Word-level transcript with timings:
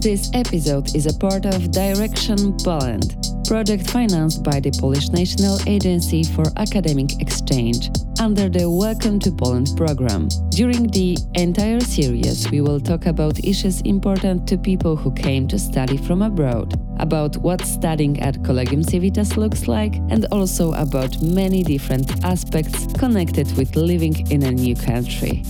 This 0.00 0.30
episode 0.32 0.94
is 0.94 1.06
a 1.06 1.18
part 1.18 1.44
of 1.44 1.72
Direction 1.72 2.56
Poland, 2.58 3.16
project 3.48 3.90
financed 3.90 4.44
by 4.44 4.60
the 4.60 4.70
Polish 4.70 5.08
National 5.08 5.58
Agency 5.66 6.22
for 6.22 6.44
Academic 6.56 7.20
Exchange 7.20 7.90
under 8.20 8.48
the 8.48 8.70
Welcome 8.70 9.18
to 9.18 9.32
Poland 9.32 9.70
program. 9.76 10.28
During 10.50 10.86
the 10.86 11.18
entire 11.34 11.80
series, 11.80 12.48
we 12.52 12.60
will 12.60 12.78
talk 12.78 13.06
about 13.06 13.44
issues 13.44 13.80
important 13.80 14.46
to 14.46 14.56
people 14.56 14.94
who 14.94 15.10
came 15.10 15.48
to 15.48 15.58
study 15.58 15.96
from 15.96 16.22
abroad, 16.22 16.74
about 17.00 17.36
what 17.38 17.66
studying 17.66 18.20
at 18.20 18.44
Collegium 18.44 18.84
Civitas 18.84 19.36
looks 19.36 19.66
like, 19.66 19.96
and 20.10 20.26
also 20.30 20.74
about 20.74 21.20
many 21.22 21.64
different 21.64 22.24
aspects 22.24 22.86
connected 22.96 23.50
with 23.56 23.74
living 23.74 24.30
in 24.30 24.44
a 24.44 24.52
new 24.52 24.76
country. 24.76 25.42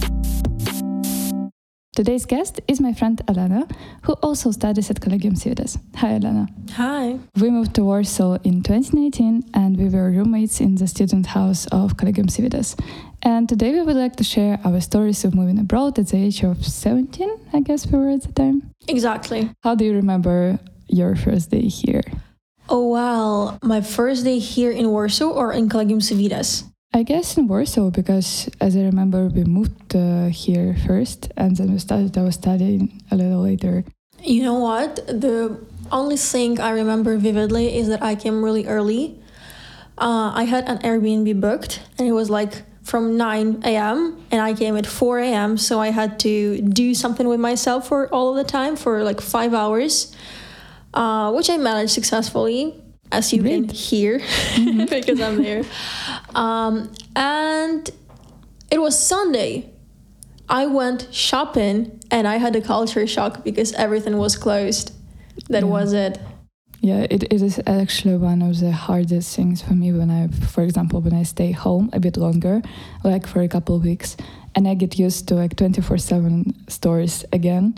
Today's 1.99 2.27
guest 2.27 2.61
is 2.69 2.81
my 2.81 2.93
friend 2.93 3.21
Elena, 3.27 3.67
who 4.03 4.13
also 4.23 4.53
studies 4.53 4.89
at 4.89 5.01
Collegium 5.01 5.35
Civitas. 5.35 5.79
Hi, 5.97 6.15
Elena. 6.15 6.47
Hi. 6.75 7.19
We 7.41 7.51
moved 7.51 7.75
to 7.75 7.83
Warsaw 7.83 8.39
in 8.45 8.63
2019 8.63 9.51
and 9.53 9.77
we 9.77 9.89
were 9.89 10.09
roommates 10.13 10.61
in 10.61 10.77
the 10.77 10.87
student 10.87 11.27
house 11.27 11.67
of 11.73 11.97
Collegium 11.97 12.29
Civitas. 12.29 12.77
And 13.25 13.49
today 13.49 13.73
we 13.73 13.83
would 13.83 13.97
like 13.97 14.15
to 14.15 14.23
share 14.23 14.61
our 14.65 14.81
stories 14.81 15.25
of 15.25 15.35
moving 15.35 15.59
abroad 15.59 15.99
at 15.99 16.07
the 16.07 16.19
age 16.19 16.45
of 16.45 16.65
17, 16.65 17.37
I 17.53 17.63
guess 17.63 17.85
we 17.85 17.99
were 17.99 18.11
at 18.11 18.23
the 18.23 18.33
time. 18.33 18.71
Exactly. 18.87 19.51
How 19.65 19.75
do 19.75 19.85
you 19.85 19.95
remember 19.95 20.61
your 20.87 21.17
first 21.17 21.51
day 21.51 21.67
here? 21.67 22.05
Oh, 22.69 22.91
well, 22.91 23.59
my 23.61 23.81
first 23.81 24.23
day 24.23 24.39
here 24.39 24.71
in 24.71 24.91
Warsaw 24.91 25.31
or 25.31 25.53
in 25.53 25.69
Collegium 25.69 26.01
Civitas? 26.01 26.63
I 26.93 27.03
guess 27.03 27.37
in 27.37 27.49
Warsaw 27.49 27.91
because, 27.91 28.49
as 28.61 28.75
I 28.77 28.81
remember, 28.81 29.27
we 29.29 29.45
moved 29.45 29.95
uh, 29.95 30.27
here 30.27 30.75
first, 30.87 31.31
and 31.37 31.57
then 31.57 31.73
we 31.73 31.79
started 31.79 32.17
our 32.17 32.33
studying 32.33 33.03
a 33.11 33.17
little 33.17 33.43
later. 33.43 33.85
You 34.23 34.43
know 34.43 34.59
what? 34.59 34.97
The 35.07 35.61
only 35.93 36.17
thing 36.17 36.59
I 36.59 36.71
remember 36.71 37.17
vividly 37.19 37.77
is 37.77 37.89
that 37.89 38.03
I 38.03 38.15
came 38.15 38.43
really 38.43 38.67
early. 38.67 39.21
Uh, 39.99 40.33
I 40.35 40.45
had 40.45 40.69
an 40.69 40.79
Airbnb 40.79 41.41
booked, 41.41 41.83
and 41.99 42.09
it 42.09 42.13
was 42.13 42.31
like 42.31 42.63
from 42.83 43.19
9 43.19 43.63
a.m. 43.65 44.25
and 44.31 44.41
I 44.41 44.55
came 44.55 44.75
at 44.77 44.87
4 44.87 45.19
a.m. 45.21 45.59
So 45.59 45.79
I 45.79 45.91
had 45.91 46.19
to 46.21 46.63
do 46.63 46.95
something 46.95 47.29
with 47.29 47.39
myself 47.39 47.87
for 47.89 48.09
all 48.09 48.31
of 48.31 48.37
the 48.37 48.51
time 48.51 48.77
for 48.77 49.05
like 49.05 49.21
five 49.21 49.53
hours, 49.53 50.17
uh, 50.95 51.31
which 51.33 51.51
I 51.51 51.59
managed 51.59 51.93
successfully 51.93 52.83
as 53.13 53.33
you 53.33 53.43
Great. 53.43 53.69
can 53.69 53.69
hear 53.69 54.19
Mm-hmm. 54.21 54.85
because 54.91 55.21
I'm 55.21 55.43
there. 55.43 55.65
Um, 56.35 56.93
and 57.17 57.91
it 58.71 58.81
was 58.81 58.99
Sunday. 58.99 59.71
I 60.49 60.67
went 60.67 61.09
shopping 61.13 62.01
and 62.11 62.27
I 62.27 62.37
had 62.39 62.57
a 62.57 62.61
culture 62.61 63.07
shock 63.07 63.45
because 63.45 63.73
everything 63.75 64.17
was 64.17 64.37
closed. 64.37 64.93
That 65.49 65.63
Yeah. 65.63 65.69
was 65.69 65.93
it. 65.93 66.19
Yeah, 66.81 67.07
it, 67.11 67.25
it 67.25 67.43
is 67.43 67.61
actually 67.67 68.17
one 68.19 68.41
of 68.41 68.61
the 68.61 68.71
hardest 68.71 69.35
things 69.35 69.61
for 69.63 69.75
me 69.75 69.93
when 69.93 70.11
I, 70.11 70.29
for 70.29 70.63
example, 70.63 71.01
when 71.01 71.13
I 71.13 71.25
stay 71.25 71.51
home 71.51 71.91
a 71.93 71.99
bit 71.99 72.17
longer, 72.17 72.63
like 73.03 73.27
for 73.27 73.41
a 73.43 73.49
couple 73.49 73.75
of 73.75 73.83
weeks, 73.85 74.17
and 74.55 74.69
I 74.69 74.75
get 74.75 74.97
used 74.99 75.27
to 75.29 75.35
like 75.35 75.57
24 75.57 75.99
7 75.99 76.55
stores 76.69 77.25
again. 77.33 77.75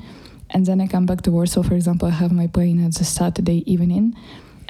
And 0.50 0.67
then 0.67 0.81
I 0.83 0.87
come 0.87 1.06
back 1.06 1.22
to 1.22 1.31
Warsaw, 1.31 1.62
for 1.62 1.75
example, 1.75 2.09
I 2.09 2.12
have 2.12 2.31
my 2.33 2.47
plane 2.47 2.84
at 2.84 2.94
the 2.94 3.05
Saturday 3.05 3.62
evening, 3.72 4.15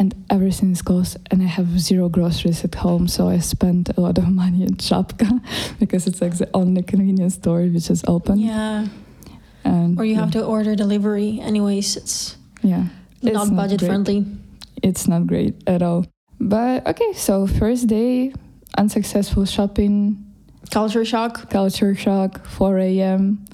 and 0.00 0.14
everything 0.30 0.72
is 0.72 0.80
closed, 0.82 1.16
and 1.30 1.42
I 1.42 1.46
have 1.46 1.68
zero 1.78 2.08
groceries 2.08 2.64
at 2.64 2.74
home. 2.74 3.06
So 3.08 3.28
I 3.28 3.38
spend 3.40 3.92
a 3.96 4.00
lot 4.00 4.16
of 4.18 4.24
money 4.42 4.62
in 4.64 4.76
Żabka 4.80 5.28
because 5.78 6.06
it's 6.08 6.20
like 6.24 6.36
the 6.38 6.48
only 6.54 6.82
convenience 6.82 7.34
store 7.34 7.62
which 7.74 7.90
is 7.90 8.02
open. 8.08 8.38
Yeah. 8.40 8.86
And 9.64 9.98
Or 10.00 10.04
you 10.04 10.16
have 10.16 10.30
to 10.32 10.40
order 10.44 10.74
delivery. 10.74 11.38
Anyways, 11.42 11.96
it's 11.96 12.36
Yeah. 12.62 12.84
It's 13.22 13.34
not 13.34 13.54
budget 13.54 13.80
great. 13.80 13.88
friendly. 13.88 14.24
it's 14.82 15.06
not 15.06 15.26
great 15.26 15.54
at 15.66 15.82
all. 15.82 16.04
But 16.40 16.86
okay, 16.88 17.12
so 17.12 17.46
first 17.46 17.86
day, 17.86 18.32
unsuccessful 18.78 19.44
shopping, 19.44 20.16
Culture 20.70 21.04
shock. 21.04 21.50
culture 21.50 21.94
shock, 21.94 22.46
4 22.46 22.78
a.m., 22.78 23.44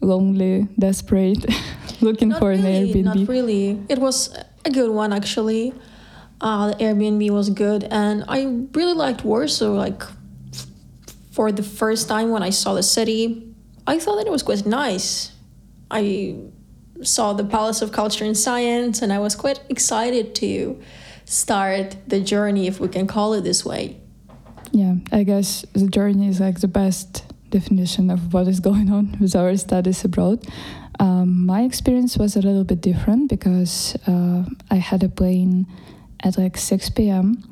lonely, 0.00 0.66
desperate, 0.78 1.44
looking 2.00 2.30
Not 2.30 2.38
for 2.40 2.52
an 2.52 2.62
really, 2.64 2.94
Airbnb. 2.94 3.04
Not 3.04 3.28
really. 3.28 3.78
It 3.88 3.98
was 3.98 4.32
a 4.64 4.70
good 4.70 4.90
one 4.90 5.12
actually. 5.12 5.74
Uh, 6.42 6.70
the 6.70 6.74
Airbnb 6.74 7.30
was 7.30 7.50
good, 7.50 7.84
and 7.84 8.24
I 8.26 8.42
really 8.74 8.94
liked 8.94 9.24
Warsaw. 9.24 9.70
Like 9.70 10.02
for 11.30 11.52
the 11.52 11.62
first 11.62 12.08
time 12.08 12.30
when 12.30 12.42
I 12.42 12.50
saw 12.50 12.74
the 12.74 12.82
city, 12.82 13.54
I 13.86 14.00
thought 14.00 14.16
that 14.16 14.26
it 14.26 14.32
was 14.32 14.42
quite 14.42 14.66
nice. 14.66 15.32
I 15.88 16.36
saw 17.02 17.32
the 17.32 17.44
Palace 17.44 17.80
of 17.80 17.92
Culture 17.92 18.24
and 18.24 18.36
Science, 18.36 19.02
and 19.02 19.12
I 19.12 19.20
was 19.20 19.36
quite 19.36 19.60
excited 19.68 20.34
to 20.36 20.80
start 21.24 21.96
the 22.08 22.20
journey, 22.20 22.66
if 22.66 22.80
we 22.80 22.88
can 22.88 23.06
call 23.06 23.34
it 23.34 23.42
this 23.42 23.64
way. 23.64 23.96
Yeah, 24.72 24.96
I 25.12 25.22
guess 25.22 25.64
the 25.74 25.86
journey 25.86 26.28
is 26.28 26.40
like 26.40 26.60
the 26.60 26.68
best 26.68 27.24
definition 27.50 28.10
of 28.10 28.32
what 28.34 28.48
is 28.48 28.58
going 28.58 28.90
on 28.90 29.16
with 29.20 29.36
our 29.36 29.56
studies 29.56 30.04
abroad. 30.04 30.44
Um, 30.98 31.46
my 31.46 31.62
experience 31.62 32.16
was 32.16 32.34
a 32.36 32.42
little 32.42 32.64
bit 32.64 32.80
different 32.80 33.28
because 33.30 33.96
uh, 34.08 34.44
I 34.70 34.76
had 34.76 35.02
a 35.02 35.08
plane 35.08 35.66
at 36.22 36.38
like 36.38 36.56
6 36.56 36.90
p.m. 36.90 37.42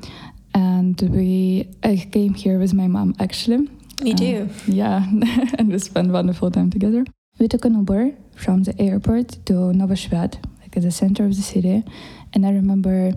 and 0.54 1.00
we 1.00 1.68
I 1.82 1.96
came 2.10 2.34
here 2.34 2.58
with 2.58 2.72
my 2.74 2.86
mom 2.88 3.14
actually. 3.18 3.68
Me 4.02 4.12
Uh, 4.12 4.16
too. 4.16 4.48
Yeah, 4.66 5.04
and 5.58 5.68
we 5.72 5.78
spent 5.78 6.10
wonderful 6.12 6.50
time 6.50 6.70
together. 6.70 7.04
We 7.38 7.48
took 7.48 7.64
an 7.64 7.74
Uber 7.74 8.12
from 8.34 8.62
the 8.64 8.74
airport 8.80 9.28
to 9.46 9.52
Świat, 9.96 10.32
like 10.60 10.76
at 10.76 10.82
the 10.82 10.90
center 10.90 11.24
of 11.24 11.36
the 11.36 11.42
city. 11.42 11.84
And 12.32 12.46
I 12.46 12.50
remember 12.52 13.12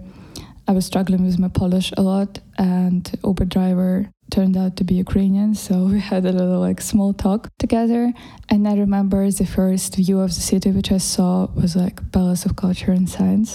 I 0.68 0.72
was 0.72 0.86
struggling 0.86 1.24
with 1.26 1.40
my 1.40 1.50
Polish 1.50 1.92
a 1.98 2.02
lot, 2.02 2.40
and 2.58 3.04
Uber 3.24 3.46
driver 3.46 4.10
turned 4.36 4.56
out 4.64 4.74
to 4.78 4.84
be 4.90 4.96
Ukrainian, 5.06 5.50
so 5.66 5.74
we 5.94 6.00
had 6.12 6.24
a 6.32 6.34
little 6.40 6.60
like 6.68 6.80
small 6.92 7.12
talk 7.26 7.42
together. 7.64 8.04
And 8.52 8.62
I 8.72 8.76
remember 8.86 9.20
the 9.42 9.46
first 9.58 9.90
view 10.02 10.18
of 10.26 10.30
the 10.38 10.44
city 10.52 10.70
which 10.78 10.92
I 10.98 11.02
saw 11.14 11.32
was 11.62 11.72
like 11.84 11.96
Palace 12.18 12.44
of 12.48 12.52
Culture 12.66 12.92
and 13.00 13.08
Science 13.16 13.50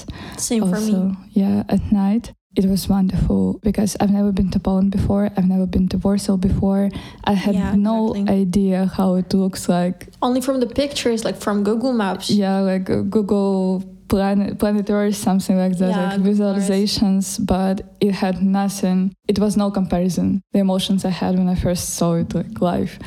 Same 0.49 0.62
for 0.71 0.78
me. 0.81 0.94
also, 0.94 1.16
yeah, 1.41 1.59
at 1.77 1.84
night. 2.05 2.27
It 2.61 2.66
was 2.75 2.83
wonderful 2.97 3.43
because 3.69 3.91
I've 4.00 4.11
never 4.19 4.33
been 4.39 4.50
to 4.56 4.59
Poland 4.69 4.91
before. 4.99 5.25
I've 5.37 5.47
never 5.55 5.66
been 5.75 5.87
to 5.93 5.97
Warsaw 6.05 6.37
before. 6.50 6.84
I 7.33 7.34
had 7.45 7.55
Yeah, 7.55 7.75
no 7.91 7.97
exactly. 8.15 8.41
idea 8.43 8.78
how 8.99 9.09
it 9.21 9.28
looks 9.43 9.62
like. 9.77 9.99
Only 10.27 10.41
from 10.47 10.56
the 10.65 10.66
pictures, 10.83 11.21
like 11.28 11.39
from 11.45 11.56
Google 11.69 11.93
Maps. 12.03 12.27
Yeah, 12.43 12.59
like 12.72 12.87
uh, 12.91 13.03
Google 13.16 13.84
Planet, 14.08 14.58
Planet 14.58 14.88
Earth, 14.91 15.16
something 15.16 15.56
like 15.56 15.76
that, 15.78 15.91
Yeah, 15.91 16.08
like 16.16 16.20
visualizations. 16.20 17.44
But 17.44 17.82
it 18.00 18.12
had 18.12 18.42
nothing. 18.42 19.14
It 19.26 19.38
was 19.38 19.56
no 19.56 19.70
comparison. 19.70 20.42
The 20.52 20.60
emotions 20.60 21.04
I 21.04 21.10
had 21.10 21.36
when 21.36 21.48
I 21.48 21.54
first 21.54 21.94
saw 21.96 22.14
it 22.14 22.34
like 22.34 22.60
live, 22.60 22.98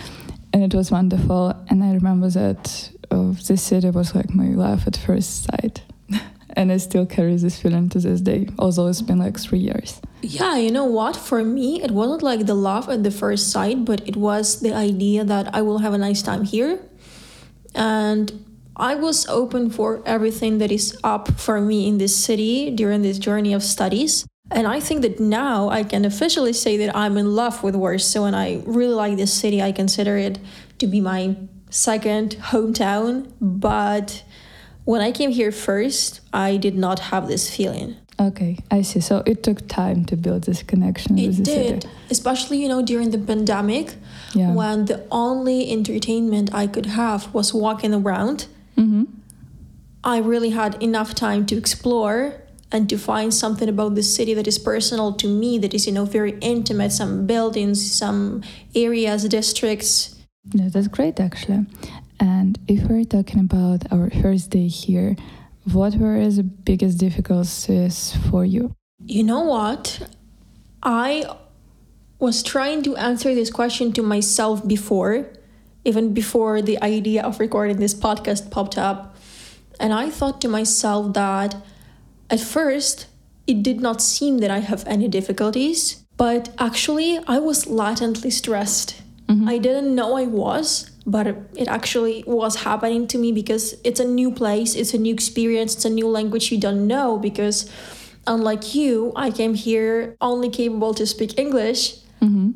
and 0.53 0.63
it 0.63 0.73
was 0.73 0.91
wonderful. 0.91 1.53
And 1.69 1.83
I 1.83 1.93
remember 1.93 2.29
that 2.29 2.91
uh, 3.09 3.33
this 3.47 3.61
city 3.61 3.89
was 3.89 4.15
like 4.15 4.33
my 4.33 4.49
love 4.49 4.87
at 4.87 4.97
first 4.97 5.45
sight. 5.45 5.81
And 6.53 6.69
I 6.69 6.77
still 6.77 7.05
carry 7.05 7.37
this 7.37 7.57
feeling 7.61 7.87
to 7.89 7.99
this 7.99 8.19
day, 8.19 8.49
although 8.59 8.87
it's 8.87 9.01
been 9.01 9.19
like 9.19 9.39
three 9.39 9.59
years. 9.59 10.01
Yeah, 10.21 10.57
you 10.57 10.69
know 10.69 10.83
what? 10.83 11.15
For 11.15 11.45
me, 11.45 11.81
it 11.81 11.91
wasn't 11.91 12.23
like 12.23 12.45
the 12.45 12.55
love 12.55 12.89
at 12.89 13.03
the 13.03 13.09
first 13.09 13.51
sight, 13.51 13.85
but 13.85 14.05
it 14.05 14.17
was 14.17 14.59
the 14.59 14.73
idea 14.73 15.23
that 15.23 15.55
I 15.55 15.61
will 15.61 15.77
have 15.77 15.93
a 15.93 15.97
nice 15.97 16.21
time 16.21 16.43
here. 16.43 16.77
And 17.73 18.45
I 18.75 18.95
was 18.95 19.27
open 19.27 19.69
for 19.69 20.01
everything 20.05 20.57
that 20.59 20.71
is 20.71 20.97
up 21.03 21.39
for 21.39 21.59
me 21.61 21.87
in 21.87 21.97
this 21.97 22.15
city 22.15 22.71
during 22.71 23.01
this 23.01 23.19
journey 23.19 23.53
of 23.53 23.63
studies. 23.63 24.25
And 24.49 24.67
I 24.67 24.79
think 24.79 25.01
that 25.01 25.19
now 25.19 25.69
I 25.69 25.83
can 25.83 26.03
officially 26.05 26.53
say 26.53 26.77
that 26.77 26.95
I'm 26.95 27.17
in 27.17 27.35
love 27.35 27.63
with 27.63 27.75
Warsaw 27.75 28.25
and 28.25 28.35
I 28.35 28.61
really 28.65 28.93
like 28.93 29.17
this 29.17 29.33
city. 29.33 29.61
I 29.61 29.71
consider 29.71 30.17
it 30.17 30.39
to 30.79 30.87
be 30.87 30.99
my 30.99 31.35
second 31.69 32.37
hometown. 32.51 33.31
But 33.39 34.23
when 34.85 35.01
I 35.01 35.11
came 35.11 35.31
here 35.31 35.51
first, 35.51 36.21
I 36.33 36.57
did 36.57 36.75
not 36.75 36.99
have 37.11 37.27
this 37.27 37.53
feeling. 37.55 37.95
Okay, 38.19 38.57
I 38.69 38.81
see. 38.83 38.99
So 38.99 39.23
it 39.25 39.41
took 39.41 39.67
time 39.67 40.05
to 40.05 40.15
build 40.15 40.43
this 40.43 40.63
connection 40.63 41.15
with 41.15 41.25
It 41.25 41.35
the 41.37 41.43
did, 41.43 41.83
city. 41.83 41.93
especially 42.11 42.61
you 42.61 42.67
know 42.67 42.81
during 42.81 43.09
the 43.11 43.17
pandemic, 43.17 43.95
Yeah. 44.35 44.53
when 44.53 44.85
the 44.85 45.03
only 45.11 45.71
entertainment 45.71 46.53
I 46.53 46.67
could 46.67 46.85
have 46.87 47.33
was 47.33 47.53
walking 47.53 47.93
around. 47.93 48.47
Hmm 48.81 49.03
I 50.03 50.17
really 50.17 50.49
had 50.49 50.81
enough 50.81 51.13
time 51.13 51.45
to 51.45 51.55
explore 51.55 52.41
and 52.71 52.89
to 52.89 52.97
find 52.97 53.31
something 53.31 53.69
about 53.69 53.93
the 53.93 54.01
city 54.01 54.33
that 54.33 54.47
is 54.47 54.57
personal 54.57 55.13
to 55.13 55.27
me, 55.27 55.59
that 55.59 55.73
is 55.73 55.85
you 55.85 55.93
know 55.93 56.05
very 56.05 56.33
intimate. 56.41 56.91
Some 56.91 57.27
buildings, 57.27 57.77
some 57.91 58.41
areas, 58.73 59.27
districts. 59.27 60.15
Yeah, 60.53 60.69
that's 60.69 60.87
great 60.87 61.19
actually. 61.19 61.65
And 62.19 62.57
if 62.67 62.89
we're 62.89 63.03
talking 63.03 63.39
about 63.41 63.91
our 63.91 64.09
first 64.21 64.49
day 64.49 64.67
here, 64.67 65.15
what 65.71 65.95
were 65.95 66.27
the 66.29 66.43
biggest 66.43 66.97
difficulties 66.97 68.17
for 68.29 68.43
you? 68.45 68.73
You 69.05 69.23
know 69.23 69.41
what? 69.41 70.07
I 70.81 71.25
was 72.19 72.41
trying 72.43 72.81
to 72.83 72.95
answer 72.95 73.35
this 73.35 73.51
question 73.51 73.91
to 73.93 74.01
myself 74.01 74.67
before, 74.67 75.27
even 75.83 76.13
before 76.13 76.61
the 76.61 76.81
idea 76.83 77.23
of 77.23 77.39
recording 77.39 77.77
this 77.77 77.93
podcast 77.93 78.51
popped 78.51 78.77
up. 78.77 79.15
And 79.79 79.93
I 79.93 80.09
thought 80.09 80.41
to 80.41 80.47
myself 80.47 81.13
that 81.13 81.55
at 82.29 82.39
first 82.39 83.07
it 83.47 83.63
did 83.63 83.81
not 83.81 84.01
seem 84.01 84.37
that 84.39 84.51
I 84.51 84.59
have 84.59 84.85
any 84.87 85.07
difficulties, 85.07 86.03
but 86.17 86.49
actually 86.59 87.19
I 87.27 87.39
was 87.39 87.67
latently 87.67 88.29
stressed. 88.29 89.01
Mm-hmm. 89.27 89.49
I 89.49 89.57
didn't 89.57 89.95
know 89.95 90.15
I 90.17 90.25
was, 90.25 90.91
but 91.05 91.27
it 91.55 91.67
actually 91.67 92.23
was 92.27 92.57
happening 92.57 93.07
to 93.07 93.17
me 93.17 93.31
because 93.31 93.75
it's 93.83 93.99
a 93.99 94.05
new 94.05 94.31
place, 94.31 94.75
it's 94.75 94.93
a 94.93 94.97
new 94.97 95.13
experience, 95.13 95.75
it's 95.75 95.85
a 95.85 95.89
new 95.89 96.07
language 96.07 96.51
you 96.51 96.59
don't 96.59 96.85
know. 96.85 97.17
Because 97.17 97.69
unlike 98.27 98.75
you, 98.75 99.11
I 99.15 99.31
came 99.31 99.55
here 99.55 100.15
only 100.21 100.49
capable 100.49 100.93
to 100.93 101.07
speak 101.07 101.39
English. 101.39 101.95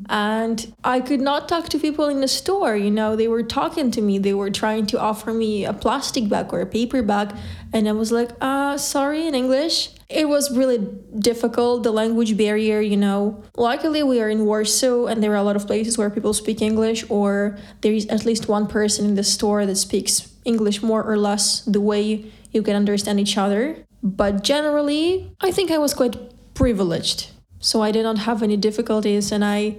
And 0.10 0.74
I 0.84 1.00
could 1.00 1.22
not 1.22 1.50
talk 1.50 1.70
to 1.70 1.80
people 1.80 2.08
in 2.08 2.22
the 2.22 2.28
store. 2.28 2.76
You 2.76 2.92
know, 2.92 3.16
they 3.16 3.28
were 3.28 3.44
talking 3.44 3.90
to 3.92 4.02
me. 4.02 4.20
They 4.20 4.34
were 4.34 4.52
trying 4.52 4.86
to 4.88 5.00
offer 5.00 5.34
me 5.34 5.66
a 5.66 5.74
plastic 5.74 6.30
bag 6.30 6.54
or 6.54 6.62
a 6.62 6.66
paper 6.66 7.02
bag. 7.02 7.36
And 7.74 7.90
I 7.90 7.94
was 7.94 8.12
like, 8.12 8.30
uh, 8.42 8.78
sorry, 8.78 9.28
in 9.28 9.34
English. 9.34 9.90
It 10.08 10.30
was 10.30 10.56
really 10.56 10.78
difficult, 11.18 11.82
the 11.82 11.92
language 11.92 12.38
barrier, 12.38 12.80
you 12.80 12.96
know. 12.96 13.44
Luckily, 13.58 14.04
we 14.04 14.22
are 14.22 14.30
in 14.30 14.46
Warsaw 14.46 15.08
and 15.08 15.24
there 15.24 15.32
are 15.32 15.42
a 15.42 15.44
lot 15.44 15.56
of 15.56 15.66
places 15.66 15.98
where 15.98 16.12
people 16.12 16.34
speak 16.34 16.62
English, 16.62 17.04
or 17.10 17.58
there 17.82 17.92
is 17.92 18.06
at 18.08 18.24
least 18.24 18.48
one 18.48 18.68
person 18.68 19.06
in 19.06 19.16
the 19.16 19.24
store 19.24 19.66
that 19.66 19.78
speaks 19.78 20.32
English 20.46 20.84
more 20.84 21.04
or 21.04 21.18
less 21.18 21.62
the 21.62 21.82
way 21.82 22.32
you 22.52 22.62
can 22.62 22.76
understand 22.76 23.20
each 23.20 23.36
other. 23.36 23.84
But 24.04 24.44
generally, 24.44 25.36
I 25.42 25.50
think 25.50 25.72
I 25.72 25.80
was 25.80 25.96
quite 25.96 26.16
privileged. 26.54 27.32
So 27.66 27.82
I 27.82 27.92
did 27.92 28.04
not 28.04 28.20
have 28.20 28.44
any 28.44 28.58
difficulties 28.58 29.32
and 29.32 29.44
I 29.44 29.76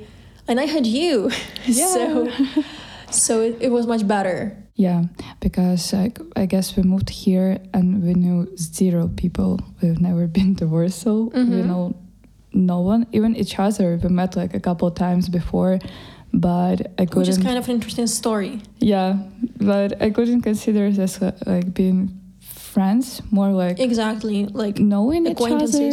and 0.49 0.59
I 0.59 0.67
had 0.67 0.87
you. 0.87 1.31
so 1.71 2.29
so 3.11 3.41
it, 3.43 3.59
it 3.61 3.71
was 3.71 3.87
much 3.87 4.05
better. 4.09 4.56
Yeah, 4.75 5.05
because 5.38 5.93
like 5.93 6.19
I 6.35 6.47
guess 6.47 6.77
we 6.77 6.83
moved 6.83 7.11
here 7.11 7.61
and 7.73 8.03
we 8.03 8.15
knew 8.15 8.49
zero 8.56 9.09
people. 9.17 9.61
We've 9.81 10.00
never 10.00 10.27
been 10.37 10.56
to 10.56 10.67
Warsaw. 10.67 11.31
We 11.33 11.62
know 11.62 11.94
no 12.53 12.81
one, 12.81 13.06
even 13.12 13.37
each 13.37 13.56
other. 13.56 14.00
We 14.03 14.09
met 14.09 14.35
like 14.35 14.53
a 14.55 14.61
couple 14.61 14.91
times 14.91 15.29
before, 15.29 15.79
but 16.32 16.91
I 16.99 17.06
couldn't. 17.06 17.19
Which 17.19 17.29
is 17.29 17.39
kind 17.39 17.56
of 17.56 17.69
an 17.69 17.77
interesting 17.77 18.09
story. 18.09 18.62
yeah, 18.81 19.17
but 19.59 20.03
I 20.03 20.11
couldn't 20.11 20.43
consider 20.43 20.91
this 20.91 21.23
uh, 21.23 21.39
like 21.47 21.73
being 21.73 22.19
friends. 22.41 23.23
More 23.31 23.53
like 23.53 23.79
Exactly. 23.79 24.47
Like 24.47 24.79
knowing 24.81 25.29
each 25.29 25.41
other. 25.41 25.93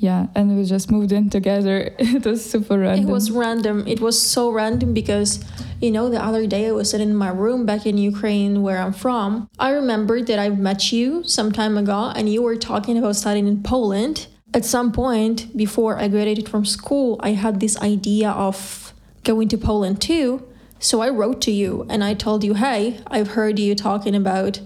Yeah, 0.00 0.28
and 0.36 0.56
we 0.56 0.64
just 0.64 0.92
moved 0.92 1.10
in 1.10 1.28
together. 1.28 1.92
it 1.98 2.24
was 2.24 2.48
super 2.48 2.78
random. 2.78 3.08
It 3.08 3.12
was 3.12 3.32
random. 3.32 3.86
It 3.88 4.00
was 4.00 4.20
so 4.20 4.50
random 4.50 4.94
because, 4.94 5.44
you 5.80 5.90
know, 5.90 6.08
the 6.08 6.24
other 6.24 6.46
day 6.46 6.68
I 6.68 6.70
was 6.70 6.90
sitting 6.90 7.10
in 7.10 7.16
my 7.16 7.30
room 7.30 7.66
back 7.66 7.84
in 7.84 7.98
Ukraine, 7.98 8.62
where 8.62 8.78
I'm 8.78 8.92
from. 8.92 9.48
I 9.58 9.70
remembered 9.70 10.28
that 10.28 10.38
I 10.38 10.50
met 10.50 10.92
you 10.92 11.24
some 11.24 11.50
time 11.50 11.76
ago 11.76 12.12
and 12.14 12.32
you 12.32 12.42
were 12.42 12.56
talking 12.56 12.96
about 12.96 13.16
studying 13.16 13.48
in 13.48 13.64
Poland. 13.64 14.28
At 14.54 14.64
some 14.64 14.92
point 14.92 15.56
before 15.56 15.98
I 15.98 16.06
graduated 16.06 16.48
from 16.48 16.64
school, 16.64 17.18
I 17.20 17.30
had 17.32 17.58
this 17.58 17.76
idea 17.82 18.30
of 18.30 18.94
going 19.24 19.48
to 19.48 19.58
Poland 19.58 20.00
too. 20.00 20.46
So 20.78 21.00
I 21.00 21.08
wrote 21.08 21.40
to 21.42 21.50
you 21.50 21.84
and 21.90 22.04
I 22.04 22.14
told 22.14 22.44
you, 22.44 22.54
hey, 22.54 23.00
I've 23.08 23.28
heard 23.28 23.58
you 23.58 23.74
talking 23.74 24.14
about 24.14 24.60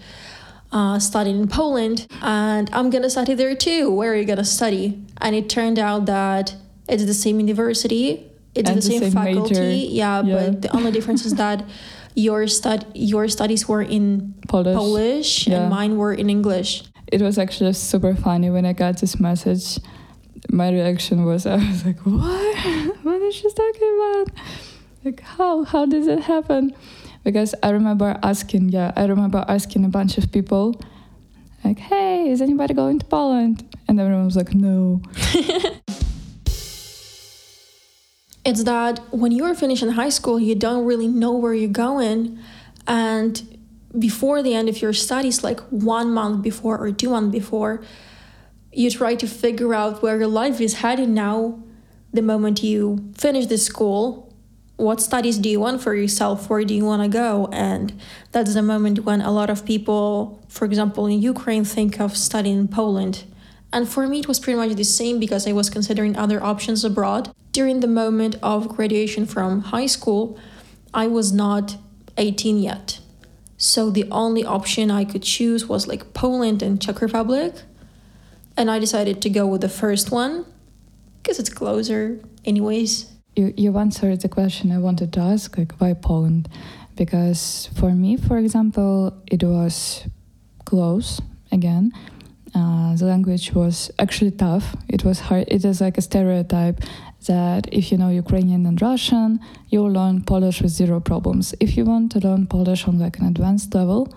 uh, 0.72 0.98
studying 0.98 1.40
in 1.42 1.48
Poland, 1.48 2.06
and 2.22 2.69
I'm 2.72 2.90
gonna 2.90 3.10
study 3.10 3.34
there 3.34 3.54
too. 3.54 3.90
Where 3.90 4.12
are 4.12 4.16
you 4.16 4.24
gonna 4.24 4.44
study? 4.44 4.98
And 5.20 5.36
it 5.36 5.48
turned 5.48 5.78
out 5.78 6.06
that 6.06 6.54
it's 6.88 7.04
the 7.04 7.14
same 7.14 7.38
university, 7.40 8.30
it's 8.54 8.69
the, 8.69 8.74
the 8.76 8.82
same, 8.82 9.00
same 9.00 9.12
faculty. 9.12 9.88
Yeah, 9.90 10.22
Yeah. 10.22 10.34
but 10.50 10.62
the 10.62 10.70
only 10.76 10.90
difference 10.90 11.24
is 11.24 11.34
that 11.34 11.64
your 12.14 12.46
stud 12.46 12.84
your 12.94 13.28
studies 13.28 13.69
were 13.69 13.82
in 13.82 14.34
Polish. 14.48 14.76
Polish 14.76 15.46
Yeah. 15.46 15.54
and 15.62 15.70
mine 15.70 15.96
were 15.96 16.12
in 16.12 16.28
English. 16.28 16.82
it 17.12 17.20
was 17.20 17.36
actually 17.38 17.72
super 17.74 18.14
funny 18.14 18.48
when 18.50 18.64
I 18.64 18.72
got 18.72 18.98
this 19.00 19.20
message. 19.20 19.78
My 20.50 20.70
reaction 20.70 21.24
was 21.24 21.46
I 21.46 21.56
was 21.56 21.84
like, 21.86 22.00
"What? 22.04 22.56
what 23.06 23.20
is 23.28 23.34
she 23.36 23.48
talking 23.62 23.90
about? 23.98 24.26
Like 25.04 25.20
how? 25.36 25.64
How 25.64 25.84
did 25.86 26.04
it 26.08 26.20
happen?" 26.34 26.74
Because 27.24 27.54
I 27.62 27.70
remember 27.70 28.19
asking, 28.22 28.70
yeah, 28.70 28.92
I 28.96 29.04
remember 29.04 29.44
asking 29.48 29.84
a 29.84 29.88
bunch 29.88 30.19
of 30.19 30.32
people, 30.32 30.80
like, 31.64 31.78
"Hey, 31.78 32.28
is 32.28 32.40
anybody 32.40 32.74
going 32.74 32.98
to 32.98 33.06
Poland?" 33.06 33.64
And 33.88 34.00
everyone 34.00 34.24
was 34.24 34.36
like, 34.36 34.54
"No." 34.54 35.00
It's 38.44 38.64
that 38.64 38.98
when 39.12 39.30
you're 39.30 39.54
finishing 39.54 39.90
high 39.90 40.08
school, 40.08 40.40
you 40.40 40.54
don't 40.56 40.84
really 40.84 41.06
know 41.06 41.32
where 41.32 41.54
you're 41.54 41.70
going. 41.70 42.38
And 42.88 43.58
before 43.96 44.42
the 44.42 44.54
end 44.54 44.69
of 44.69 44.82
your 44.82 44.92
studies, 44.92 45.44
like 45.44 45.60
one 45.70 46.12
month 46.12 46.42
before 46.42 46.78
or 46.78 46.90
two 46.90 47.10
months 47.10 47.30
before, 47.30 47.82
you 48.72 48.90
try 48.90 49.14
to 49.14 49.26
figure 49.28 49.74
out 49.74 50.02
where 50.02 50.19
your 50.19 50.26
life 50.26 50.60
is 50.60 50.74
heading 50.74 51.14
now. 51.14 51.62
The 52.12 52.22
moment 52.22 52.62
you 52.62 53.12
finish 53.16 53.46
the 53.46 53.58
school, 53.58 54.31
what 54.82 55.00
studies 55.00 55.38
do 55.38 55.49
you 55.49 55.61
want 55.61 55.81
for 55.81 55.94
yourself? 55.94 56.50
Where 56.50 56.64
do 56.64 56.75
you 56.75 56.84
want 56.84 57.02
to 57.02 57.08
go? 57.08 57.49
And 57.52 57.93
that's 58.32 58.55
the 58.55 58.62
moment 58.62 59.05
when 59.05 59.20
a 59.20 59.31
lot 59.31 59.49
of 59.49 59.64
people, 59.64 60.44
for 60.49 60.64
example, 60.64 61.06
in 61.06 61.23
Ukraine, 61.23 61.64
think 61.64 62.00
of 62.00 62.17
studying 62.17 62.58
in 62.58 62.69
Poland. 62.69 63.25
And 63.73 63.88
for 63.88 64.08
me, 64.08 64.19
it 64.19 64.29
was 64.29 64.40
pretty 64.40 64.58
much 64.58 64.75
the 64.75 64.84
same 64.84 65.20
because 65.20 65.46
I 65.46 65.52
was 65.52 65.70
considering 65.70 66.17
other 66.17 66.43
options 66.43 66.84
abroad. 66.84 67.32
During 67.52 67.79
the 67.79 67.87
moment 67.87 68.37
of 68.43 68.69
graduation 68.69 69.25
from 69.25 69.61
high 69.75 69.87
school, 69.87 70.37
I 70.93 71.06
was 71.06 71.32
not 71.32 71.76
18 72.19 72.58
yet. 72.58 72.99
So 73.56 73.88
the 73.88 74.11
only 74.11 74.44
option 74.44 74.90
I 74.90 75.05
could 75.05 75.23
choose 75.23 75.67
was 75.67 75.87
like 75.87 76.12
Poland 76.12 76.61
and 76.61 76.82
Czech 76.82 77.00
Republic. 77.00 77.55
And 78.56 78.69
I 78.69 78.81
decided 78.81 79.23
to 79.23 79.31
go 79.31 79.46
with 79.46 79.61
the 79.61 79.69
first 79.69 80.11
one 80.11 80.44
because 81.23 81.38
it's 81.38 81.49
closer, 81.49 82.19
anyways. 82.44 83.12
You 83.34 83.55
you 83.56 83.76
answered 83.79 84.20
the 84.20 84.29
question 84.29 84.73
I 84.73 84.79
wanted 84.79 85.12
to 85.14 85.20
ask, 85.20 85.56
like 85.56 85.73
why 85.79 85.94
Poland? 85.94 86.49
Because 86.96 87.70
for 87.75 87.90
me, 87.93 88.17
for 88.17 88.37
example, 88.38 89.14
it 89.26 89.43
was 89.43 90.05
close 90.64 91.20
again. 91.50 91.93
Uh, 92.55 92.94
the 92.96 93.06
language 93.06 93.55
was 93.55 93.90
actually 93.99 94.31
tough. 94.31 94.76
It 94.88 95.05
was 95.05 95.20
hard. 95.20 95.44
It 95.49 95.64
is 95.64 95.81
like 95.81 95.96
a 95.96 96.02
stereotype 96.02 96.81
that 97.26 97.69
if 97.73 97.90
you 97.90 97.96
know 97.96 98.11
Ukrainian 98.11 98.67
and 98.67 98.81
Russian, 98.81 99.40
you'll 99.69 99.90
learn 99.90 100.23
Polish 100.23 100.61
with 100.61 100.73
zero 100.73 101.00
problems. 101.00 101.55
If 101.61 101.76
you 101.76 101.84
want 101.87 102.12
to 102.12 102.19
learn 102.19 102.46
Polish 102.46 102.87
on 102.87 102.99
like 102.99 103.19
an 103.19 103.26
advanced 103.26 103.75
level, 103.75 104.12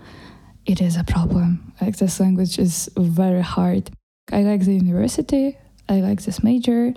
it 0.66 0.82
is 0.82 0.98
a 0.98 1.04
problem. 1.04 1.74
Like 1.80 1.98
this 1.98 2.20
language 2.20 2.60
is 2.60 2.90
very 2.98 3.42
hard. 3.42 3.90
I 4.32 4.42
like 4.42 4.66
the 4.66 4.74
university. 4.74 5.58
I 5.88 6.02
like 6.02 6.24
this 6.24 6.44
major. 6.44 6.94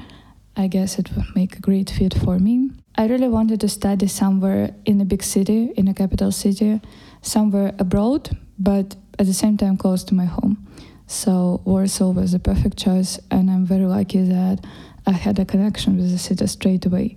I 0.58 0.66
guess 0.66 0.98
it 0.98 1.14
would 1.14 1.36
make 1.36 1.56
a 1.56 1.60
great 1.60 1.88
fit 1.88 2.12
for 2.12 2.40
me. 2.40 2.72
I 2.96 3.06
really 3.06 3.28
wanted 3.28 3.60
to 3.60 3.68
study 3.68 4.08
somewhere 4.08 4.74
in 4.84 5.00
a 5.00 5.04
big 5.04 5.22
city, 5.22 5.70
in 5.76 5.86
a 5.86 5.94
capital 5.94 6.32
city, 6.32 6.80
somewhere 7.22 7.72
abroad, 7.78 8.36
but 8.58 8.96
at 9.20 9.26
the 9.26 9.32
same 9.32 9.56
time 9.56 9.76
close 9.76 10.02
to 10.04 10.14
my 10.14 10.24
home. 10.24 10.66
So 11.06 11.62
Warsaw 11.64 12.10
was 12.10 12.32
the 12.32 12.40
perfect 12.40 12.76
choice, 12.76 13.20
and 13.30 13.48
I'm 13.48 13.64
very 13.66 13.86
lucky 13.86 14.22
that 14.22 14.66
I 15.06 15.12
had 15.12 15.38
a 15.38 15.44
connection 15.44 15.96
with 15.96 16.10
the 16.10 16.18
city 16.18 16.44
straight 16.48 16.84
away. 16.84 17.16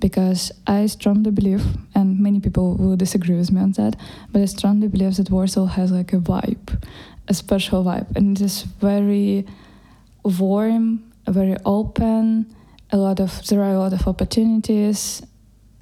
Because 0.00 0.50
I 0.66 0.86
strongly 0.86 1.30
believe, 1.30 1.64
and 1.94 2.18
many 2.18 2.40
people 2.40 2.74
will 2.76 2.96
disagree 2.96 3.36
with 3.36 3.52
me 3.52 3.60
on 3.60 3.70
that, 3.72 3.94
but 4.32 4.42
I 4.42 4.46
strongly 4.46 4.88
believe 4.88 5.14
that 5.16 5.30
Warsaw 5.30 5.66
has 5.66 5.92
like 5.92 6.12
a 6.12 6.18
vibe, 6.18 6.82
a 7.28 7.34
special 7.34 7.84
vibe, 7.84 8.16
and 8.16 8.36
it 8.36 8.44
is 8.44 8.62
very 8.62 9.46
warm, 10.24 11.04
very 11.28 11.56
open. 11.64 12.46
A 12.92 12.96
lot 12.96 13.20
of 13.20 13.46
there 13.46 13.62
are 13.62 13.72
a 13.74 13.78
lot 13.78 13.92
of 13.92 14.06
opportunities, 14.08 15.22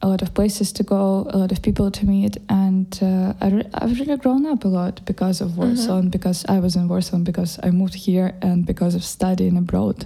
a 0.02 0.08
lot 0.08 0.20
of 0.22 0.34
places 0.34 0.72
to 0.72 0.82
go, 0.82 1.26
a 1.30 1.38
lot 1.38 1.52
of 1.52 1.62
people 1.62 1.90
to 1.90 2.04
meet, 2.06 2.36
and 2.48 2.98
uh, 3.02 3.32
I 3.40 3.48
re- 3.48 3.70
I've 3.74 3.98
really 3.98 4.16
grown 4.18 4.44
up 4.46 4.64
a 4.64 4.68
lot 4.68 5.00
because 5.06 5.40
of 5.40 5.56
Warsaw, 5.56 5.98
and 5.98 6.10
because 6.10 6.44
I 6.48 6.58
was 6.60 6.76
in 6.76 6.86
Warsaw, 6.88 7.16
and 7.16 7.24
because 7.24 7.58
I 7.62 7.70
moved 7.70 7.94
here, 7.94 8.34
and 8.42 8.66
because 8.66 8.94
of 8.94 9.02
studying 9.02 9.56
abroad, 9.56 10.04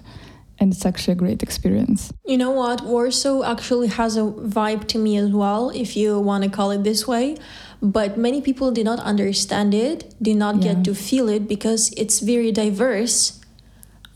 and 0.58 0.72
it's 0.72 0.86
actually 0.86 1.12
a 1.12 1.16
great 1.16 1.42
experience. 1.42 2.12
You 2.24 2.38
know 2.38 2.52
what? 2.52 2.82
Warsaw 2.82 3.42
actually 3.42 3.88
has 3.88 4.16
a 4.16 4.22
vibe 4.22 4.86
to 4.88 4.98
me 4.98 5.16
as 5.16 5.30
well, 5.32 5.70
if 5.70 5.96
you 5.96 6.20
want 6.20 6.44
to 6.44 6.50
call 6.50 6.70
it 6.70 6.84
this 6.84 7.06
way. 7.08 7.36
But 7.82 8.16
many 8.16 8.40
people 8.40 8.70
did 8.70 8.84
not 8.84 9.00
understand 9.00 9.74
it, 9.74 10.14
did 10.22 10.36
not 10.36 10.54
Yeah. 10.62 10.74
get 10.74 10.84
to 10.84 10.94
feel 10.94 11.28
it 11.28 11.48
because 11.48 11.90
it's 11.96 12.20
very 12.20 12.52
diverse. 12.52 13.40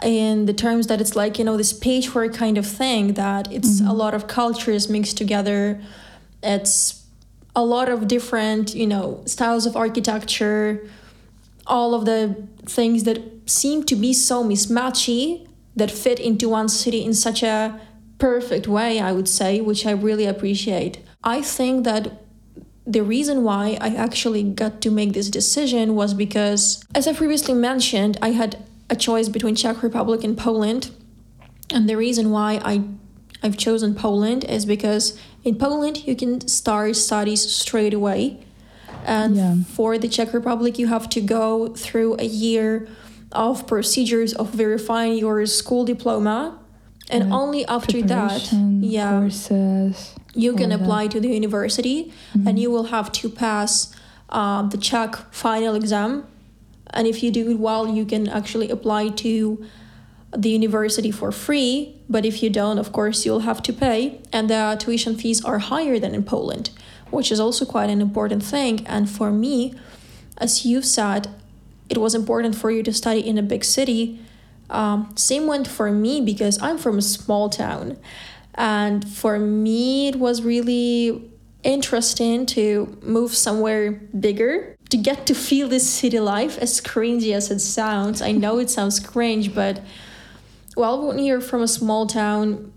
In 0.02 0.44
the 0.44 0.52
terms 0.52 0.88
that 0.88 1.00
it's 1.00 1.16
like, 1.16 1.38
you 1.38 1.44
know, 1.44 1.56
this 1.56 1.72
patchwork 1.72 2.34
kind 2.34 2.58
of 2.58 2.66
thing, 2.66 3.14
that 3.14 3.50
it's 3.50 3.80
a 3.80 3.84
mm-hmm. 3.84 3.92
lot 3.92 4.12
of 4.12 4.26
cultures 4.26 4.88
mixed 4.88 5.16
together. 5.16 5.80
It's 6.42 7.06
a 7.54 7.64
lot 7.64 7.88
of 7.88 8.06
different, 8.06 8.74
you 8.74 8.86
know, 8.86 9.22
styles 9.24 9.64
of 9.64 9.74
architecture, 9.74 10.86
all 11.66 11.94
of 11.94 12.04
the 12.04 12.46
things 12.66 13.04
that 13.04 13.18
seem 13.46 13.84
to 13.84 13.96
be 13.96 14.12
so 14.12 14.44
mismatchy 14.44 15.48
that 15.74 15.90
fit 15.90 16.20
into 16.20 16.48
one 16.50 16.68
city 16.68 17.02
in 17.04 17.14
such 17.14 17.42
a 17.42 17.80
perfect 18.18 18.68
way, 18.68 19.00
I 19.00 19.12
would 19.12 19.28
say, 19.28 19.60
which 19.60 19.86
I 19.86 19.92
really 19.92 20.26
appreciate. 20.26 20.98
I 21.24 21.42
think 21.42 21.84
that 21.84 22.22
the 22.86 23.02
reason 23.02 23.42
why 23.42 23.76
I 23.80 23.94
actually 23.94 24.42
got 24.42 24.80
to 24.82 24.90
make 24.90 25.12
this 25.12 25.28
decision 25.28 25.94
was 25.94 26.14
because, 26.14 26.84
as 26.94 27.08
I 27.08 27.12
previously 27.12 27.54
mentioned, 27.54 28.16
I 28.22 28.30
had 28.30 28.62
a 28.90 28.96
choice 28.96 29.28
between 29.28 29.54
Czech 29.54 29.82
Republic 29.82 30.24
and 30.24 30.36
Poland. 30.36 30.90
And 31.74 31.88
the 31.88 31.96
reason 31.96 32.30
why 32.30 32.60
I 32.64 32.82
I've 33.42 33.56
chosen 33.56 33.94
Poland 33.94 34.44
is 34.44 34.64
because 34.64 35.18
in 35.44 35.56
Poland 35.56 36.06
you 36.06 36.16
can 36.16 36.40
start 36.48 36.96
studies 36.96 37.42
straight 37.48 37.94
away. 37.94 38.38
And 39.04 39.36
Yeah. 39.36 39.54
for 39.76 39.98
the 39.98 40.08
Czech 40.08 40.32
Republic 40.32 40.78
you 40.78 40.86
have 40.88 41.08
to 41.10 41.20
go 41.20 41.68
through 41.74 42.16
a 42.18 42.24
year 42.24 42.88
of 43.32 43.66
procedures 43.66 44.32
of 44.34 44.50
verifying 44.50 45.18
your 45.18 45.44
school 45.46 45.84
diploma. 45.84 46.54
And 47.10 47.24
Like 47.30 47.32
only 47.40 47.66
after 47.66 48.02
that, 48.02 48.50
yeah, 48.80 49.20
courses. 49.20 50.14
you 50.34 50.54
can 50.54 50.72
all 50.72 50.78
that. 50.78 50.84
apply 50.84 51.06
to 51.08 51.20
the 51.20 51.28
university 51.28 52.12
and 52.46 52.58
you 52.58 52.70
will 52.70 52.84
have 52.90 53.10
to 53.20 53.28
pass 53.28 53.92
uh, 54.30 54.62
the 54.68 54.78
Czech 54.78 55.16
final 55.30 55.74
exam. 55.76 56.24
And 56.90 57.06
if 57.06 57.22
you 57.22 57.30
do 57.30 57.50
it 57.50 57.58
well, 57.58 57.88
you 57.88 58.04
can 58.04 58.28
actually 58.28 58.70
apply 58.70 59.08
to 59.08 59.64
the 60.36 60.50
university 60.50 61.10
for 61.10 61.32
free. 61.32 62.00
But 62.08 62.24
if 62.24 62.42
you 62.42 62.50
don't, 62.50 62.78
of 62.78 62.92
course, 62.92 63.24
you'll 63.24 63.40
have 63.40 63.62
to 63.64 63.72
pay. 63.72 64.20
And 64.32 64.50
the 64.50 64.76
tuition 64.78 65.16
fees 65.16 65.44
are 65.44 65.58
higher 65.58 65.98
than 65.98 66.14
in 66.14 66.24
Poland, 66.24 66.70
which 67.10 67.32
is 67.32 67.40
also 67.40 67.64
quite 67.64 67.90
an 67.90 68.00
important 68.00 68.42
thing. 68.42 68.86
And 68.86 69.08
for 69.08 69.30
me, 69.30 69.74
as 70.38 70.64
you've 70.64 70.84
said, 70.84 71.28
it 71.88 71.98
was 71.98 72.14
important 72.14 72.56
for 72.56 72.70
you 72.70 72.82
to 72.82 72.92
study 72.92 73.26
in 73.26 73.38
a 73.38 73.42
big 73.42 73.64
city. 73.64 74.20
Um, 74.68 75.12
same 75.16 75.46
went 75.46 75.68
for 75.68 75.90
me 75.90 76.20
because 76.20 76.60
I'm 76.60 76.78
from 76.78 76.98
a 76.98 77.02
small 77.02 77.48
town. 77.48 77.96
And 78.54 79.08
for 79.08 79.38
me, 79.38 80.08
it 80.08 80.16
was 80.16 80.42
really 80.42 81.30
interesting 81.62 82.46
to 82.46 82.98
move 83.02 83.34
somewhere 83.34 83.92
bigger 83.92 84.75
to 84.90 84.96
get 84.96 85.26
to 85.26 85.34
feel 85.34 85.68
this 85.68 85.88
city 85.88 86.20
life, 86.20 86.58
as 86.58 86.80
cringy 86.80 87.32
as 87.32 87.50
it 87.50 87.60
sounds. 87.60 88.22
I 88.22 88.32
know 88.32 88.58
it 88.58 88.70
sounds 88.70 89.00
cringe, 89.00 89.54
but 89.54 89.80
well, 90.76 91.06
when 91.06 91.18
you're 91.18 91.40
from 91.40 91.62
a 91.62 91.68
small 91.68 92.06
town, 92.06 92.72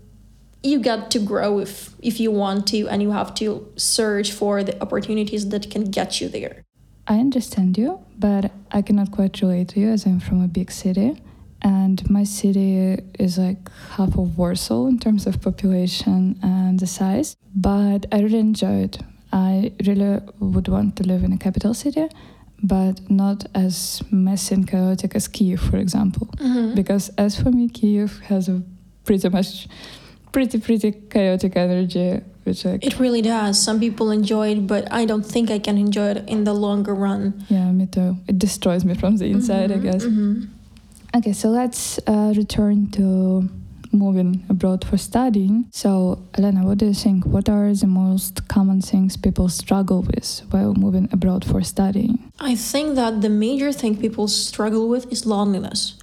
you 0.62 0.78
got 0.80 1.10
to 1.12 1.18
grow 1.18 1.58
if 1.58 1.94
if 2.00 2.20
you 2.20 2.30
want 2.30 2.66
to, 2.68 2.88
and 2.88 3.02
you 3.02 3.12
have 3.12 3.34
to 3.34 3.70
search 3.76 4.32
for 4.32 4.62
the 4.62 4.80
opportunities 4.82 5.48
that 5.48 5.70
can 5.70 5.84
get 5.84 6.20
you 6.20 6.28
there. 6.28 6.64
I 7.06 7.18
understand 7.18 7.76
you, 7.78 8.00
but 8.18 8.52
I 8.70 8.82
cannot 8.82 9.10
quite 9.10 9.40
relate 9.40 9.68
to 9.70 9.80
you 9.80 9.90
as 9.90 10.06
I'm 10.06 10.20
from 10.20 10.42
a 10.42 10.48
big 10.48 10.70
city. 10.70 11.22
And 11.62 12.08
my 12.08 12.24
city 12.24 12.98
is 13.18 13.36
like 13.36 13.68
half 13.96 14.16
of 14.16 14.38
Warsaw 14.38 14.86
in 14.86 14.98
terms 14.98 15.26
of 15.26 15.42
population 15.42 16.38
and 16.42 16.78
the 16.78 16.86
size. 16.86 17.36
But 17.54 18.06
I 18.12 18.20
really 18.20 18.38
enjoy 18.38 18.84
it. 18.84 18.98
I 19.32 19.72
really 19.86 20.20
would 20.40 20.68
want 20.68 20.96
to 20.96 21.02
live 21.04 21.22
in 21.24 21.32
a 21.32 21.38
capital 21.38 21.74
city, 21.74 22.08
but 22.62 23.08
not 23.10 23.46
as 23.54 24.02
messy 24.10 24.54
and 24.54 24.66
chaotic 24.68 25.14
as 25.14 25.28
Kiev, 25.28 25.60
for 25.60 25.76
example. 25.76 26.28
Because 26.74 27.10
as 27.16 27.40
for 27.40 27.50
me, 27.50 27.68
Kiev 27.68 28.18
has 28.26 28.48
a 28.48 28.62
pretty 29.04 29.28
much, 29.28 29.68
pretty, 30.32 30.58
pretty 30.58 30.92
chaotic 30.92 31.56
energy, 31.56 32.20
which 32.44 32.64
like, 32.64 32.84
It 32.84 32.98
really 32.98 33.22
does. 33.22 33.60
Some 33.62 33.78
people 33.80 34.10
enjoy 34.10 34.48
it, 34.52 34.66
but 34.66 34.90
I 34.92 35.04
don't 35.04 35.24
think 35.24 35.50
I 35.50 35.58
can 35.58 35.78
enjoy 35.78 36.08
it 36.10 36.28
in 36.28 36.44
the 36.44 36.52
longer 36.54 36.94
run. 36.94 37.44
yeah, 37.48 37.70
me 37.72 37.86
too. 37.86 38.16
It 38.26 38.38
destroys 38.38 38.84
me 38.84 38.94
from 38.94 39.16
the 39.18 39.26
inside, 39.26 39.70
I 39.72 39.76
Mhm, 39.78 39.82
guess. 39.82 40.04
mhm. 40.04 40.48
Okay, 41.16 41.32
so 41.32 41.48
let's 41.50 41.98
uh, 42.06 42.32
return 42.36 42.88
to 42.92 43.48
moving 43.92 44.44
abroad 44.48 44.84
for 44.84 44.96
studying. 44.96 45.66
So, 45.72 46.22
Elena, 46.38 46.64
what 46.64 46.78
do 46.78 46.86
you 46.86 46.94
think? 46.94 47.26
What 47.26 47.48
are 47.48 47.72
the 47.74 47.86
most 47.86 48.48
common 48.48 48.80
things 48.80 49.16
people 49.16 49.48
struggle 49.48 50.02
with 50.02 50.42
while 50.50 50.74
moving 50.74 51.08
abroad 51.12 51.44
for 51.44 51.62
studying? 51.62 52.32
I 52.38 52.54
think 52.54 52.94
that 52.96 53.20
the 53.20 53.28
major 53.28 53.72
thing 53.72 53.96
people 53.96 54.28
struggle 54.28 54.88
with 54.88 55.10
is 55.12 55.26
loneliness. 55.26 55.94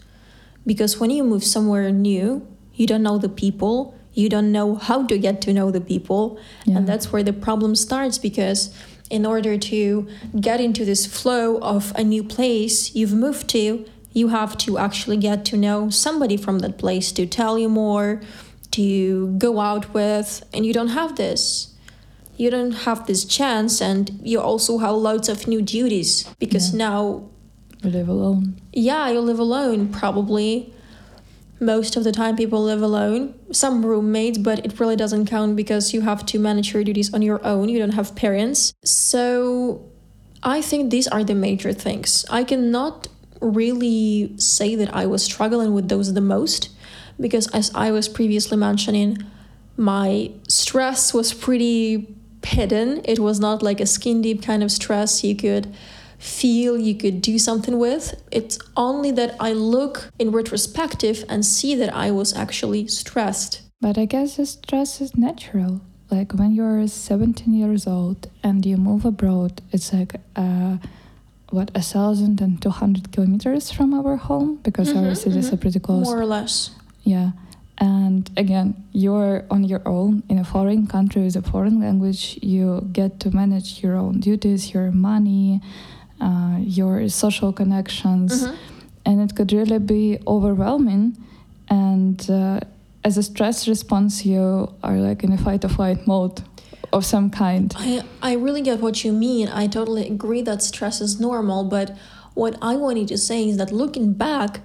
Because 0.65 0.99
when 0.99 1.09
you 1.11 1.23
move 1.23 1.43
somewhere 1.43 1.89
new, 1.91 2.45
you 2.73 2.85
don't 2.87 3.03
know 3.03 3.17
the 3.17 3.29
people, 3.29 3.95
you 4.13 4.29
don't 4.29 4.51
know 4.51 4.75
how 4.75 5.05
to 5.05 5.17
get 5.17 5.41
to 5.41 5.53
know 5.53 5.71
the 5.71 5.81
people, 5.81 6.37
Yeah. 6.65 6.77
and 6.77 6.87
that's 6.87 7.11
where 7.11 7.23
the 7.23 7.33
problem 7.33 7.75
starts 7.75 8.17
because 8.17 8.71
in 9.09 9.25
order 9.25 9.57
to 9.57 10.05
get 10.41 10.59
into 10.59 10.83
this 10.83 11.05
flow 11.05 11.57
of 11.59 11.93
a 11.95 12.03
new 12.03 12.23
place 12.23 12.93
you've 12.93 13.13
moved 13.13 13.47
to, 13.49 13.85
you 14.19 14.27
have 14.39 14.53
to 14.65 14.77
actually 14.87 15.17
get 15.29 15.39
to 15.51 15.55
know 15.65 15.89
somebody 16.05 16.37
from 16.45 16.59
that 16.63 16.75
place 16.83 17.07
to 17.17 17.23
tell 17.39 17.53
you 17.63 17.69
more, 17.69 18.07
to 18.71 18.87
go 19.45 19.51
out 19.69 19.85
with, 19.93 20.29
and 20.53 20.65
you 20.67 20.73
don't 20.73 20.93
have 21.01 21.11
this. 21.15 21.73
You 22.43 22.49
don't 22.55 22.75
have 22.87 22.99
this 23.07 23.21
chance 23.37 23.81
and 23.89 24.03
you 24.31 24.39
also 24.49 24.77
have 24.85 24.95
loads 25.09 25.27
of 25.33 25.47
new 25.53 25.61
duties 25.77 26.11
because 26.43 26.65
Yeah. 26.71 26.77
now 26.87 26.99
You 27.83 27.89
live 27.99 28.09
alone. 28.15 28.43
yeah 28.73 29.03
you 29.13 29.19
live 29.29 29.39
alone 29.47 29.79
probably. 30.01 30.49
Most 31.59 31.95
of 31.97 32.03
the 32.03 32.11
time 32.11 32.35
people 32.43 32.61
live 32.71 32.83
alone. 32.89 33.21
Some 33.51 33.75
roommates 33.89 34.37
but 34.37 34.57
it 34.65 34.79
really 34.79 34.95
doesn't 35.03 35.25
count 35.35 35.55
because 35.55 35.85
you 35.95 36.01
have 36.01 36.21
to 36.31 36.35
manage 36.47 36.67
your 36.73 36.83
duties 36.83 37.09
on 37.15 37.21
your 37.23 37.39
own. 37.51 37.69
You 37.69 37.79
don't 37.83 37.95
have 38.01 38.09
parents. 38.15 38.59
So 38.83 39.81
i 40.43 40.61
think 40.69 40.81
these 40.95 41.07
are 41.15 41.23
the 41.23 41.33
major 41.47 41.73
things. 41.85 42.09
I 42.39 42.41
cannot 42.51 43.07
really 43.41 44.33
say 44.37 44.75
that 44.75 44.93
i 44.93 45.05
was 45.05 45.23
struggling 45.23 45.73
with 45.73 45.89
those 45.89 46.13
the 46.13 46.21
most 46.21 46.69
because 47.19 47.47
as 47.47 47.73
i 47.75 47.91
was 47.91 48.07
previously 48.07 48.57
mentioning 48.57 49.17
my 49.75 50.31
stress 50.47 51.13
was 51.13 51.33
pretty 51.33 52.15
hidden 52.43 53.01
it 53.03 53.19
was 53.19 53.39
not 53.39 53.61
like 53.61 53.79
a 53.79 53.85
skin 53.85 54.21
deep 54.21 54.41
kind 54.41 54.63
of 54.63 54.71
stress 54.71 55.23
you 55.23 55.35
could 55.35 55.75
feel 56.17 56.77
you 56.77 56.95
could 56.95 57.21
do 57.21 57.37
something 57.37 57.77
with. 57.77 58.21
It's 58.31 58.57
only 58.75 59.11
that 59.11 59.35
I 59.39 59.53
look 59.53 60.11
in 60.19 60.31
retrospective 60.31 61.23
and 61.29 61.45
see 61.45 61.75
that 61.75 61.93
I 61.93 62.11
was 62.11 62.35
actually 62.35 62.87
stressed. 62.87 63.61
But 63.79 63.97
I 63.97 64.05
guess 64.05 64.37
the 64.37 64.45
stress 64.45 65.01
is 65.01 65.15
natural. 65.15 65.81
Like 66.09 66.33
when 66.33 66.53
you're 66.53 66.87
17 66.87 67.53
years 67.53 67.85
old 67.85 68.29
and 68.43 68.65
you 68.65 68.77
move 68.77 69.05
abroad, 69.05 69.61
it's 69.71 69.93
like 69.93 70.15
uh, 70.35 70.77
what 71.51 71.71
a 71.75 71.81
thousand 71.81 72.41
and 72.41 72.61
two 72.61 72.69
hundred 72.69 73.11
kilometers 73.11 73.71
from 73.71 73.93
our 73.93 74.15
home 74.17 74.59
because 74.63 74.89
our 74.93 75.11
Mhm, 75.11 75.17
cities 75.17 75.47
mhm. 75.49 75.53
are 75.53 75.57
pretty 75.57 75.79
close. 75.79 76.05
More 76.05 76.19
or 76.19 76.25
less. 76.25 76.71
Yeah. 77.03 77.31
And 77.79 78.29
again, 78.35 78.73
you're 78.91 79.45
on 79.51 79.63
your 79.63 79.81
own 79.85 80.23
in 80.29 80.39
a 80.39 80.43
foreign 80.43 80.87
country 80.87 81.21
with 81.23 81.35
a 81.35 81.41
foreign 81.43 81.79
language. 81.79 82.39
You 82.41 82.81
get 82.91 83.19
to 83.21 83.29
manage 83.31 83.83
your 83.83 83.95
own 83.95 84.19
duties, 84.19 84.73
your 84.73 84.91
money, 84.91 85.61
uh, 86.19 86.57
your 86.59 87.07
social 87.09 87.53
connections, 87.53 88.31
Mhm. 88.43 88.55
and 89.05 89.21
it 89.21 89.35
could 89.35 89.51
really 89.53 89.79
be 89.79 90.17
overwhelming. 90.25 91.15
And 91.69 92.19
uh, 92.29 92.59
as 93.03 93.17
a 93.17 93.23
stress 93.23 93.67
response, 93.67 94.25
you 94.25 94.69
are 94.83 94.97
like 94.97 95.23
in 95.23 95.31
a 95.31 95.37
fight 95.37 95.63
or 95.63 95.69
flight 95.69 96.07
mode 96.07 96.41
of 96.93 97.05
some 97.05 97.29
kind. 97.29 97.73
I, 97.77 98.03
I 98.21 98.33
really 98.33 98.61
get 98.61 98.79
what 98.79 99.03
you 99.03 99.11
mean. 99.11 99.47
I 99.47 99.67
totally 99.67 100.07
agree 100.07 100.41
that 100.43 100.61
stress 100.63 101.01
is 101.01 101.19
normal, 101.19 101.63
but 101.63 101.95
what 102.33 102.57
I 102.61 102.75
wanted 102.75 103.07
to 103.09 103.17
say 103.17 103.47
is 103.49 103.57
that 103.57 103.71
looking 103.71 104.13
back, 104.13 104.61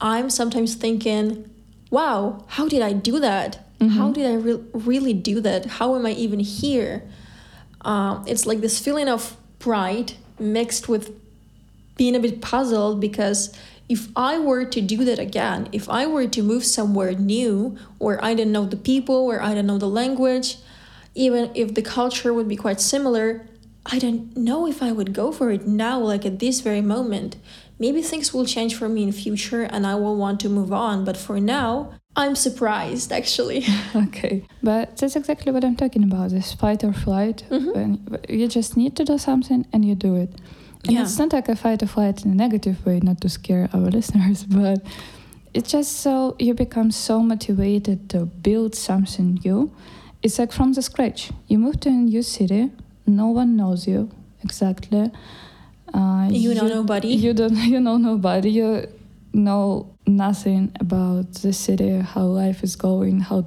I'm 0.00 0.30
sometimes 0.30 0.74
thinking, 0.74 1.50
wow, 1.90 2.44
how 2.48 2.68
did 2.68 2.82
I 2.82 2.92
do 2.92 3.20
that? 3.20 3.60
How 3.90 4.12
did 4.12 4.26
I 4.26 4.34
re- 4.34 4.64
really 4.72 5.12
do 5.12 5.40
that? 5.42 5.66
How 5.66 5.94
am 5.94 6.06
I 6.06 6.12
even 6.12 6.40
here? 6.40 7.02
Um, 7.82 8.24
it's 8.26 8.46
like 8.46 8.60
this 8.60 8.78
feeling 8.78 9.08
of 9.08 9.36
pride 9.58 10.14
mixed 10.38 10.88
with 10.88 11.12
being 11.96 12.16
a 12.16 12.20
bit 12.20 12.40
puzzled 12.40 13.00
because 13.00 13.54
if 13.88 14.08
I 14.16 14.38
were 14.38 14.64
to 14.64 14.80
do 14.80 15.04
that 15.04 15.18
again, 15.18 15.68
if 15.72 15.88
I 15.90 16.06
were 16.06 16.26
to 16.26 16.42
move 16.42 16.64
somewhere 16.64 17.12
new 17.12 17.76
where 17.98 18.24
I 18.24 18.34
didn't 18.34 18.52
know 18.52 18.64
the 18.64 18.76
people, 18.76 19.26
where 19.26 19.42
I 19.42 19.54
don't 19.54 19.66
know 19.66 19.78
the 19.78 19.88
language, 19.88 20.56
even 21.14 21.50
if 21.54 21.74
the 21.74 21.82
culture 21.82 22.32
would 22.34 22.48
be 22.48 22.56
quite 22.56 22.80
similar, 22.80 23.46
I 23.86 23.98
don't 23.98 24.36
know 24.36 24.66
if 24.66 24.82
I 24.82 24.92
would 24.92 25.12
go 25.12 25.30
for 25.32 25.50
it 25.50 25.66
now, 25.66 25.98
like 25.98 26.24
at 26.26 26.38
this 26.38 26.60
very 26.60 26.80
moment. 26.80 27.36
Maybe 27.78 28.02
things 28.02 28.32
will 28.32 28.46
change 28.46 28.74
for 28.76 28.88
me 28.88 29.02
in 29.02 29.12
future 29.12 29.62
and 29.62 29.86
I 29.86 29.94
will 29.96 30.16
want 30.16 30.40
to 30.40 30.48
move 30.48 30.72
on, 30.72 31.04
but 31.04 31.16
for 31.16 31.40
now, 31.40 31.92
I'm 32.16 32.36
surprised 32.36 33.12
actually. 33.12 33.64
Okay. 33.94 34.46
But 34.62 34.96
that's 34.96 35.16
exactly 35.16 35.50
what 35.52 35.64
I'm 35.64 35.76
talking 35.76 36.04
about 36.04 36.30
this 36.30 36.52
fight 36.52 36.84
or 36.84 36.92
flight. 36.92 37.44
Mhm. 37.50 37.74
When 37.74 38.18
you 38.28 38.46
just 38.48 38.76
need 38.76 38.94
to 38.96 39.04
do 39.04 39.18
something 39.18 39.66
and 39.72 39.84
you 39.84 39.94
do 39.96 40.14
it. 40.16 40.30
And 40.86 40.92
Yeah. 40.94 41.02
it's 41.02 41.18
not 41.18 41.32
like 41.32 41.48
a 41.48 41.56
fight 41.56 41.82
or 41.82 41.86
flight 41.88 42.24
in 42.24 42.30
a 42.30 42.34
negative 42.34 42.84
way, 42.86 43.00
not 43.02 43.20
to 43.22 43.28
scare 43.28 43.68
our 43.74 43.90
listeners, 43.98 44.44
but 44.44 44.78
it's 45.52 45.70
just 45.72 45.92
so 46.00 46.36
you 46.38 46.54
become 46.54 46.90
so 46.90 47.20
motivated 47.20 48.08
to 48.10 48.26
build 48.26 48.74
something 48.74 49.40
new. 49.44 49.70
It's 50.24 50.38
like 50.38 50.52
from 50.52 50.72
the 50.72 50.80
scratch. 50.80 51.30
You 51.48 51.58
move 51.58 51.78
to 51.80 51.90
a 51.90 51.92
new 51.92 52.22
city, 52.22 52.72
no 53.06 53.26
one 53.28 53.56
knows 53.56 53.86
you 53.86 54.10
exactly. 54.42 55.10
Uh, 55.92 56.28
You 56.30 56.54
know 56.54 56.66
nobody. 56.66 57.08
You 57.08 57.34
don't. 57.34 57.56
You 57.72 57.78
know 57.78 57.98
nobody. 57.98 58.50
You 58.50 58.88
know 59.34 59.94
nothing 60.06 60.72
about 60.80 61.26
the 61.42 61.52
city, 61.52 61.98
how 61.98 62.24
life 62.24 62.64
is 62.64 62.74
going, 62.74 63.20
how 63.20 63.44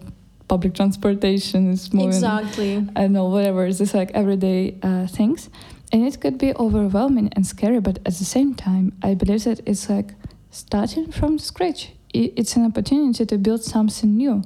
public 0.48 0.76
transportation 0.76 1.72
is 1.72 1.92
moving. 1.94 2.10
Exactly. 2.10 2.74
I 2.96 3.02
don't 3.02 3.14
know, 3.14 3.26
whatever. 3.26 3.66
It's 3.66 3.80
just 3.80 3.96
like 3.96 4.12
everyday 4.12 4.76
uh, 4.84 5.08
things. 5.08 5.50
And 5.92 6.06
it 6.08 6.20
could 6.22 6.38
be 6.38 6.54
overwhelming 6.56 7.30
and 7.36 7.46
scary, 7.46 7.80
but 7.80 7.98
at 8.06 8.14
the 8.22 8.26
same 8.26 8.54
time, 8.54 8.94
I 9.02 9.14
believe 9.16 9.44
that 9.46 9.62
it's 9.66 9.90
like 9.90 10.14
starting 10.52 11.12
from 11.12 11.40
scratch. 11.40 11.94
It's 12.14 12.56
an 12.56 12.66
opportunity 12.66 13.26
to 13.26 13.38
build 13.38 13.64
something 13.64 14.16
new 14.16 14.44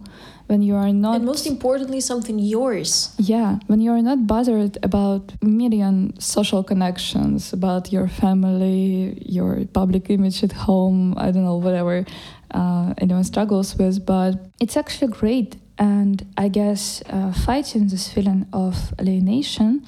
when 0.51 0.62
you 0.62 0.75
are 0.75 0.91
not. 0.91 1.15
and 1.15 1.25
most 1.25 1.48
importantly, 1.48 2.01
something 2.01 2.38
yours. 2.38 3.15
Yeah, 3.17 3.60
when 3.67 3.79
you 3.79 3.91
are 3.91 4.01
not 4.01 4.27
bothered 4.27 4.77
about 4.84 5.24
million 5.41 6.20
social 6.20 6.62
connections, 6.62 7.53
about 7.53 7.93
your 7.93 8.10
family, 8.10 9.17
your 9.25 9.65
public 9.79 10.10
image 10.10 10.43
at 10.43 10.51
home, 10.51 11.15
I 11.15 11.31
don't 11.31 11.46
know, 11.46 11.55
whatever 11.55 12.05
uh, 12.53 12.93
anyone 12.98 13.24
struggles 13.24 13.77
with, 13.77 14.05
but 14.05 14.31
it's 14.60 14.75
actually 14.75 15.12
great. 15.22 15.55
And 15.77 16.15
I 16.38 16.50
guess 16.50 17.01
uh, 17.10 17.31
fighting 17.31 17.88
this 17.88 18.12
feeling 18.13 18.46
of 18.51 18.75
alienation, 19.00 19.86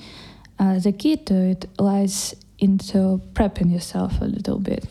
uh, 0.60 0.80
the 0.80 0.94
key 0.94 1.18
to 1.28 1.36
it 1.54 1.66
lies 1.78 2.36
into 2.58 3.22
prepping 3.34 3.70
yourself 3.74 4.22
a 4.22 4.26
little 4.38 4.60
bit. 4.60 4.86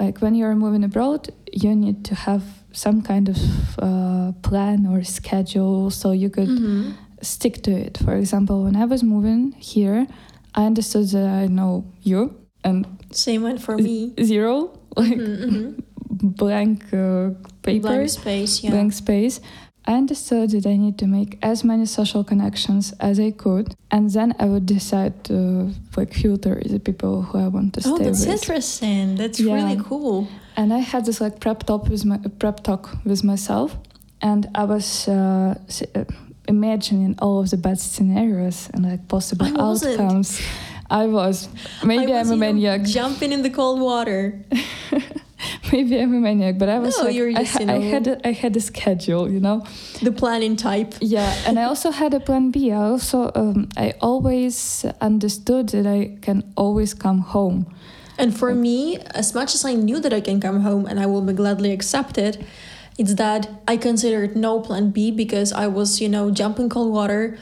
Like 0.00 0.18
when 0.22 0.34
you're 0.34 0.54
moving 0.56 0.82
abroad, 0.82 1.28
you 1.52 1.76
need 1.76 2.04
to 2.06 2.14
have 2.14 2.42
some 2.72 3.02
kind 3.02 3.28
of 3.28 3.36
uh, 3.78 4.32
plan 4.42 4.86
or 4.86 5.04
schedule 5.04 5.90
so 5.90 6.12
you 6.12 6.30
could 6.30 6.48
Mhm. 6.48 6.94
stick 7.20 7.62
to 7.64 7.70
it. 7.70 7.98
For 7.98 8.14
example, 8.16 8.64
when 8.64 8.76
I 8.76 8.86
was 8.86 9.02
moving 9.02 9.52
here, 9.58 10.06
I 10.54 10.64
understood 10.66 11.06
that 11.10 11.26
I 11.42 11.46
know 11.48 11.84
you 12.02 12.32
and 12.64 12.86
Same 13.12 13.42
went 13.42 13.60
for 13.60 13.76
me. 13.76 14.12
zero, 14.22 14.70
like 14.96 15.18
Mhm, 15.20 15.44
mhm. 15.50 15.66
blank 16.42 16.82
uh, 16.94 17.30
paper, 17.62 17.88
Blank 17.88 18.08
space, 18.08 18.64
yeah. 18.64 18.70
blank 18.72 18.92
space. 18.92 19.40
I 19.86 19.94
understood 19.94 20.50
that 20.50 20.66
I 20.66 20.76
need 20.76 20.98
to 20.98 21.06
make 21.06 21.38
as 21.42 21.64
many 21.64 21.86
social 21.86 22.22
connections 22.22 22.92
as 23.00 23.18
I 23.18 23.30
could, 23.30 23.74
and 23.90 24.10
then 24.10 24.34
I 24.38 24.44
would 24.44 24.66
decide 24.66 25.24
to 25.24 25.70
like 25.96 26.12
filter 26.14 26.60
the 26.64 26.78
people 26.78 27.22
who 27.22 27.38
I 27.38 27.48
want 27.48 27.74
to 27.74 27.80
Oh, 27.84 27.96
stay 27.96 28.04
that's 28.04 28.20
with. 28.26 28.28
interesting. 28.40 29.16
That's 29.16 29.40
Yeah. 29.40 29.54
really 29.54 29.80
cool. 29.82 30.28
and 30.56 30.72
I 30.72 30.78
had 30.80 31.04
this 31.06 31.20
like 31.20 31.40
prep 31.40 31.64
talk 31.66 31.88
with 31.88 32.04
my 32.04 32.18
prep 32.38 32.62
talk 32.62 32.90
with 33.04 33.24
myself, 33.24 33.76
and 34.20 34.46
I 34.54 34.64
was 34.64 35.08
uh, 35.08 35.54
uh, 35.94 36.04
imagining 36.46 37.14
all 37.22 37.40
of 37.40 37.48
the 37.50 37.56
bad 37.56 37.78
scenarios 37.80 38.68
and 38.74 38.84
like 38.84 39.08
possible 39.08 39.46
I 39.46 39.50
outcomes. 39.70 40.40
I 40.90 41.06
was 41.06 41.48
maybe 41.84 42.12
I 42.12 42.20
I'm 42.20 42.30
a 42.32 42.36
maniac. 42.36 42.82
Jumping 42.84 43.32
in 43.32 43.42
the 43.42 43.50
cold 43.50 43.80
water. 43.80 44.44
maybe 45.72 46.00
I'm 46.00 46.14
a 46.14 46.20
maniac, 46.20 46.58
but 46.58 46.68
I 46.68 46.78
was 46.78 46.96
No, 46.98 47.04
like, 47.04 47.14
you're 47.14 47.30
I, 47.30 47.34
just, 47.44 47.52
ha- 47.54 47.62
you 47.62 47.70
I 47.70 47.78
had 47.80 48.06
a, 48.06 48.28
I 48.28 48.32
had 48.32 48.56
a 48.56 48.60
schedule, 48.60 49.30
you 49.30 49.40
know. 49.40 49.64
The 50.02 50.12
planning 50.12 50.56
type. 50.56 50.94
Yeah, 51.00 51.32
and 51.46 51.58
I 51.58 51.64
also 51.64 51.90
had 51.90 52.14
a 52.14 52.20
plan 52.20 52.50
B. 52.50 52.72
I 52.72 52.76
also 52.76 53.30
um, 53.34 53.68
I 53.76 53.94
always 54.00 54.84
understood 55.00 55.68
that 55.70 55.86
I 55.86 56.16
can 56.20 56.52
always 56.56 56.94
come 56.94 57.20
home. 57.20 57.66
And 58.18 58.36
for 58.36 58.54
me, 58.54 58.98
as 59.14 59.34
much 59.34 59.54
as 59.54 59.64
I 59.64 59.72
knew 59.74 59.98
that 60.00 60.12
I 60.12 60.20
can 60.20 60.40
come 60.40 60.60
home 60.60 60.84
and 60.86 61.00
I 61.00 61.06
will 61.06 61.22
be 61.22 61.32
gladly 61.32 61.72
accept 61.72 62.18
it, 62.18 62.36
it's 62.98 63.14
that 63.14 63.48
I 63.66 63.78
considered 63.78 64.36
no 64.36 64.60
plan 64.60 64.90
B 64.90 65.10
because 65.10 65.52
I 65.54 65.66
was, 65.68 66.02
you 66.02 66.08
know, 66.08 66.30
jumping 66.30 66.68
cold 66.68 66.92
water 66.92 67.38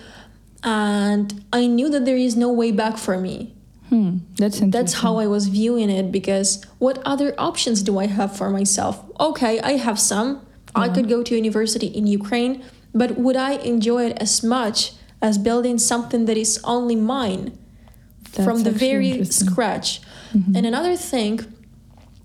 and 0.63 1.45
I 1.53 1.67
knew 1.67 1.89
that 1.91 2.05
there 2.05 2.17
is 2.17 2.37
no 2.37 2.53
way 2.53 2.71
back 2.71 2.97
for 2.97 3.19
me. 3.19 3.55
Hmm, 3.89 4.19
that's. 4.37 4.61
That's 4.61 4.95
how 4.95 5.17
I 5.17 5.27
was 5.27 5.47
viewing 5.49 5.89
it 5.91 6.13
because 6.13 6.63
what 6.79 7.01
other 7.07 7.35
options 7.39 7.83
do 7.83 7.99
I 7.99 8.07
have 8.07 8.37
for 8.37 8.51
myself? 8.51 9.03
Okay, 9.19 9.61
I 9.61 9.73
have 9.73 9.99
some. 9.99 10.47
I 10.75 10.89
could 10.89 11.09
go 11.09 11.23
to 11.23 11.35
university 11.35 11.87
in 11.87 12.07
Ukraine, 12.07 12.63
but 12.95 13.17
would 13.19 13.37
I 13.37 13.53
enjoy 13.55 14.07
it 14.07 14.19
as 14.21 14.43
much 14.45 14.93
as 15.21 15.37
building 15.39 15.79
something 15.79 16.27
that 16.27 16.37
is 16.37 16.61
only 16.63 16.95
mine 16.95 17.59
from 18.23 18.63
the 18.63 18.71
very 18.71 19.25
scratch? 19.25 20.01
Mhm. 20.35 20.55
And 20.57 20.67
another 20.67 20.95
thing, 20.95 21.41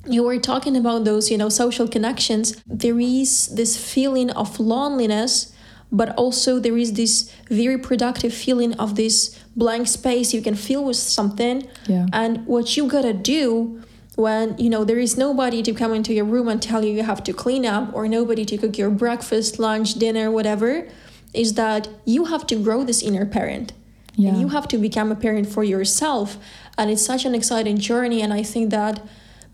you 0.05 0.22
were 0.24 0.38
talking 0.38 0.75
about 0.75 1.05
those, 1.05 1.32
you 1.32 1.38
know, 1.38 1.50
social 1.50 1.88
connections. 1.88 2.58
There 2.67 2.99
is 2.99 3.47
this 3.47 3.78
feeling 3.78 4.30
of 4.32 4.60
loneliness, 4.60 5.52
but 5.93 6.10
also 6.17 6.60
there 6.60 6.77
is 6.77 6.93
this 6.93 7.32
very 7.49 7.77
productive 7.77 8.34
feeling 8.34 8.73
of 8.79 8.95
this 8.95 9.39
blank 9.56 9.88
space 9.88 10.34
you 10.34 10.41
can 10.41 10.56
fill 10.56 10.84
with 10.84 10.97
something. 10.97 11.67
yeah. 11.88 12.08
And 12.12 12.45
what 12.47 12.75
you 12.75 12.88
gotta 12.88 13.13
do 13.13 13.82
when 14.15 14.58
you 14.58 14.69
know 14.69 14.84
there 14.84 14.99
is 14.99 15.17
nobody 15.17 15.62
to 15.63 15.73
come 15.73 15.93
into 15.93 16.13
your 16.13 16.25
room 16.25 16.47
and 16.47 16.62
tell 16.62 16.84
you 16.84 16.91
you 16.91 17.03
have 17.03 17.23
to 17.23 17.34
clean 17.34 17.65
up 17.65 17.93
or 17.93 18.08
nobody 18.08 18.43
to 18.45 18.58
cook 18.58 18.77
your 18.77 18.89
breakfast, 18.89 19.60
lunch, 19.60 19.93
dinner, 19.93 20.29
whatever, 20.32 20.88
is 21.34 21.53
that 21.53 21.88
you 22.06 22.25
have 22.25 22.45
to 22.47 22.56
grow 22.56 22.84
this 22.84 23.01
inner 23.01 23.25
parent. 23.25 23.71
yeah. 24.15 24.29
And 24.29 24.41
you 24.41 24.49
have 24.49 24.67
to 24.67 24.77
become 24.77 25.12
a 25.12 25.15
parent 25.15 25.47
for 25.47 25.63
yourself. 25.63 26.38
And 26.77 26.89
it's 26.91 27.06
such 27.06 27.25
an 27.25 27.34
exciting 27.36 27.77
journey. 27.77 28.21
And 28.21 28.34
I 28.34 28.43
think 28.43 28.71
that 28.71 29.01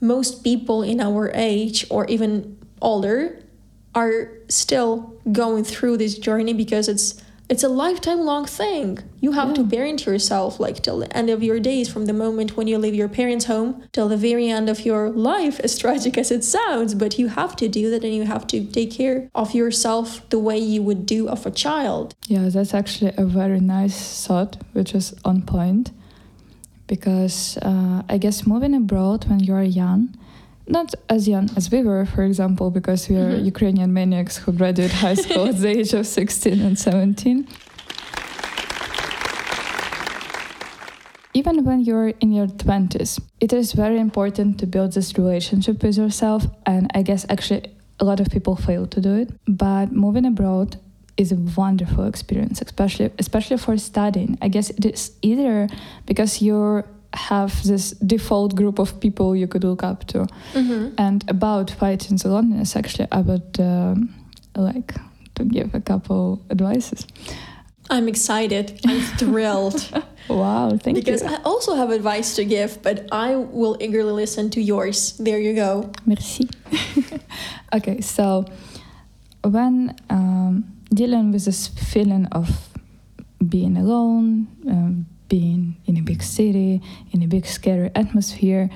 most 0.02 0.44
people 0.44 0.84
in 0.84 1.00
our 1.02 1.32
age 1.34 1.86
or 1.90 2.06
even 2.08 2.58
older 2.82 3.44
are 3.96 4.30
still 4.48 5.14
going 5.32 5.64
through 5.64 5.98
this 5.98 6.18
journey 6.18 6.54
because 6.54 6.88
it's 6.88 7.22
it's 7.52 7.64
a 7.64 7.68
lifetime 7.68 8.20
long 8.20 8.46
thing. 8.46 9.00
You 9.22 9.32
have 9.32 9.56
to 9.56 9.62
Yeah. 9.64 9.70
parent 9.70 10.06
yourself 10.06 10.60
like 10.60 10.84
till 10.84 11.00
the 11.00 11.10
end 11.18 11.32
of 11.32 11.42
your 11.42 11.60
days 11.60 11.90
from 11.90 12.06
the 12.06 12.14
moment 12.14 12.56
when 12.56 12.68
you 12.68 12.78
leave 12.78 12.94
your 12.94 13.08
parents' 13.10 13.46
home 13.46 13.82
till 13.92 14.08
the 14.08 14.18
very 14.18 14.48
end 14.52 14.70
of 14.70 14.86
your 14.86 15.10
life, 15.10 15.60
as 15.64 15.76
tragic 15.76 16.16
as 16.20 16.30
it 16.30 16.44
sounds. 16.44 16.94
But 16.94 17.18
you 17.18 17.30
have 17.30 17.56
to 17.56 17.68
do 17.68 17.90
that 17.90 18.04
and 18.04 18.14
you 18.14 18.26
have 18.26 18.46
to 18.54 18.64
take 18.64 18.92
care 18.92 19.30
of 19.34 19.56
yourself 19.56 20.22
the 20.30 20.38
way 20.38 20.60
you 20.60 20.84
would 20.84 21.08
do 21.08 21.28
of 21.28 21.48
a 21.48 21.52
child. 21.52 22.14
Yeah, 22.28 22.50
that's 22.50 22.76
actually 22.76 23.14
a 23.18 23.26
very 23.26 23.60
nice 23.60 24.28
thought, 24.28 24.58
which 24.74 24.94
is 24.94 25.16
on 25.26 25.42
point. 25.42 25.90
Because 26.86 27.58
uh, 27.64 28.04
I 28.08 28.18
guess 28.20 28.46
moving 28.46 28.76
abroad 28.76 29.26
when 29.28 29.40
you 29.40 29.54
are 29.56 29.64
young, 29.64 30.16
not 30.70 30.94
as 31.10 31.28
young 31.28 31.50
as 31.58 31.72
we 31.72 31.82
were, 31.84 32.06
for 32.06 32.24
example, 32.24 32.70
because 32.72 33.10
we 33.10 33.16
are 33.18 33.32
Mhm. 33.38 33.46
Ukrainian 33.54 33.92
maniacs 34.00 34.36
who 34.42 34.52
graduate 34.52 34.92
high 35.04 35.16
school 35.26 35.46
at 35.52 35.58
the 35.64 35.70
age 35.80 35.94
of 36.00 36.06
16 36.06 36.62
and 36.68 36.78
17. 36.78 37.48
Even 41.34 41.64
when 41.64 41.80
you're 41.82 42.10
in 42.24 42.32
your 42.32 42.48
20s, 42.48 43.20
it 43.40 43.54
is 43.54 43.74
very 43.74 44.00
important 44.00 44.60
to 44.60 44.66
build 44.66 44.94
this 44.94 45.18
relationship 45.18 45.82
with 45.84 45.96
yourself. 45.98 46.48
And 46.66 46.90
I 46.96 47.02
guess 47.04 47.26
actually 47.30 47.64
a 48.00 48.06
lot 48.06 48.20
of 48.20 48.28
people 48.30 48.56
fail 48.56 48.88
to 48.88 49.00
do 49.00 49.16
it. 49.16 49.30
But 49.48 49.92
moving 49.92 50.26
abroad 50.26 50.78
is 51.18 51.32
a 51.32 51.36
wonderful 51.58 52.06
experience, 52.06 52.62
especially 52.62 53.12
especially 53.20 53.58
for 53.58 53.78
studying. 53.78 54.38
I 54.42 54.48
guess 54.50 54.70
it 54.72 54.86
is 54.86 55.12
either 55.22 55.68
because 56.06 56.42
you 56.42 56.84
have 57.14 57.64
this 57.64 57.92
default 58.06 58.56
group 58.56 58.80
of 58.80 59.00
people 59.00 59.36
you 59.36 59.48
could 59.48 59.64
look 59.64 59.84
up 59.84 60.06
to, 60.08 60.28
Mm-hmm. 60.54 60.94
and 60.98 61.24
about 61.30 61.72
fighting 61.72 62.18
the 62.18 62.30
loneliness. 62.30 62.76
Actually, 62.76 63.08
I 63.12 63.22
would 63.22 63.60
um, 63.60 64.14
like 64.56 64.94
to 65.36 65.44
give 65.46 65.74
a 65.74 65.80
couple 65.82 66.42
advices. 66.50 67.06
I'm 67.90 68.08
excited. 68.08 68.80
I'm 68.86 69.02
thrilled 69.18 69.90
Wow, 70.30 70.78
thank 70.78 70.96
because 70.96 71.22
you. 71.24 71.28
Because 71.28 71.40
I 71.40 71.44
also 71.44 71.74
have 71.76 71.90
advice 71.90 72.36
to 72.36 72.46
give, 72.46 72.84
but 72.84 73.08
I 73.12 73.36
will 73.36 73.78
eagerly 73.80 74.12
listen 74.14 74.50
to 74.52 74.62
yours. 74.62 75.18
There 75.18 75.40
you 75.40 75.56
go. 75.56 75.92
Merci. 76.06 76.48
okay, 77.74 78.02
so 78.02 78.46
when 79.44 79.96
um, 80.10 80.66
dealing 80.94 81.32
with 81.32 81.46
this 81.46 81.68
feeling 81.68 82.28
of 82.32 82.70
being 83.48 83.76
alone, 83.76 84.48
um, 84.68 85.08
being 85.30 85.78
in 85.86 85.98
a 85.98 86.02
big 86.02 86.22
city, 86.22 86.82
in 87.12 87.24
a 87.24 87.28
big 87.28 87.46
scary 87.46 87.92
atmosphere, 87.96 88.70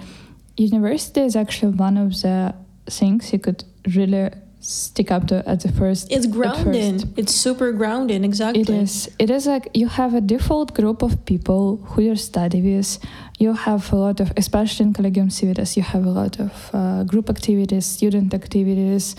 university 0.57 1.21
is 1.21 1.35
actually 1.35 1.73
one 1.73 1.97
of 1.97 2.11
the 2.21 2.53
things 2.87 3.33
you 3.33 3.39
could 3.39 3.63
really 3.95 4.29
stick 4.59 5.11
up 5.11 5.27
to 5.27 5.47
at 5.47 5.59
the 5.61 5.71
first. 5.71 6.11
It's 6.11 6.25
grounding. 6.25 6.99
first. 6.99 7.07
It's 7.17 7.35
super 7.35 7.71
grounding. 7.71 8.23
Exactly. 8.23 8.61
It 8.61 8.69
is. 8.69 9.09
It 9.19 9.29
is 9.29 9.45
like 9.45 9.69
you 9.73 9.87
have 9.87 10.13
a 10.13 10.21
default 10.21 10.73
group 10.73 11.01
of 11.01 11.25
people 11.25 11.77
who 11.77 12.01
you 12.01 12.15
study 12.15 12.61
with. 12.61 12.97
You 13.39 13.53
have 13.53 13.91
a 13.91 13.95
lot 13.95 14.19
of, 14.21 14.31
especially 14.37 14.85
in 14.85 14.93
Collegium 14.93 15.29
Civitas, 15.29 15.75
you 15.75 15.83
have 15.83 16.05
a 16.05 16.09
lot 16.09 16.39
of 16.39 16.69
uh, 16.73 17.03
group 17.03 17.29
activities, 17.29 17.85
student 17.85 18.33
activities. 18.33 19.15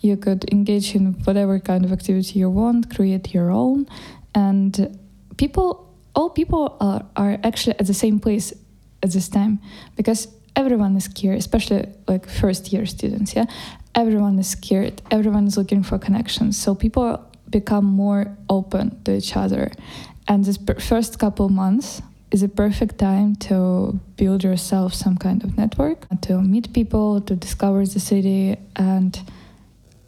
You 0.00 0.16
could 0.16 0.50
engage 0.52 0.94
in 0.94 1.14
whatever 1.24 1.58
kind 1.60 1.84
of 1.84 1.92
activity 1.92 2.40
you 2.40 2.50
want, 2.50 2.94
create 2.94 3.34
your 3.34 3.50
own, 3.50 3.86
and 4.34 4.98
people, 5.36 5.87
all 6.18 6.28
people 6.28 6.76
are, 6.80 7.06
are 7.14 7.38
actually 7.44 7.78
at 7.78 7.86
the 7.86 7.94
same 7.94 8.18
place 8.18 8.52
at 9.04 9.12
this 9.12 9.28
time 9.28 9.60
because 9.94 10.26
everyone 10.56 10.96
is 10.96 11.04
scared, 11.04 11.38
especially 11.38 11.86
like 12.08 12.28
first 12.28 12.72
year 12.72 12.84
students. 12.86 13.36
Yeah, 13.36 13.46
everyone 13.94 14.36
is 14.40 14.48
scared. 14.48 15.00
Everyone 15.12 15.46
is 15.46 15.56
looking 15.56 15.84
for 15.84 15.96
connections. 15.96 16.60
So 16.60 16.74
people 16.74 17.24
become 17.48 17.84
more 17.84 18.36
open 18.50 19.00
to 19.04 19.12
each 19.16 19.36
other, 19.36 19.70
and 20.26 20.44
this 20.44 20.58
per- 20.58 20.80
first 20.80 21.20
couple 21.20 21.48
months 21.48 22.02
is 22.32 22.42
a 22.42 22.48
perfect 22.48 22.98
time 22.98 23.36
to 23.36 23.98
build 24.16 24.42
yourself 24.42 24.92
some 24.92 25.16
kind 25.16 25.44
of 25.44 25.56
network, 25.56 25.98
to 26.22 26.42
meet 26.42 26.72
people, 26.74 27.20
to 27.22 27.36
discover 27.36 27.86
the 27.86 28.00
city, 28.00 28.56
and 28.74 29.20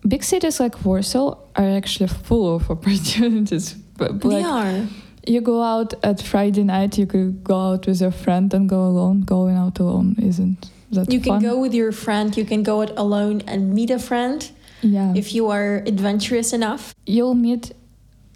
big 0.07 0.25
cities 0.25 0.59
like 0.59 0.85
Warsaw 0.85 1.39
are 1.55 1.71
actually 1.79 2.09
full 2.09 2.57
of 2.57 2.69
opportunities. 2.75 3.75
But 3.97 4.21
they 4.21 4.43
like, 4.43 4.45
are. 4.45 4.89
You 5.27 5.41
go 5.41 5.63
out 5.63 5.95
at 6.03 6.23
Friday 6.23 6.65
night, 6.65 6.99
you 6.99 7.07
could 7.07 7.45
go 7.45 7.73
out 7.73 7.87
with 7.87 8.01
your 8.01 8.11
friend 8.11 8.53
and 8.55 8.69
go 8.69 8.87
alone. 8.87 9.23
Going 9.23 9.57
out 9.57 9.79
alone 9.79 10.17
isn't 10.19 10.71
that 10.93 11.13
You 11.13 11.21
can 11.21 11.41
go 11.41 11.59
with 11.59 11.75
your 11.75 11.93
friend, 11.93 12.37
you 12.37 12.45
can 12.45 12.63
go 12.63 12.81
it 12.83 12.93
alone 12.97 13.43
and 13.47 13.73
meet 13.73 13.91
a 13.91 13.99
friend 13.99 14.51
yeah. 14.83 15.13
if 15.15 15.35
you 15.35 15.49
are 15.49 15.77
adventurous 15.87 16.53
enough. 16.53 16.95
you'll 17.07 17.35
meet 17.35 17.73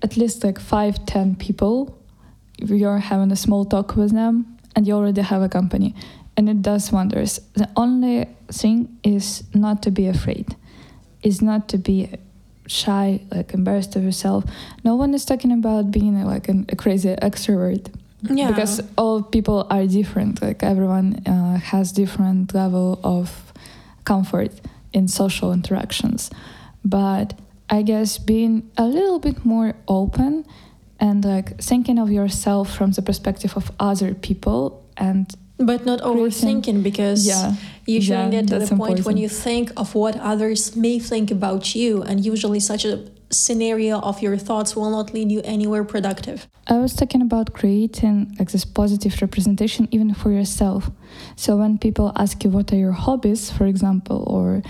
at 0.03 0.17
least 0.17 0.45
like 0.45 0.61
five, 0.61 1.05
ten 1.07 1.35
people. 1.35 1.99
You're 2.59 2.99
having 2.99 3.33
a 3.33 3.37
small 3.37 3.65
talk 3.65 3.97
with 3.97 4.13
them, 4.13 4.59
and 4.77 4.87
you 4.87 4.95
already 4.95 5.23
have 5.23 5.43
a 5.43 5.49
company, 5.49 5.95
and 6.37 6.49
it 6.49 6.63
does 6.63 6.93
wonders. 6.93 7.41
The 7.55 7.69
only 7.77 8.29
thing 8.49 8.97
is 9.03 9.43
not 9.55 9.83
to 9.83 9.91
be 9.91 10.07
afraid, 10.07 10.55
is 11.23 11.43
not 11.43 11.69
to 11.71 11.79
be 11.79 12.11
shy, 12.67 13.21
like 13.31 13.53
embarrassed 13.55 13.97
of 13.97 14.03
yourself. 14.05 14.45
No 14.85 14.95
one 14.97 15.15
is 15.15 15.25
talking 15.25 15.53
about 15.53 15.91
being 15.91 16.23
like 16.25 16.49
an, 16.49 16.67
a 16.71 16.77
crazy 16.77 17.15
extrovert 17.17 17.89
Yeah. 18.31 18.49
because 18.51 18.81
all 18.97 19.23
people 19.23 19.67
are 19.71 19.87
different 19.87 20.41
like 20.41 20.63
everyone 20.63 21.21
uh, 21.27 21.59
has 21.59 21.93
different 21.93 22.55
level 22.55 22.99
of 23.05 23.53
comfort 24.05 24.51
in 24.95 25.09
social 25.09 25.53
interactions 25.53 26.31
but 26.83 27.35
i 27.69 27.83
guess 27.83 28.17
being 28.19 28.63
a 28.79 28.85
little 28.85 29.19
bit 29.19 29.45
more 29.45 29.75
open 29.89 30.45
and 30.99 31.25
like 31.25 31.49
thinking 31.61 31.99
of 31.99 32.11
yourself 32.11 32.75
from 32.75 32.93
the 32.93 33.03
perspective 33.03 33.53
of 33.57 33.71
other 33.79 34.15
people 34.15 34.83
and 34.97 35.35
but 35.59 35.87
not 35.87 36.01
overthinking 36.01 36.83
because 36.83 37.27
yeah. 37.27 37.55
you 37.87 38.01
shouldn't 38.01 38.33
yeah, 38.33 38.41
get 38.41 38.49
to 38.49 38.59
the 38.59 38.77
point 38.77 39.05
when 39.05 39.17
you 39.17 39.29
think 39.29 39.71
of 39.77 39.95
what 39.95 40.17
others 40.17 40.75
may 40.75 40.99
think 40.99 41.31
about 41.31 41.75
you 41.75 42.03
and 42.03 42.25
usually 42.25 42.61
such 42.61 42.85
a 42.85 43.05
scenario 43.31 43.99
of 44.01 44.21
your 44.23 44.37
thoughts 44.37 44.77
will 44.77 44.91
not 44.91 45.13
lead 45.13 45.31
you 45.31 45.41
anywhere 45.45 45.85
productive. 45.85 46.49
I 46.69 46.79
was 46.79 46.95
talking 46.95 47.23
about 47.23 47.53
creating 47.53 48.37
like 48.39 48.51
this 48.51 48.65
positive 48.65 49.21
representation 49.21 49.89
even 49.91 50.15
for 50.15 50.31
yourself. 50.31 50.91
So 51.37 51.57
when 51.57 51.79
people 51.79 52.13
ask 52.17 52.43
you 52.45 52.51
what 52.51 52.73
are 52.73 52.77
your 52.77 52.93
hobbies, 52.93 53.51
for 53.51 53.67
example, 53.67 54.25
or 54.27 54.63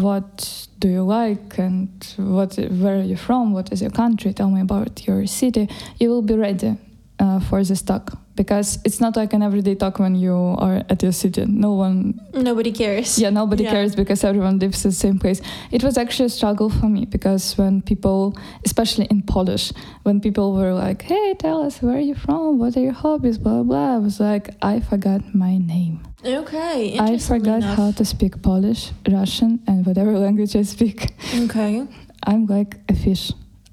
what 0.00 0.68
do 0.78 0.88
you 0.88 1.02
like? 1.02 1.58
and 1.58 1.88
what 2.16 2.56
where 2.56 2.98
are 2.98 3.02
you 3.02 3.16
from, 3.16 3.52
what 3.52 3.72
is 3.72 3.82
your 3.82 3.90
country, 3.90 4.32
tell 4.32 4.50
me 4.50 4.60
about 4.60 5.06
your 5.06 5.26
city, 5.26 5.68
you 5.98 6.08
will 6.08 6.22
be 6.22 6.34
ready 6.34 6.76
uh, 7.24 7.40
for 7.40 7.62
this 7.64 7.82
talk. 7.82 8.12
Because 8.36 8.78
it's 8.84 9.00
not 9.00 9.14
like 9.16 9.32
an 9.32 9.42
everyday 9.42 9.76
talk 9.76 9.98
when 10.00 10.14
you 10.16 10.34
are 10.58 10.82
at 10.90 11.02
your 11.04 11.12
city. 11.12 11.44
No 11.46 11.72
one 11.86 12.20
nobody 12.34 12.72
cares. 12.72 13.16
Yeah 13.22 13.30
nobody 13.30 13.62
Yeah. 13.64 13.70
cares 13.74 13.94
because 13.94 14.24
everyone 14.24 14.58
lives 14.58 14.84
in 14.84 14.90
the 14.90 14.96
same 15.06 15.18
place. 15.20 15.40
It 15.70 15.82
was 15.84 15.96
actually 15.96 16.26
a 16.26 16.34
struggle 16.40 16.68
for 16.68 16.88
me 16.88 17.04
because 17.06 17.56
when 17.58 17.80
people 17.82 18.34
especially 18.66 19.06
in 19.14 19.22
polish 19.22 19.72
when 20.02 20.20
people 20.20 20.48
were 20.58 20.74
like 20.74 21.02
hey 21.02 21.34
tell 21.38 21.62
us 21.66 21.80
where 21.82 21.96
are 21.96 22.06
you 22.10 22.16
from? 22.16 22.58
What 22.58 22.76
are 22.76 22.80
your 22.88 22.98
hobbies? 23.04 23.38
Blah 23.38 23.62
blah. 23.62 23.94
I 23.94 23.98
was 23.98 24.18
like 24.18 24.50
i 24.62 24.80
forgot 24.80 25.20
my 25.32 25.54
name. 25.74 25.94
Okay 26.26 26.98
i 26.98 27.18
forgot 27.18 27.62
enough. 27.62 27.76
how 27.78 27.90
to 27.92 28.04
speak 28.04 28.32
polish 28.42 28.90
russian 29.08 29.60
and 29.68 29.86
whatever 29.86 30.12
language 30.26 30.56
i 30.56 30.64
speak. 30.64 30.98
Okay. 31.44 31.86
I'm 32.26 32.46
like 32.56 32.72
a 32.88 32.94
fish. 33.04 33.24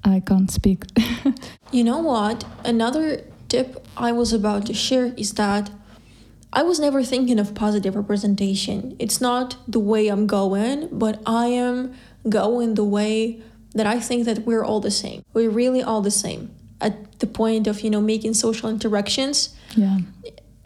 I 0.04 0.20
can't 0.28 0.50
speak. 0.58 0.80
You 1.72 1.84
know 1.84 2.00
what? 2.12 2.44
Another 2.64 3.24
tip 3.54 3.68
I 4.08 4.10
was 4.20 4.30
about 4.40 4.62
to 4.66 4.74
share 4.86 5.06
is 5.16 5.30
that 5.42 5.64
I 6.60 6.62
was 6.70 6.78
never 6.86 7.00
thinking 7.12 7.38
of 7.38 7.54
positive 7.64 7.94
representation. 8.02 8.78
It's 9.04 9.20
not 9.20 9.56
the 9.66 9.82
way 9.92 10.02
I'm 10.12 10.26
going, 10.26 10.76
but 11.04 11.14
I 11.26 11.46
am 11.46 11.94
going 12.28 12.68
the 12.74 12.88
way 12.98 13.40
that 13.78 13.86
I 13.94 13.98
think 14.06 14.20
that 14.28 14.38
we're 14.48 14.64
all 14.68 14.80
the 14.88 14.90
same. 15.04 15.18
We're 15.34 15.54
really 15.62 15.82
all 15.82 16.02
the 16.02 16.16
same. 16.24 16.42
At 16.86 16.94
the 17.20 17.26
point 17.26 17.64
of, 17.70 17.80
you 17.84 17.90
know, 17.94 18.02
making 18.14 18.34
social 18.34 18.68
interactions, 18.76 19.36
yeah 19.76 19.98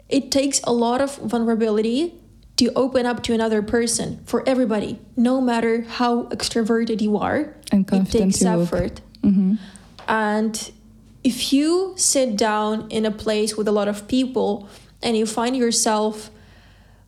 it 0.09 0.31
takes 0.31 0.61
a 0.63 0.71
lot 0.71 1.01
of 1.01 1.17
vulnerability 1.17 2.13
to 2.57 2.71
open 2.75 3.05
up 3.05 3.21
to 3.23 3.33
another 3.33 3.61
person 3.61 4.19
for 4.25 4.47
everybody, 4.47 4.99
no 5.15 5.41
matter 5.41 5.81
how 5.81 6.23
extroverted 6.35 7.01
you 7.01 7.17
are. 7.17 7.55
and 7.71 7.85
It 7.91 8.09
takes 8.09 8.41
effort. 8.43 9.01
hmm 9.21 9.55
And 10.07 10.71
if 11.27 11.51
you 11.51 11.93
sit 11.97 12.37
down 12.37 12.89
in 12.89 13.05
a 13.05 13.11
place 13.11 13.57
with 13.57 13.67
a 13.67 13.71
lot 13.79 13.89
of 13.89 14.07
people 14.07 14.69
and 15.03 15.17
you 15.17 15.25
find 15.25 15.57
yourself 15.57 16.31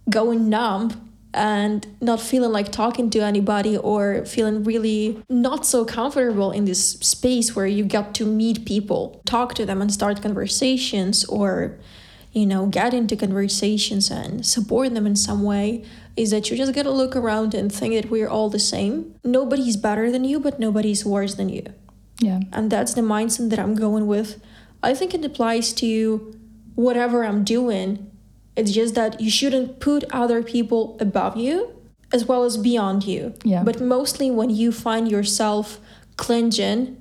going 0.09 0.49
numb 0.49 1.09
and 1.33 1.87
not 2.01 2.19
feeling 2.19 2.51
like 2.51 2.69
talking 2.69 3.09
to 3.09 3.19
anybody 3.19 3.77
or 3.77 4.25
feeling 4.25 4.61
really 4.65 5.23
not 5.29 5.65
so 5.65 5.85
comfortable 5.85 6.51
in 6.51 6.65
this 6.65 6.99
space 6.99 7.55
where 7.55 7.65
you 7.65 7.85
get 7.85 8.13
to 8.13 8.25
meet 8.25 8.65
people, 8.65 9.21
talk 9.25 9.53
to 9.53 9.65
them 9.65 9.81
and 9.81 9.89
start 9.89 10.21
conversations 10.21 11.23
or 11.25 11.77
you 12.33 12.45
know, 12.45 12.65
get 12.67 12.93
into 12.93 13.15
conversations 13.15 14.11
and 14.11 14.45
support 14.45 14.93
them 14.93 15.07
in 15.07 15.15
some 15.15 15.43
way 15.43 15.83
is 16.15 16.29
that 16.29 16.51
you 16.51 16.57
just 16.57 16.73
gotta 16.73 16.91
look 16.91 17.15
around 17.15 17.53
and 17.53 17.71
think 17.71 17.93
that 17.95 18.11
we're 18.11 18.27
all 18.27 18.49
the 18.49 18.59
same. 18.59 19.15
Nobody's 19.23 19.77
better 19.77 20.11
than 20.11 20.25
you, 20.25 20.41
but 20.41 20.59
nobody's 20.59 21.05
worse 21.05 21.35
than 21.35 21.47
you 21.47 21.63
yeah 22.19 22.39
and 22.53 22.69
that's 22.71 22.93
the 22.93 23.01
mindset 23.01 23.49
that 23.49 23.59
I'm 23.59 23.75
going 23.75 24.05
with. 24.07 24.29
I 24.81 24.93
think 24.93 25.13
it 25.13 25.23
applies 25.25 25.73
to 25.73 25.89
whatever 26.75 27.23
I'm 27.23 27.43
doing. 27.43 27.87
It's 28.55 28.71
just 28.71 28.95
that 28.95 29.19
you 29.21 29.29
shouldn't 29.31 29.79
put 29.79 30.03
other 30.11 30.41
people 30.43 30.97
above 30.99 31.35
you 31.37 31.55
as 32.11 32.25
well 32.25 32.43
as 32.43 32.57
beyond 32.57 33.03
you. 33.05 33.33
Yeah. 33.43 33.63
But 33.63 33.79
mostly 33.81 34.31
when 34.31 34.49
you 34.49 34.71
find 34.71 35.09
yourself 35.11 35.79
clinging 36.17 36.97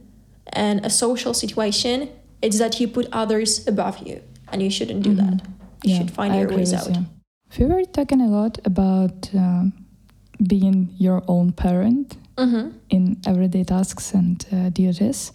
in 0.57 0.75
a 0.85 0.91
social 0.91 1.33
situation, 1.35 2.09
it's 2.43 2.59
that 2.59 2.79
you 2.81 2.87
put 2.89 3.07
others 3.13 3.67
above 3.67 3.97
you 4.07 4.23
and 4.51 4.63
you 4.63 4.71
shouldn't 4.71 5.03
do 5.03 5.15
that. 5.15 5.43
You 5.85 5.97
should 5.97 6.11
find 6.11 6.33
Mm-hmm. 6.33 6.47
I 6.47 6.49
your 6.51 6.57
ways 6.59 6.73
out. 6.75 6.89
you. 6.95 7.07
We 7.59 7.65
were 7.73 7.85
talking 7.85 8.21
a 8.21 8.29
lot 8.29 8.59
about 8.65 9.19
um, 9.35 9.73
being 10.47 10.95
your 10.99 11.23
own 11.29 11.53
parent 11.53 12.17
Mm-hmm. 12.39 12.69
in 12.91 13.17
everyday 13.27 13.65
tasks 13.65 14.15
and 14.15 14.45
uh, 14.53 14.69
duties. 14.71 15.33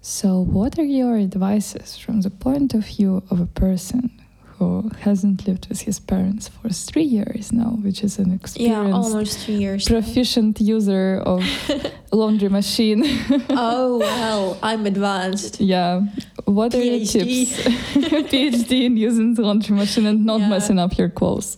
So, 0.00 0.40
what 0.40 0.78
are 0.78 0.84
your 0.84 1.16
advices 1.16 1.96
from 1.96 2.22
the 2.22 2.30
point 2.30 2.74
of 2.74 2.84
view 2.84 3.22
of 3.30 3.38
a 3.40 3.46
person 3.46 4.10
who 4.58 4.90
hasn't 5.00 5.46
lived 5.46 5.68
with 5.68 5.82
his 5.82 6.00
parents 6.00 6.48
for 6.48 6.68
three 6.70 7.04
years 7.04 7.52
now, 7.52 7.78
which 7.84 8.02
is 8.02 8.18
an 8.18 8.30
Yeah, 8.30 8.34
experienced, 8.34 8.94
almost 8.94 9.38
three 9.38 9.54
years. 9.56 9.86
proficient 9.88 10.60
user 10.60 11.22
of 11.24 11.42
laundry 12.12 12.48
machine? 12.48 13.02
oh, 13.50 13.98
well, 14.06 14.58
I'm 14.62 14.84
advanced. 14.86 15.60
yeah. 15.60 16.00
What 16.44 16.74
are 16.74 16.82
your 16.82 17.00
PhD. 17.00 17.46
tips? 17.46 17.52
PhD 18.32 18.84
in 18.86 18.96
using 18.96 19.34
the 19.34 19.42
laundry 19.42 19.76
machine 19.76 20.06
and 20.06 20.26
not 20.26 20.40
Yeah. 20.40 20.48
messing 20.48 20.78
up 20.80 20.98
your 20.98 21.08
clothes. 21.10 21.56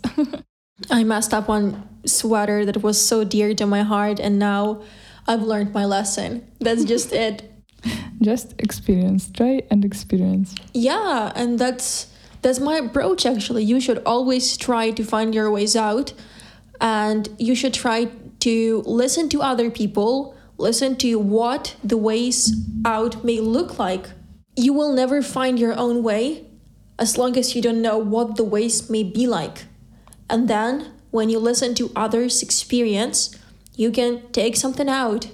I 0.90 1.04
messed 1.04 1.32
up 1.32 1.48
one 1.48 1.88
sweater 2.04 2.64
that 2.64 2.82
was 2.82 3.00
so 3.00 3.24
dear 3.24 3.54
to 3.54 3.66
my 3.66 3.82
heart, 3.82 4.18
and 4.18 4.38
now 4.38 4.82
I've 5.26 5.42
learned 5.42 5.72
my 5.72 5.84
lesson. 5.84 6.50
That's 6.60 6.84
just 6.84 7.12
it. 7.26 7.50
Just 8.20 8.54
experience, 8.58 9.30
try 9.30 9.62
and 9.70 9.84
experience. 9.84 10.54
Yeah, 10.72 11.32
and 11.34 11.58
that's 11.58 12.08
that's 12.42 12.60
my 12.60 12.76
approach 12.76 13.24
actually. 13.24 13.64
You 13.64 13.80
should 13.80 14.02
always 14.04 14.56
try 14.56 14.90
to 14.90 15.04
find 15.04 15.34
your 15.34 15.50
ways 15.50 15.76
out 15.76 16.12
and 16.80 17.28
you 17.38 17.54
should 17.54 17.72
try 17.72 18.10
to 18.40 18.82
listen 18.84 19.28
to 19.30 19.40
other 19.40 19.70
people, 19.70 20.36
listen 20.58 20.96
to 20.96 21.18
what 21.18 21.76
the 21.82 21.96
ways 21.96 22.54
out 22.84 23.24
may 23.24 23.40
look 23.40 23.78
like. 23.78 24.10
You 24.56 24.72
will 24.72 24.92
never 24.92 25.22
find 25.22 25.58
your 25.58 25.72
own 25.72 26.02
way 26.02 26.46
as 26.98 27.16
long 27.16 27.36
as 27.36 27.56
you 27.56 27.62
don't 27.62 27.80
know 27.82 27.98
what 27.98 28.36
the 28.36 28.44
ways 28.44 28.90
may 28.90 29.02
be 29.02 29.26
like. 29.26 29.64
And 30.28 30.48
then 30.48 30.92
when 31.10 31.30
you 31.30 31.38
listen 31.38 31.74
to 31.76 31.90
others' 31.94 32.42
experience, 32.42 33.36
you 33.76 33.90
can 33.90 34.22
take 34.32 34.56
something 34.56 34.88
out. 34.88 35.28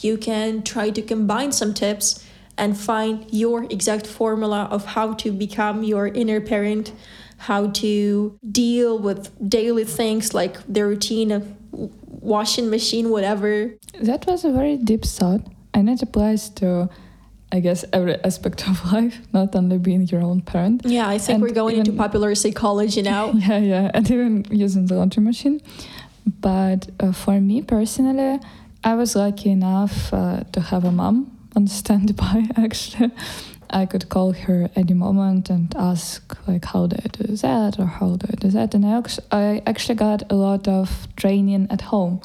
You 0.00 0.16
can 0.16 0.62
try 0.62 0.90
to 0.90 1.02
combine 1.02 1.52
some 1.52 1.74
tips 1.74 2.24
and 2.56 2.76
find 2.76 3.26
your 3.30 3.64
exact 3.64 4.06
formula 4.06 4.68
of 4.70 4.84
how 4.84 5.14
to 5.14 5.32
become 5.32 5.84
your 5.84 6.08
inner 6.08 6.40
parent, 6.40 6.92
how 7.38 7.68
to 7.68 8.38
deal 8.50 8.98
with 8.98 9.30
daily 9.48 9.84
things 9.84 10.34
like 10.34 10.58
the 10.66 10.84
routine 10.84 11.30
of 11.30 11.54
washing 11.72 12.68
machine, 12.68 13.10
whatever. 13.10 13.74
That 14.00 14.26
was 14.26 14.44
a 14.44 14.50
very 14.50 14.76
deep 14.76 15.04
thought, 15.04 15.40
and 15.72 15.88
it 15.88 16.02
applies 16.02 16.50
to, 16.50 16.88
I 17.50 17.60
guess, 17.60 17.84
every 17.92 18.16
aspect 18.24 18.68
of 18.68 18.84
life, 18.92 19.18
not 19.32 19.56
only 19.56 19.78
being 19.78 20.02
your 20.02 20.22
own 20.22 20.42
parent. 20.42 20.82
Yeah, 20.84 21.08
I 21.08 21.18
think 21.18 21.36
And 21.36 21.42
we're 21.42 21.54
going 21.54 21.76
into 21.78 21.92
popular 21.92 22.34
psychology 22.34 23.02
now. 23.02 23.32
Yeah, 23.48 23.58
yeah, 23.58 23.90
and 23.94 24.10
even 24.10 24.44
using 24.50 24.86
the 24.86 24.94
laundry 24.96 25.22
machine. 25.22 25.60
But 26.40 26.88
uh, 27.00 27.12
for 27.12 27.40
me 27.40 27.62
personally, 27.62 28.38
I 28.84 28.94
was 28.94 29.16
lucky 29.16 29.50
enough 29.50 30.12
uh, 30.12 30.44
to 30.52 30.60
have 30.60 30.84
a 30.84 30.92
mom 30.92 31.36
on 31.56 31.66
standby. 31.80 32.48
Actually, 32.56 33.10
I 33.70 33.86
could 33.86 34.08
call 34.08 34.32
her 34.32 34.68
any 34.76 34.94
moment 34.94 35.48
and 35.50 35.74
ask 35.76 36.36
like, 36.46 36.64
"How 36.66 36.86
do 36.86 36.96
I 37.02 37.08
do 37.08 37.36
that?" 37.36 37.78
or 37.78 37.86
"How 37.86 38.16
do 38.16 38.26
I 38.30 38.36
do 38.36 38.48
that?" 38.50 38.74
And 38.74 38.84
I, 38.84 39.02
I 39.32 39.62
actually 39.66 39.94
got 39.96 40.30
a 40.30 40.34
lot 40.34 40.68
of 40.68 41.08
training 41.16 41.66
at 41.70 41.80
home 41.80 42.20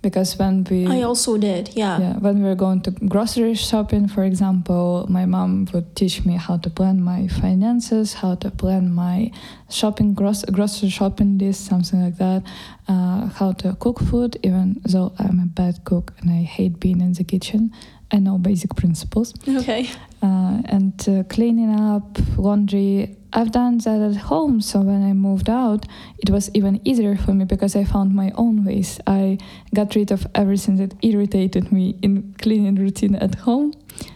because 0.00 0.38
when 0.38 0.64
we 0.64 0.86
I 0.86 1.02
also 1.02 1.36
did, 1.36 1.70
yeah. 1.74 1.98
yeah 2.00 2.12
when 2.18 2.42
we 2.42 2.48
were 2.48 2.54
going 2.54 2.80
to 2.82 2.90
grocery 2.90 3.54
shopping 3.54 4.08
for 4.08 4.24
example 4.24 5.06
my 5.08 5.26
mom 5.26 5.66
would 5.72 5.96
teach 5.96 6.24
me 6.24 6.36
how 6.36 6.56
to 6.58 6.70
plan 6.70 7.02
my 7.02 7.28
finances 7.28 8.14
how 8.14 8.34
to 8.36 8.50
plan 8.50 8.92
my 8.92 9.30
shopping 9.68 10.14
gross, 10.14 10.44
grocery 10.44 10.90
shopping 10.90 11.38
list 11.38 11.66
something 11.66 12.00
like 12.02 12.16
that 12.16 12.42
uh, 12.86 13.26
how 13.26 13.52
to 13.52 13.74
cook 13.80 13.98
food 14.00 14.38
even 14.42 14.80
though 14.84 15.12
i'm 15.18 15.40
a 15.40 15.46
bad 15.46 15.84
cook 15.84 16.14
and 16.20 16.30
i 16.30 16.42
hate 16.42 16.78
being 16.78 17.00
in 17.00 17.12
the 17.14 17.24
kitchen 17.24 17.72
i 18.12 18.18
know 18.18 18.38
basic 18.38 18.74
principles 18.76 19.34
Okay. 19.46 19.88
uh, 20.22 20.60
and 20.74 20.94
uh, 21.08 21.22
cleaning 21.34 21.70
up 21.92 22.18
laundry 22.36 23.16
i've 23.32 23.52
done 23.52 23.78
that 23.78 24.00
at 24.10 24.16
home 24.16 24.60
so 24.60 24.80
when 24.80 25.02
i 25.02 25.12
moved 25.12 25.48
out 25.50 25.84
it 26.18 26.30
was 26.30 26.50
even 26.54 26.80
easier 26.88 27.14
for 27.16 27.32
me 27.34 27.44
because 27.44 27.76
i 27.76 27.84
found 27.84 28.14
my 28.14 28.30
own 28.36 28.64
ways 28.64 28.98
i 29.06 29.36
got 29.74 29.94
rid 29.94 30.10
of 30.10 30.26
everything 30.34 30.76
that 30.76 30.94
irritated 31.02 31.70
me 31.70 31.94
in 32.02 32.34
cleaning 32.42 32.76
routine 32.76 33.14
at 33.16 33.34
home 33.46 33.72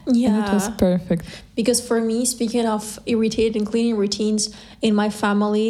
Yeah. 0.07 0.29
and 0.37 0.39
it 0.49 0.53
was 0.55 0.69
perfect 0.89 1.25
Because 1.55 1.81
for 1.89 2.01
me, 2.01 2.25
speaking 2.25 2.67
of 2.67 2.99
irritating 3.05 3.65
cleaning 3.71 3.97
routines 4.05 4.43
in 4.81 4.95
my 4.95 5.11
family, 5.11 5.69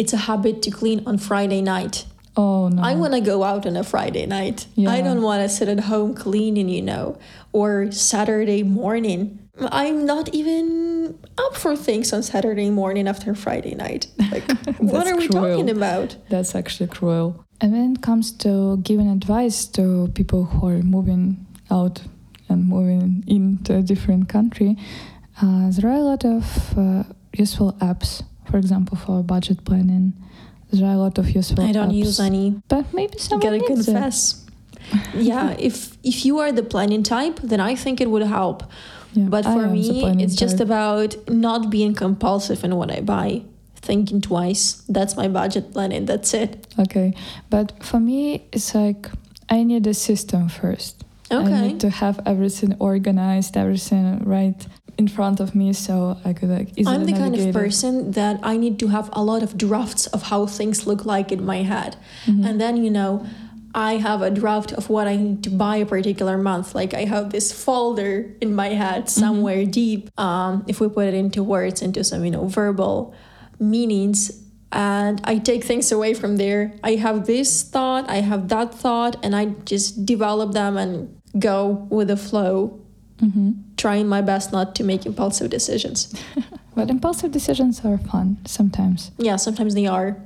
it's 0.00 0.12
a 0.14 0.20
habit 0.28 0.62
to 0.62 0.70
clean 0.70 0.98
on 1.06 1.18
Friday 1.18 1.60
night. 1.60 2.06
oh 2.36 2.68
no 2.68 2.80
I 2.90 2.92
want 3.02 3.12
to 3.18 3.20
go 3.32 3.36
out 3.50 3.62
on 3.66 3.76
a 3.76 3.84
Friday 3.84 4.24
night. 4.38 4.58
Yeah. 4.76 4.96
I 4.96 5.02
don't 5.06 5.20
want 5.28 5.40
to 5.44 5.48
sit 5.56 5.68
at 5.68 5.80
home 5.92 6.14
cleaning, 6.14 6.68
you 6.76 6.82
know, 6.90 7.06
or 7.52 7.90
Saturday 7.92 8.62
morning. 8.62 9.38
I'm 9.72 10.06
not 10.06 10.32
even 10.34 11.18
up 11.36 11.54
for 11.56 11.76
things 11.76 12.12
on 12.12 12.22
Saturday 12.22 12.70
morning 12.70 13.06
after 13.08 13.34
Friday 13.34 13.74
night. 13.74 14.06
Like, 14.30 14.44
what 14.78 15.06
are 15.08 15.16
we 15.16 15.26
cruel. 15.28 15.42
talking 15.56 15.70
about? 15.70 16.16
that's 16.28 16.54
actually 16.54 16.86
cruel 16.88 17.44
and 17.60 17.72
when 17.72 17.92
it 17.96 18.00
comes 18.00 18.30
to 18.44 18.78
giving 18.78 19.08
advice 19.10 19.66
to 19.76 20.08
people 20.14 20.44
who 20.44 20.66
are 20.68 20.82
moving 20.82 21.44
out 21.70 22.00
and 22.48 22.66
moving 22.68 23.24
into 23.26 23.76
a 23.76 23.82
different 23.82 24.28
country 24.28 24.76
uh, 25.42 25.70
there 25.72 25.90
are 25.90 25.96
a 25.96 26.06
lot 26.12 26.24
of 26.24 26.78
uh, 26.78 27.02
useful 27.32 27.72
apps 27.80 28.22
for 28.48 28.56
example 28.56 28.96
for 28.96 29.22
budget 29.22 29.64
planning 29.64 30.12
there 30.72 30.86
are 30.88 30.94
a 30.94 30.98
lot 31.06 31.18
of 31.18 31.28
useful 31.30 31.64
I 31.64 31.72
don't 31.72 31.90
apps, 31.90 32.04
use 32.06 32.20
any. 32.20 32.54
but 32.68 32.84
maybe 32.94 33.18
someone 33.18 33.58
Gotta 33.58 33.74
needs 33.74 33.88
it. 33.88 34.49
yeah, 35.14 35.54
if 35.58 35.96
if 36.02 36.24
you 36.24 36.38
are 36.40 36.52
the 36.52 36.62
planning 36.62 37.02
type, 37.02 37.40
then 37.42 37.60
I 37.60 37.74
think 37.76 38.00
it 38.00 38.08
would 38.10 38.22
help. 38.26 38.62
Yeah, 39.12 39.28
But 39.28 39.44
for 39.44 39.66
me, 39.66 40.04
it's 40.22 40.36
just 40.36 40.58
type. 40.58 40.66
about 40.68 41.16
not 41.28 41.68
being 41.70 41.94
compulsive 41.94 42.62
in 42.64 42.76
what 42.76 42.90
I 42.90 43.00
buy, 43.00 43.42
thinking 43.82 44.20
twice. 44.20 44.82
That's 44.88 45.16
my 45.16 45.28
budget 45.28 45.72
planning. 45.72 46.06
That's 46.06 46.32
it. 46.34 46.50
okay 46.78 47.12
but 47.50 47.66
for 47.82 47.98
me 48.00 48.22
it's 48.52 48.70
like 48.74 49.02
i 49.56 49.58
need 49.70 49.86
a 49.86 49.94
system 50.08 50.48
first 50.48 50.94
I 51.32 51.36
Okay. 51.36 51.60
need 51.66 51.80
to 51.80 51.90
have 52.02 52.16
everything 52.26 52.72
organized, 52.80 53.56
everything 53.56 54.06
right 54.36 54.60
in 54.98 55.06
front 55.08 55.38
of 55.40 55.48
me, 55.54 55.72
so 55.72 55.94
I 56.28 56.32
could 56.36 56.50
like 56.58 56.68
easily 56.76 56.96
I'm 56.96 57.04
the 57.06 57.12
kind 57.22 57.34
of 57.36 57.52
person 57.62 57.92
that 58.20 58.36
I 58.52 58.54
need 58.64 58.76
to 58.82 58.86
have 58.96 59.06
a 59.12 59.22
lot 59.30 59.42
of 59.46 59.50
drafts 59.66 60.04
of 60.16 60.20
how 60.30 60.40
things 60.58 60.76
look 60.90 61.02
like 61.14 61.28
in 61.36 61.42
my 61.52 61.60
head. 61.72 61.92
Mhm. 62.26 62.44
And 62.46 62.54
then, 62.62 62.74
you 62.84 62.90
know, 62.98 63.12
I 63.74 63.96
have 63.96 64.22
a 64.22 64.30
draft 64.30 64.72
of 64.72 64.88
what 64.88 65.06
I 65.06 65.16
need 65.16 65.44
to 65.44 65.50
buy 65.50 65.76
a 65.76 65.86
particular 65.86 66.36
month. 66.38 66.74
Like 66.74 66.92
I 66.94 67.04
have 67.04 67.30
this 67.30 67.52
folder 67.52 68.34
in 68.40 68.54
my 68.54 68.68
head 68.70 69.08
somewhere 69.08 69.64
deep. 69.64 70.10
Um, 70.18 70.64
if 70.66 70.80
we 70.80 70.88
put 70.88 71.06
it 71.06 71.14
into 71.14 71.42
words, 71.44 71.80
into 71.82 72.02
some, 72.04 72.24
you 72.24 72.30
know, 72.30 72.46
verbal 72.46 73.14
meanings, 73.58 74.42
and 74.72 75.20
I 75.24 75.38
take 75.38 75.64
things 75.64 75.90
away 75.92 76.14
from 76.14 76.36
there. 76.36 76.72
I 76.84 76.94
have 76.94 77.26
this 77.26 77.62
thought, 77.62 78.08
I 78.08 78.16
have 78.20 78.48
that 78.48 78.72
thought, 78.74 79.16
and 79.24 79.34
I 79.34 79.46
just 79.64 80.06
develop 80.06 80.52
them 80.52 80.76
and 80.76 81.20
go 81.38 81.86
with 81.90 82.08
the 82.08 82.16
flow, 82.16 82.80
Mhm. 83.20 83.54
trying 83.76 84.08
my 84.08 84.22
best 84.22 84.52
not 84.52 84.74
to 84.76 84.84
make 84.84 85.06
impulsive 85.06 85.50
decisions. 85.50 86.12
But 86.76 86.88
impulsive 86.88 87.32
decisions 87.32 87.84
are 87.84 87.98
fun 87.98 88.38
sometimes. 88.46 89.10
Yeah, 89.18 89.36
sometimes 89.36 89.74
they 89.74 89.86
are. 89.86 90.16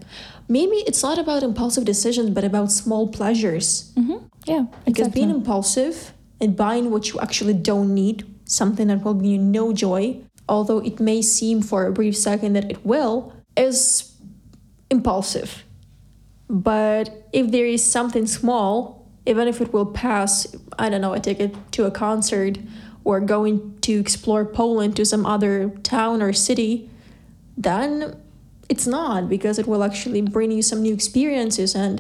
Maybe 0.48 0.76
it's 0.87 1.02
not 1.02 1.18
about 1.18 1.42
impulsive 1.42 1.85
decisions, 1.85 2.30
but 2.30 2.44
about 2.44 2.70
small 2.70 3.09
pleasures. 3.09 3.92
Mm-hmm. 3.96 4.26
Yeah, 4.46 4.66
Because 4.85 5.07
exactly. 5.07 5.20
being 5.22 5.30
impulsive 5.30 6.12
and 6.40 6.57
buying 6.57 6.90
what 6.90 7.12
you 7.12 7.20
actually 7.20 7.54
don't 7.54 7.94
need, 7.94 8.24
something 8.44 8.88
that 8.88 9.02
will 9.02 9.14
bring 9.14 9.30
you 9.30 9.38
no 9.38 9.72
joy, 9.72 10.20
although 10.48 10.78
it 10.78 11.00
may 11.00 11.22
seem 11.22 11.62
for 11.62 11.87
a 11.87 11.92
brief 11.92 12.16
second 12.16 12.52
that 12.52 12.70
it 12.70 12.85
will, 12.85 13.33
is 13.57 14.12
impulsive. 14.90 15.64
But 16.48 17.26
if 17.33 17.50
there 17.50 17.64
is 17.66 17.83
something 17.83 18.26
small, 18.26 19.09
even 19.26 19.48
if 19.48 19.62
it 19.62 19.72
will 19.72 19.87
pass, 19.87 20.54
I 20.78 20.90
don't 20.90 21.00
know, 21.00 21.14
a 21.14 21.20
ticket 21.20 21.54
to 21.72 21.87
a 21.87 21.90
concert 21.90 22.59
or 23.04 23.20
going 23.20 23.78
to 23.83 23.92
explore 23.98 24.44
Poland 24.44 24.96
to 24.96 25.07
some 25.07 25.24
other 25.24 25.70
town 25.83 26.20
or 26.20 26.33
city, 26.35 26.90
then 27.57 28.20
it's 28.74 28.88
not 28.98 29.20
because 29.34 29.56
it 29.62 29.66
will 29.70 29.84
actually 29.90 30.22
bring 30.37 30.50
you 30.50 30.62
some 30.70 30.80
new 30.87 30.94
experiences 31.00 31.70
and 31.84 31.96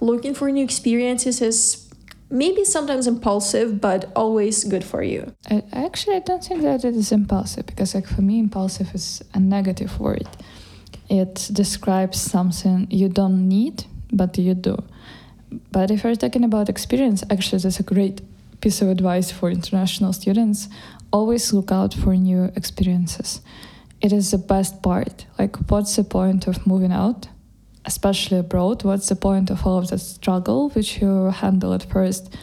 looking 0.00 0.34
for 0.38 0.46
new 0.50 0.64
experiences 0.70 1.36
is 1.50 1.58
maybe 2.42 2.62
sometimes 2.76 3.04
impulsive 3.14 3.68
but 3.88 4.00
always 4.14 4.56
good 4.72 4.84
for 4.92 5.02
you 5.02 5.22
I, 5.50 5.56
actually 5.72 6.16
I 6.20 6.22
don't 6.28 6.44
think 6.48 6.62
that 6.62 6.84
it 6.84 6.94
is 7.02 7.10
impulsive 7.20 7.64
because 7.66 7.94
like 7.96 8.08
for 8.14 8.22
me 8.22 8.38
impulsive 8.38 8.88
is 8.94 9.06
a 9.34 9.40
negative 9.40 9.92
word. 9.98 10.28
It 11.22 11.36
describes 11.52 12.18
something 12.34 12.86
you 13.00 13.08
don't 13.08 13.48
need 13.48 13.76
but 14.12 14.38
you 14.38 14.54
do. 14.54 14.76
But 15.72 15.90
if 15.90 16.04
we're 16.04 16.14
talking 16.14 16.44
about 16.44 16.68
experience, 16.68 17.20
actually 17.34 17.60
that's 17.62 17.80
a 17.80 17.88
great 17.94 18.20
piece 18.60 18.82
of 18.82 18.88
advice 18.88 19.30
for 19.30 19.50
international 19.50 20.12
students. 20.12 20.68
Always 21.12 21.52
look 21.52 21.72
out 21.72 21.92
for 21.94 22.14
new 22.14 22.44
experiences. 22.60 23.40
It 24.00 24.12
is 24.12 24.30
the 24.30 24.38
best 24.38 24.82
part. 24.82 25.26
Like 25.38 25.56
what's 25.70 25.96
the 25.96 26.04
point 26.04 26.46
of 26.46 26.66
moving 26.66 26.92
out? 26.92 27.28
Especially 27.84 28.38
abroad, 28.38 28.84
what's 28.84 29.08
the 29.08 29.16
point 29.16 29.50
of 29.50 29.66
all 29.66 29.78
of 29.78 29.88
that 29.88 29.98
struggle 29.98 30.70
which 30.70 31.00
you 31.00 31.30
handle 31.30 31.72
at 31.72 31.84
first? 31.84 32.34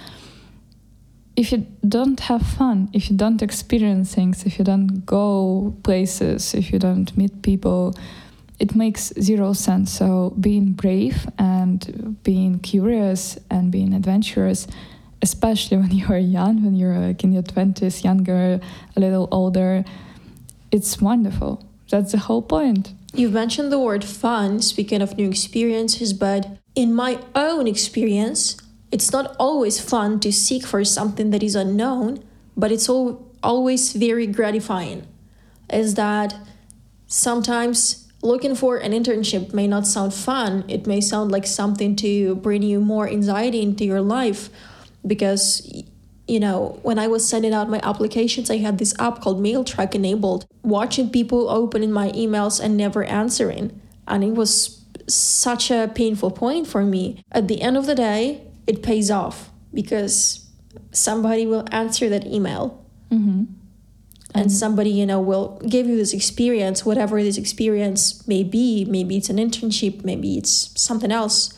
if 1.37 1.51
you 1.51 1.67
don't 1.87 2.19
have 2.21 2.41
fun, 2.41 2.89
if 2.93 3.11
you 3.11 3.15
don't 3.15 3.43
experience 3.43 4.13
things, 4.13 4.43
if 4.45 4.57
you 4.57 4.65
don't 4.65 5.05
go 5.05 5.77
places, 5.83 6.55
if 6.55 6.73
you 6.73 6.79
don't 6.79 7.15
meet 7.15 7.43
people, 7.43 7.95
it 8.57 8.75
makes 8.75 9.13
zero 9.21 9.53
sense. 9.53 9.91
So 9.91 10.33
being 10.41 10.71
brave 10.71 11.27
and 11.37 12.17
being 12.23 12.57
curious 12.57 13.37
and 13.51 13.71
being 13.71 13.93
adventurous, 13.93 14.65
especially 15.21 15.77
when 15.81 15.91
you 15.91 16.07
are 16.09 16.17
young, 16.17 16.63
when 16.63 16.73
you're 16.73 16.97
like 16.97 17.23
in 17.23 17.31
your 17.31 17.43
twenties, 17.43 18.03
younger, 18.03 18.59
a 18.95 18.99
little 18.99 19.27
older, 19.31 19.85
it's 20.71 21.01
wonderful. 21.01 21.65
That's 21.89 22.11
the 22.11 22.19
whole 22.19 22.41
point. 22.41 22.93
you've 23.13 23.33
mentioned 23.33 23.71
the 23.71 23.79
word 23.79 24.03
fun 24.03 24.61
speaking 24.61 25.01
of 25.01 25.17
new 25.17 25.29
experiences 25.29 26.11
but 26.13 26.41
in 26.75 26.93
my 26.93 27.17
own 27.33 27.65
experience 27.67 28.57
it's 28.91 29.11
not 29.11 29.35
always 29.39 29.79
fun 29.79 30.19
to 30.19 30.31
seek 30.31 30.63
for 30.65 30.83
something 30.83 31.31
that 31.31 31.41
is 31.41 31.55
unknown 31.55 32.21
but 32.55 32.69
it's 32.71 32.87
all, 32.89 33.07
always 33.41 33.93
very 33.93 34.27
gratifying 34.27 35.07
is 35.71 35.95
that 35.95 36.35
sometimes 37.07 38.07
looking 38.21 38.55
for 38.55 38.77
an 38.77 38.91
internship 38.91 39.53
may 39.53 39.67
not 39.67 39.85
sound 39.87 40.13
fun. 40.13 40.63
It 40.67 40.87
may 40.87 41.01
sound 41.01 41.31
like 41.31 41.45
something 41.45 41.95
to 41.97 42.35
bring 42.35 42.63
you 42.63 42.79
more 42.79 43.07
anxiety 43.07 43.61
into 43.61 43.85
your 43.85 44.01
life 44.01 44.49
because 45.05 45.61
you 46.27 46.39
know, 46.39 46.79
when 46.83 46.99
I 46.99 47.07
was 47.07 47.27
sending 47.27 47.53
out 47.53 47.69
my 47.69 47.79
applications, 47.83 48.49
I 48.49 48.57
had 48.57 48.77
this 48.77 48.93
app 48.99 49.21
called 49.21 49.41
MailTrack 49.41 49.95
enabled, 49.95 50.45
watching 50.61 51.09
people 51.09 51.49
opening 51.49 51.91
my 51.91 52.09
emails 52.11 52.59
and 52.61 52.75
never 52.75 53.03
answering. 53.03 53.79
And 54.07 54.23
it 54.23 54.31
was 54.31 54.83
such 55.07 55.71
a 55.71 55.91
painful 55.93 56.31
point 56.31 56.67
for 56.67 56.83
me. 56.83 57.23
At 57.31 57.47
the 57.47 57.61
end 57.61 57.77
of 57.77 57.85
the 57.85 57.95
day, 57.95 58.41
it 58.65 58.83
pays 58.83 59.09
off 59.09 59.49
because 59.73 60.45
somebody 60.91 61.45
will 61.45 61.65
answer 61.71 62.09
that 62.09 62.25
email 62.25 62.83
Mm-hmm. 63.09 63.43
and 64.35 64.51
somebody 64.51 64.89
you 64.89 65.05
know 65.05 65.21
will 65.21 65.61
give 65.69 65.87
you 65.87 65.95
this 65.95 66.11
experience 66.11 66.85
whatever 66.85 67.23
this 67.23 67.37
experience 67.37 68.27
may 68.27 68.43
be 68.43 68.83
maybe 68.83 69.15
it's 69.15 69.29
an 69.29 69.37
internship 69.37 70.03
maybe 70.03 70.37
it's 70.37 70.73
something 70.75 71.09
else 71.09 71.57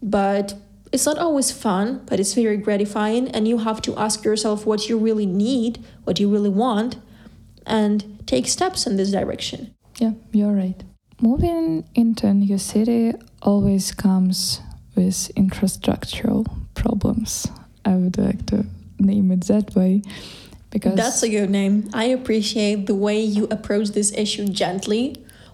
but 0.00 0.54
it's 0.96 1.04
not 1.04 1.18
always 1.18 1.52
fun 1.52 1.86
but 2.08 2.18
it's 2.18 2.32
very 2.32 2.56
gratifying 2.56 3.28
and 3.34 3.46
you 3.46 3.58
have 3.58 3.80
to 3.82 3.94
ask 4.06 4.24
yourself 4.24 4.64
what 4.64 4.88
you 4.88 4.96
really 4.96 5.26
need 5.46 5.72
what 6.04 6.18
you 6.18 6.26
really 6.34 6.54
want 6.64 6.96
and 7.66 7.96
take 8.26 8.46
steps 8.48 8.86
in 8.88 8.96
this 8.96 9.10
direction 9.18 9.60
Yeah, 10.04 10.14
you're 10.32 10.56
right. 10.64 10.80
Moving 11.20 11.84
into 11.94 12.26
a 12.26 12.34
new 12.34 12.58
city 12.58 13.14
always 13.40 13.84
comes 13.92 14.60
with 14.94 15.18
infrastructural 15.34 16.44
problems. 16.74 17.48
I 17.84 17.94
would 18.00 18.18
like 18.18 18.44
to 18.52 18.66
name 18.98 19.30
it 19.32 19.42
that 19.46 19.74
way 19.74 20.02
because 20.70 20.94
that's 20.94 21.22
a 21.22 21.28
good 21.28 21.50
name 21.50 21.88
i 21.94 22.04
appreciate 22.18 22.86
the 22.86 22.94
way 22.94 23.18
you 23.20 23.44
approach 23.50 23.88
this 23.98 24.10
issue 24.24 24.46
gently 24.48 25.04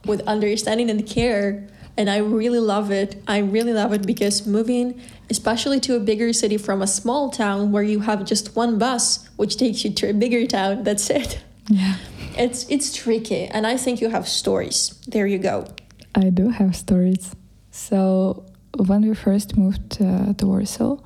with 0.04 0.20
understanding 0.34 0.88
and 0.90 1.06
care 1.06 1.66
and 1.96 2.08
I 2.08 2.18
really 2.18 2.58
love 2.58 2.90
it. 2.90 3.22
I 3.26 3.38
really 3.38 3.72
love 3.72 3.92
it 3.92 4.06
because 4.06 4.46
moving, 4.46 5.00
especially 5.30 5.80
to 5.80 5.96
a 5.96 6.00
bigger 6.00 6.32
city 6.32 6.56
from 6.56 6.82
a 6.82 6.86
small 6.86 7.30
town 7.30 7.72
where 7.72 7.82
you 7.82 8.00
have 8.00 8.24
just 8.24 8.56
one 8.56 8.78
bus, 8.78 9.28
which 9.36 9.56
takes 9.56 9.84
you 9.84 9.92
to 9.92 10.10
a 10.10 10.14
bigger 10.14 10.46
town, 10.46 10.84
that's 10.84 11.10
it. 11.10 11.42
Yeah. 11.68 11.96
It's 12.36 12.66
it's 12.70 12.94
tricky, 12.94 13.44
and 13.44 13.66
I 13.66 13.76
think 13.76 14.00
you 14.00 14.08
have 14.08 14.26
stories. 14.26 14.98
There 15.06 15.26
you 15.26 15.38
go. 15.38 15.66
I 16.14 16.30
do 16.30 16.48
have 16.48 16.74
stories. 16.74 17.36
So 17.70 18.44
when 18.76 19.02
we 19.06 19.14
first 19.14 19.56
moved 19.56 20.00
uh, 20.00 20.32
to 20.34 20.46
Warsaw, 20.46 20.96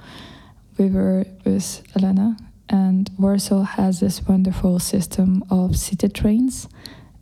we 0.79 0.89
were 0.89 1.25
with 1.45 1.83
Elena, 1.97 2.37
and 2.69 3.11
Warsaw 3.19 3.63
has 3.63 3.99
this 4.01 4.23
wonderful 4.23 4.79
system 4.79 5.43
of 5.51 5.77
city 5.77 6.09
trains. 6.09 6.69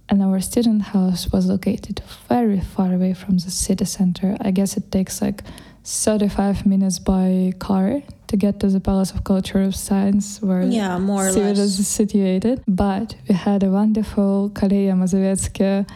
And 0.08 0.22
our 0.22 0.40
student 0.40 0.82
house 0.82 1.30
was 1.32 1.46
located 1.46 2.02
very 2.28 2.60
far 2.60 2.92
away 2.92 3.14
from 3.14 3.38
the 3.38 3.50
city 3.50 3.84
center. 3.86 4.36
I 4.40 4.50
guess 4.50 4.76
it 4.76 4.90
takes 4.92 5.22
like 5.22 5.42
35 5.84 6.66
minutes 6.66 6.98
by 6.98 7.52
car 7.58 8.02
to 8.28 8.36
get 8.36 8.60
to 8.60 8.68
the 8.68 8.80
Palace 8.80 9.12
of 9.12 9.24
Culture 9.24 9.62
of 9.62 9.74
Science, 9.74 10.40
where 10.42 10.62
Yeah, 10.62 10.98
more 10.98 11.28
or 11.28 11.32
less. 11.32 11.58
is 11.58 11.86
situated. 11.88 12.62
But 12.68 13.16
we 13.28 13.34
had 13.34 13.62
a 13.62 13.70
wonderful 13.70 14.50
Koleje 14.54 14.92
Mazowieckie 14.94 15.86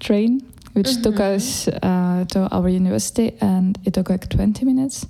train, 0.00 0.42
which 0.74 1.02
took 1.02 1.16
Mhm. 1.16 1.34
us 1.36 1.68
uh, 1.68 2.24
to 2.32 2.48
our 2.50 2.68
university, 2.68 3.32
and 3.40 3.78
it 3.84 3.92
took 3.94 4.08
like 4.10 4.28
20 4.28 4.64
minutes. 4.64 5.06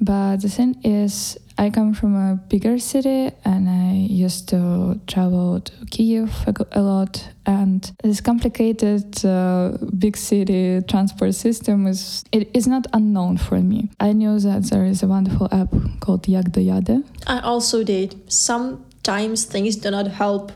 But 0.00 0.36
the 0.42 0.48
thing 0.48 0.76
is, 0.84 1.36
I 1.62 1.70
come 1.70 1.94
from 1.94 2.16
a 2.16 2.34
bigger 2.34 2.76
city, 2.80 3.30
and 3.44 3.68
I 3.68 3.92
used 3.92 4.48
to 4.48 4.98
travel 5.06 5.60
to 5.60 5.72
Kiev 5.92 6.32
a 6.72 6.82
lot. 6.82 7.28
And 7.46 7.88
this 8.02 8.20
complicated 8.20 9.24
uh, 9.24 9.78
big 9.96 10.16
city 10.16 10.80
transport 10.88 11.36
system 11.36 11.86
is 11.86 12.24
it 12.32 12.50
is 12.52 12.66
not 12.66 12.88
unknown 12.92 13.36
for 13.36 13.60
me. 13.60 13.90
I 14.00 14.12
knew 14.12 14.40
that 14.40 14.64
there 14.70 14.84
is 14.84 15.04
a 15.04 15.06
wonderful 15.06 15.48
app 15.52 15.72
called 16.00 16.24
Jakdojade, 16.24 17.04
I 17.28 17.38
also 17.38 17.84
did. 17.84 18.08
Sometimes 18.26 19.44
things 19.44 19.76
do 19.76 19.92
not 19.92 20.08
help. 20.08 20.50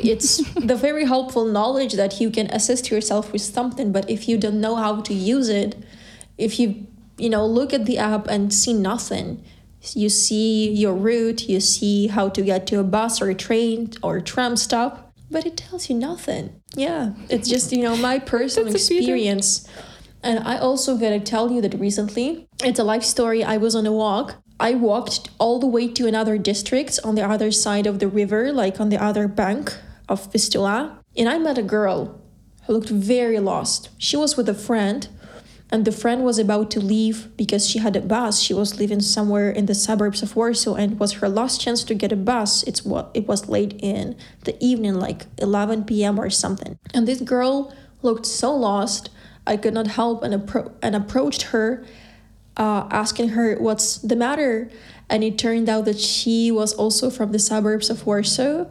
It's 0.00 0.36
the 0.70 0.76
very 0.76 1.06
helpful 1.06 1.46
knowledge 1.46 1.94
that 1.94 2.20
you 2.20 2.30
can 2.30 2.48
assist 2.48 2.90
yourself 2.90 3.32
with 3.32 3.40
something, 3.40 3.90
but 3.90 4.10
if 4.10 4.28
you 4.28 4.36
don't 4.36 4.60
know 4.60 4.76
how 4.76 5.00
to 5.00 5.14
use 5.14 5.48
it, 5.48 5.82
if 6.36 6.60
you 6.60 6.86
you 7.16 7.30
know 7.30 7.46
look 7.46 7.72
at 7.72 7.86
the 7.86 7.96
app 7.96 8.26
and 8.26 8.52
see 8.52 8.74
nothing, 8.74 9.42
you 9.94 10.08
see 10.08 10.70
your 10.70 10.94
route, 10.94 11.48
you 11.48 11.60
see 11.60 12.06
how 12.06 12.28
to 12.30 12.42
get 12.42 12.66
to 12.68 12.78
a 12.80 12.84
bus 12.84 13.20
or 13.20 13.28
a 13.30 13.34
train 13.34 13.90
or 14.02 14.18
a 14.18 14.22
tram 14.22 14.56
stop, 14.56 15.12
but 15.30 15.46
it 15.46 15.56
tells 15.56 15.88
you 15.90 15.96
nothing. 15.96 16.60
Yeah, 16.74 17.12
it's 17.28 17.48
just 17.48 17.72
you 17.72 17.82
know 17.82 17.96
my 17.96 18.18
personal 18.34 18.70
That's 18.70 18.86
a 18.86 18.88
pity. 18.88 18.98
experience. 18.98 19.66
And 20.22 20.38
I 20.46 20.58
also 20.58 20.96
gotta 20.96 21.18
tell 21.18 21.50
you 21.50 21.60
that 21.62 21.74
recently, 21.74 22.46
it's 22.62 22.78
a 22.78 22.84
life 22.84 23.02
story. 23.02 23.42
I 23.42 23.56
was 23.56 23.74
on 23.74 23.86
a 23.86 23.92
walk. 23.92 24.36
I 24.60 24.74
walked 24.74 25.30
all 25.38 25.58
the 25.58 25.66
way 25.66 25.88
to 25.88 26.06
another 26.06 26.38
district 26.38 27.00
on 27.02 27.16
the 27.16 27.28
other 27.28 27.50
side 27.50 27.86
of 27.88 27.98
the 27.98 28.06
river, 28.06 28.52
like 28.52 28.78
on 28.78 28.88
the 28.90 29.02
other 29.02 29.26
bank 29.26 29.76
of 30.08 30.30
Vistula. 30.32 31.00
And 31.16 31.28
I 31.28 31.38
met 31.38 31.58
a 31.58 31.62
girl 31.64 32.20
who 32.66 32.74
looked 32.74 32.90
very 32.90 33.40
lost. 33.40 33.88
She 33.98 34.16
was 34.16 34.36
with 34.36 34.48
a 34.48 34.54
friend, 34.54 35.08
and 35.72 35.86
the 35.86 35.90
friend 35.90 36.22
was 36.22 36.38
about 36.38 36.70
to 36.72 36.80
leave 36.80 37.34
because 37.38 37.66
she 37.66 37.78
had 37.78 37.96
a 37.96 38.02
bus. 38.02 38.40
She 38.40 38.52
was 38.52 38.78
living 38.78 39.00
somewhere 39.00 39.50
in 39.50 39.64
the 39.64 39.74
suburbs 39.74 40.22
of 40.22 40.36
Warsaw, 40.36 40.74
and 40.74 40.92
it 40.92 40.98
was 40.98 41.14
her 41.14 41.30
last 41.30 41.62
chance 41.62 41.82
to 41.84 41.94
get 41.94 42.12
a 42.12 42.16
bus. 42.16 42.62
It's 42.64 42.84
what 42.84 43.10
it 43.14 43.26
was 43.26 43.48
late 43.48 43.80
in 43.82 44.14
the 44.44 44.54
evening, 44.62 44.96
like 44.96 45.24
11 45.38 45.84
p.m. 45.84 46.20
or 46.20 46.28
something. 46.28 46.78
And 46.92 47.08
this 47.08 47.22
girl 47.22 47.74
looked 48.02 48.26
so 48.26 48.54
lost. 48.54 49.08
I 49.46 49.56
could 49.56 49.72
not 49.72 49.86
help 49.86 50.22
and, 50.22 50.34
appro- 50.34 50.72
and 50.82 50.94
approached 50.94 51.44
her, 51.44 51.86
uh, 52.58 52.86
asking 52.90 53.30
her 53.30 53.56
what's 53.56 53.96
the 53.96 54.14
matter. 54.14 54.70
And 55.08 55.24
it 55.24 55.38
turned 55.38 55.70
out 55.70 55.86
that 55.86 55.98
she 55.98 56.50
was 56.50 56.74
also 56.74 57.08
from 57.08 57.32
the 57.32 57.38
suburbs 57.38 57.88
of 57.88 58.04
Warsaw, 58.04 58.66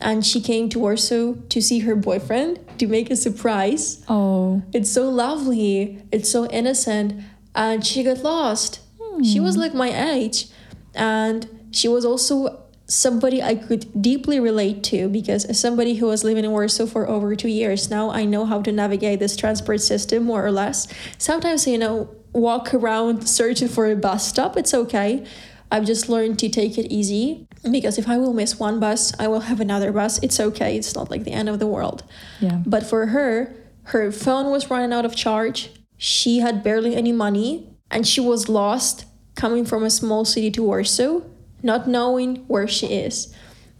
and 0.00 0.24
she 0.24 0.40
came 0.40 0.68
to 0.70 0.78
Warsaw 0.78 1.34
to 1.48 1.62
see 1.62 1.80
her 1.80 1.96
boyfriend 1.96 2.60
to 2.78 2.86
make 2.86 3.10
a 3.10 3.16
surprise. 3.16 4.04
Oh, 4.08 4.62
It's 4.72 4.90
so 4.90 5.08
lovely. 5.08 6.02
It's 6.12 6.30
so 6.30 6.46
innocent. 6.46 7.22
And 7.54 7.84
she 7.84 8.02
got 8.02 8.18
lost. 8.18 8.80
She 9.24 9.40
was 9.40 9.54
hmm. 9.54 9.62
like 9.62 9.74
my 9.74 10.12
age. 10.12 10.48
And 10.94 11.68
she 11.70 11.88
was 11.88 12.04
also 12.04 12.62
somebody 12.88 13.42
I 13.42 13.56
could 13.56 14.00
deeply 14.00 14.38
relate 14.38 14.84
to 14.84 15.08
because 15.08 15.44
as 15.46 15.58
somebody 15.58 15.96
who 15.96 16.06
was 16.06 16.22
living 16.22 16.44
in 16.44 16.50
Warsaw 16.50 16.86
for 16.86 17.08
over 17.08 17.34
two 17.34 17.48
years 17.48 17.90
now, 17.90 18.10
I 18.10 18.24
know 18.24 18.44
how 18.44 18.62
to 18.62 18.70
navigate 18.70 19.18
this 19.18 19.36
transport 19.36 19.80
system 19.80 20.24
more 20.24 20.44
or 20.44 20.52
less. 20.52 20.86
Sometimes, 21.18 21.66
you 21.66 21.78
know, 21.78 22.14
walk 22.32 22.74
around 22.74 23.26
searching 23.28 23.68
for 23.68 23.90
a 23.90 23.96
bus 23.96 24.28
stop, 24.28 24.56
it's 24.56 24.74
okay. 24.74 25.24
I've 25.70 25.84
just 25.84 26.08
learned 26.08 26.38
to 26.40 26.48
take 26.48 26.78
it 26.78 26.92
easy 26.92 27.48
because 27.72 27.98
if 27.98 28.08
I 28.08 28.18
will 28.18 28.32
miss 28.32 28.58
one 28.58 28.80
bus, 28.80 29.12
I 29.18 29.28
will 29.28 29.40
have 29.40 29.60
another 29.60 29.92
bus. 29.92 30.18
It's 30.22 30.38
okay. 30.40 30.76
It's 30.76 30.94
not 30.94 31.10
like 31.10 31.24
the 31.24 31.32
end 31.32 31.48
of 31.48 31.58
the 31.58 31.66
world. 31.66 32.04
yeah. 32.40 32.62
But 32.66 32.84
for 32.84 33.06
her, 33.06 33.54
her 33.84 34.10
phone 34.10 34.50
was 34.50 34.70
running 34.70 34.92
out 34.92 35.04
of 35.04 35.14
charge. 35.14 35.70
She 35.96 36.38
had 36.40 36.62
barely 36.62 36.96
any 36.96 37.12
money 37.12 37.70
and 37.90 38.06
she 38.06 38.20
was 38.20 38.48
lost 38.48 39.04
coming 39.34 39.64
from 39.64 39.84
a 39.84 39.90
small 39.90 40.24
city 40.24 40.50
to 40.50 40.62
Warsaw, 40.62 41.20
not 41.62 41.86
knowing 41.86 42.36
where 42.48 42.66
she 42.66 42.86
is. 42.86 43.32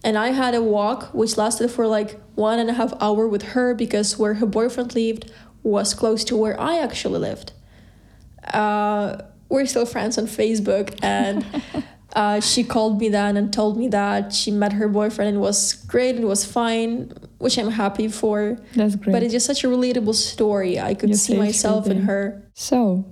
And 0.03 0.17
I 0.17 0.29
had 0.29 0.55
a 0.55 0.61
walk 0.61 1.13
which 1.13 1.37
lasted 1.37 1.69
for 1.69 1.87
like 1.87 2.19
one 2.35 2.59
and 2.59 2.69
a 2.69 2.73
half 2.73 2.93
hour 3.01 3.27
with 3.27 3.41
her 3.53 3.73
because 3.73 4.17
where 4.17 4.35
her 4.35 4.45
boyfriend 4.45 4.95
lived 4.95 5.31
was 5.63 5.93
close 5.93 6.23
to 6.25 6.37
where 6.37 6.59
I 6.59 6.77
actually 6.77 7.19
lived. 7.19 7.51
Uh, 8.53 9.21
we're 9.49 9.65
still 9.65 9.85
friends 9.85 10.17
on 10.17 10.25
Facebook 10.25 10.97
and 11.01 11.45
uh, 12.13 12.39
she 12.39 12.63
called 12.63 12.99
me 12.99 13.09
then 13.09 13.37
and 13.37 13.51
told 13.53 13.77
me 13.77 13.87
that 13.89 14.33
she 14.33 14.49
met 14.51 14.73
her 14.73 14.87
boyfriend 14.87 15.27
and 15.29 15.37
it 15.37 15.41
was 15.41 15.73
great 15.73 16.15
and 16.15 16.23
it 16.23 16.27
was 16.27 16.45
fine, 16.45 17.11
which 17.37 17.57
I'm 17.57 17.69
happy 17.71 18.07
for. 18.07 18.57
That's 18.75 18.95
great. 18.95 19.11
But 19.13 19.23
it's 19.23 19.33
just 19.33 19.45
such 19.45 19.63
a 19.63 19.67
relatable 19.67 20.15
story. 20.15 20.79
I 20.79 20.93
could 20.93 21.09
You 21.09 21.15
see 21.15 21.37
myself 21.37 21.87
in 21.87 22.01
her. 22.03 22.43
So, 22.53 23.05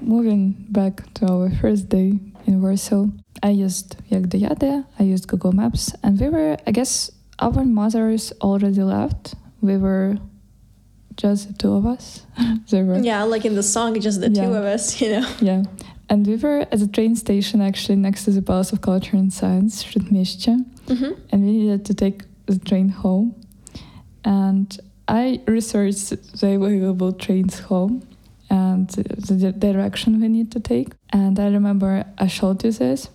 moving 0.00 0.66
back 0.70 1.12
to 1.14 1.26
our 1.26 1.50
first 1.60 1.88
day 1.88 2.18
in 2.46 2.60
Warsaw, 2.60 3.06
I 3.42 3.50
used 3.50 3.96
Jakdojade, 4.10 4.84
I 4.98 5.02
used 5.02 5.28
Google 5.28 5.52
Maps, 5.52 5.92
and 6.02 6.20
we 6.20 6.28
were, 6.28 6.56
I 6.66 6.70
guess, 6.72 7.10
our 7.38 7.64
mothers 7.64 8.32
already 8.40 8.82
left. 8.82 9.34
We 9.60 9.76
were 9.76 10.16
just 11.16 11.48
the 11.48 11.54
two 11.54 11.72
of 11.74 11.86
us. 11.86 12.26
they 12.70 12.82
were, 12.82 12.98
Yeah, 12.98 13.22
like 13.24 13.44
in 13.44 13.54
the 13.54 13.62
song, 13.62 13.98
just 14.00 14.20
the 14.20 14.30
two 14.30 14.52
of 14.52 14.64
us, 14.64 15.00
you 15.00 15.10
know. 15.20 15.28
yeah. 15.40 15.62
And 16.12 16.26
we 16.26 16.36
were 16.36 16.66
at 16.70 16.78
the 16.78 16.86
train 16.86 17.16
station 17.16 17.62
actually 17.62 17.96
next 17.96 18.24
to 18.26 18.32
the 18.32 18.42
Palace 18.42 18.70
of 18.70 18.82
Culture 18.82 19.16
and 19.16 19.32
Science, 19.32 19.82
Śródmieście. 19.82 20.56
hmm 20.88 21.12
and 21.30 21.42
we 21.42 21.52
needed 21.52 21.86
to 21.86 21.94
take 21.94 22.24
the 22.46 22.58
train 22.58 22.90
home. 22.90 23.34
And 24.24 24.78
I 25.08 25.40
researched 25.46 26.10
the 26.40 26.54
available 26.54 27.12
trains 27.12 27.60
home 27.60 28.02
and 28.50 28.88
the 28.90 29.52
direction 29.52 30.20
we 30.20 30.28
need 30.28 30.50
to 30.52 30.60
take. 30.60 30.88
And 31.12 31.38
I 31.38 31.48
remember 31.48 32.04
I 32.18 32.28
showed 32.28 32.62
you 32.62 32.72
this, 32.72 33.08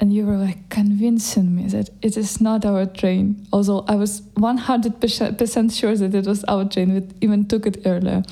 and 0.00 0.12
you 0.12 0.26
were 0.26 0.36
like 0.46 0.58
convincing 0.70 1.54
me 1.54 1.68
that 1.68 1.90
it 2.02 2.16
is 2.16 2.40
not 2.40 2.64
our 2.64 2.86
train. 2.86 3.46
Although 3.52 3.84
I 3.86 3.94
was 3.94 4.22
100% 4.36 5.72
sure 5.80 5.96
that 5.96 6.14
it 6.14 6.26
was 6.26 6.44
our 6.44 6.64
train, 6.64 6.94
we 6.94 7.00
even 7.20 7.44
took 7.44 7.66
it 7.66 7.86
earlier. 7.86 8.22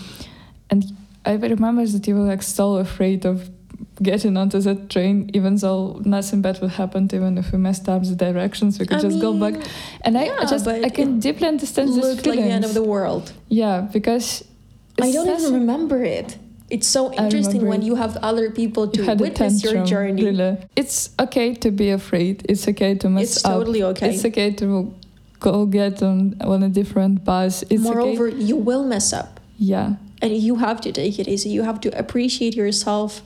And 0.71 0.83
I 1.25 1.35
remember 1.35 1.87
that 1.87 2.09
you 2.09 2.17
were 2.17 2.27
like 2.33 2.43
so 2.43 2.77
afraid 2.77 3.25
of 3.25 3.49
getting 4.01 4.37
onto 4.37 4.61
that 4.61 4.89
train, 4.89 5.31
even 5.35 5.57
though 5.57 6.01
nothing 6.05 6.43
bad 6.43 6.61
would 6.61 6.71
happen, 6.73 7.09
even 7.13 7.39
if 7.39 7.53
we 7.53 7.59
messed 7.59 7.89
up 7.89 8.03
the 8.05 8.15
directions, 8.15 8.79
we 8.79 8.87
could 8.87 8.99
I 8.99 9.01
just 9.03 9.21
go 9.21 9.33
back. 9.35 9.55
And 10.03 10.17
I, 10.17 10.29
I 10.39 10.45
just 10.47 10.67
I 10.67 10.89
can 10.89 11.21
deeply 11.21 11.49
understand 11.49 11.89
this 11.91 12.25
like 12.25 12.25
the 12.25 12.41
end 12.41 12.65
of 12.65 12.75
the 12.75 12.83
world. 12.83 13.33
Yeah, 13.49 13.83
because 13.93 14.45
I 15.01 15.13
don't 15.13 15.29
even 15.29 15.55
remember 15.55 16.03
it. 16.03 16.39
It's 16.71 16.87
so 16.87 17.13
interesting 17.13 17.67
when 17.67 17.83
you 17.83 17.97
have 17.97 18.17
other 18.23 18.51
people 18.51 18.89
to 18.89 19.15
witness 19.15 19.63
your 19.63 19.85
journey. 19.85 20.25
Really. 20.25 20.57
It's 20.75 21.11
okay 21.21 21.55
to 21.57 21.71
be 21.71 21.91
afraid. 21.91 22.47
It's 22.49 22.67
okay 22.67 22.95
to 22.95 23.11
mess 23.11 23.37
It's 23.37 23.45
up. 23.45 23.51
It's 23.51 23.59
totally 23.59 23.83
okay. 23.83 24.15
It's 24.15 24.25
okay 24.25 24.53
to 24.53 24.95
go 25.39 25.67
get 25.67 26.03
on 26.03 26.37
on 26.41 26.63
a 26.63 26.71
different 26.71 27.25
bus. 27.25 27.63
It's 27.69 27.83
Moreover, 27.83 28.29
okay. 28.29 28.39
you 28.39 28.57
will 28.57 28.85
mess 28.85 29.13
up. 29.13 29.39
Yeah, 29.59 29.97
And 30.23 30.33
you 30.37 30.57
have 30.57 30.81
to 30.81 30.91
take 30.93 31.19
it 31.19 31.29
easy. 31.29 31.51
You 31.51 31.63
have 31.63 31.81
to 31.83 31.97
appreciate 31.97 32.57
yourself 32.57 33.23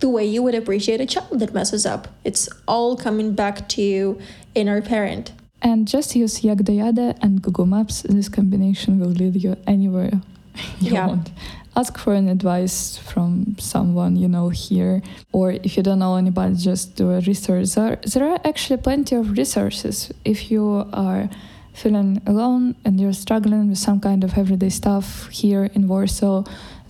the 0.00 0.08
way 0.08 0.24
you 0.24 0.42
would 0.42 0.54
appreciate 0.54 1.00
a 1.00 1.06
child 1.06 1.38
that 1.40 1.54
messes 1.54 1.86
up. 1.86 2.08
It's 2.24 2.48
all 2.66 2.96
coming 2.96 3.34
back 3.34 3.68
to 3.70 3.82
you 3.82 4.18
inner 4.54 4.80
parent. 4.82 5.32
and 5.62 5.88
just 5.88 6.14
use 6.14 6.40
Jakdojade 6.42 7.16
and 7.22 7.40
Google 7.40 7.64
Maps. 7.66 8.02
This 8.02 8.28
combination 8.28 9.00
will 9.00 9.14
lead 9.20 9.34
you 9.42 9.56
anywhere 9.66 10.12
you 10.80 10.92
Yeah. 10.92 11.06
want. 11.06 11.30
Ask 11.76 11.98
for 11.98 12.12
an 12.14 12.28
advice 12.28 12.98
from 12.98 13.56
someone 13.58 14.14
you 14.22 14.28
know 14.28 14.48
here, 14.50 15.02
or 15.32 15.50
if 15.50 15.76
you 15.76 15.82
don't 15.82 15.98
know 15.98 16.14
anybody, 16.16 16.54
just 16.54 16.94
do 16.96 17.10
a 17.10 17.20
research. 17.20 17.74
There, 17.74 17.96
there 18.12 18.26
are 18.30 18.40
actually 18.44 18.76
plenty 18.88 19.16
of 19.16 19.24
resources 19.38 20.12
if 20.24 20.50
you 20.52 20.64
are 20.92 21.28
feeling 21.72 22.20
alone 22.26 22.76
and 22.84 23.00
you're 23.00 23.12
struggling 23.24 23.68
with 23.70 23.78
some 23.78 23.98
kind 23.98 24.22
of 24.22 24.38
everyday 24.38 24.68
stuff 24.70 25.28
here 25.30 25.64
in 25.74 25.88
Warsaw. 25.88 26.44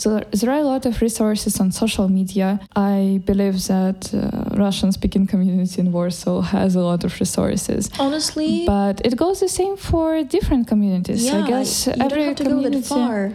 So 0.05 0.21
there 0.33 0.51
are 0.51 0.59
a 0.59 0.69
lot 0.75 0.85
of 0.85 1.01
resources 1.01 1.59
on 1.61 1.73
social 1.73 2.09
media. 2.11 2.61
I 2.77 3.23
believe 3.25 3.57
that 3.69 4.01
uh, 4.13 4.55
Russian-speaking 4.55 5.29
community 5.29 5.81
in 5.81 5.93
Warsaw 5.93 6.43
has 6.43 6.75
a 6.75 6.81
lot 6.91 7.05
of 7.05 7.19
resources. 7.19 7.89
Honestly, 7.99 8.67
But 8.67 9.01
it 9.03 9.17
goes 9.17 9.41
the 9.41 9.49
same 9.49 9.79
for 9.79 10.23
different 10.23 10.69
communities. 10.69 11.25
yeah, 11.25 11.43
I 11.43 11.49
guess 11.49 11.87
you 11.87 11.95
every 12.05 12.19
don't 12.19 12.29
have 12.29 12.37
to 12.37 12.45
go 12.45 12.51
community. 12.51 12.81
that 12.81 12.87
far. 12.87 13.33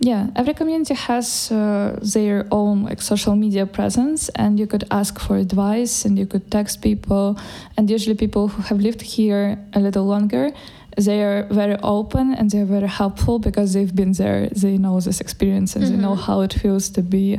Yeah, 0.00 0.30
every 0.34 0.54
community 0.54 0.94
has 0.94 1.52
uh, 1.52 1.96
their 2.14 2.38
own 2.50 2.76
like 2.88 3.00
social 3.12 3.36
media 3.36 3.64
presence, 3.66 4.30
and 4.34 4.58
you 4.58 4.66
could 4.66 4.84
ask 4.90 5.20
for 5.20 5.36
advice, 5.36 5.94
and 6.04 6.18
you 6.18 6.26
could 6.26 6.50
text 6.50 6.82
people, 6.82 7.38
and 7.76 7.88
usually 7.88 8.16
people 8.16 8.48
who 8.48 8.62
have 8.62 8.80
lived 8.80 9.02
here 9.02 9.44
a 9.74 9.78
little 9.78 10.06
longer, 10.06 10.50
they 10.96 11.22
are 11.22 11.44
very 11.50 11.76
open 11.82 12.34
and 12.34 12.50
they're 12.50 12.64
very 12.66 12.88
helpful 12.88 13.38
because 13.38 13.72
they've 13.74 13.94
been 13.94 14.12
there. 14.12 14.48
They 14.48 14.76
know 14.78 15.00
this 15.00 15.20
experience 15.20 15.76
and 15.76 15.84
they 15.84 15.96
know 15.96 16.14
Mhm. 16.16 16.24
how 16.26 16.40
it 16.42 16.52
feels 16.52 16.88
to 16.90 17.02
be 17.02 17.38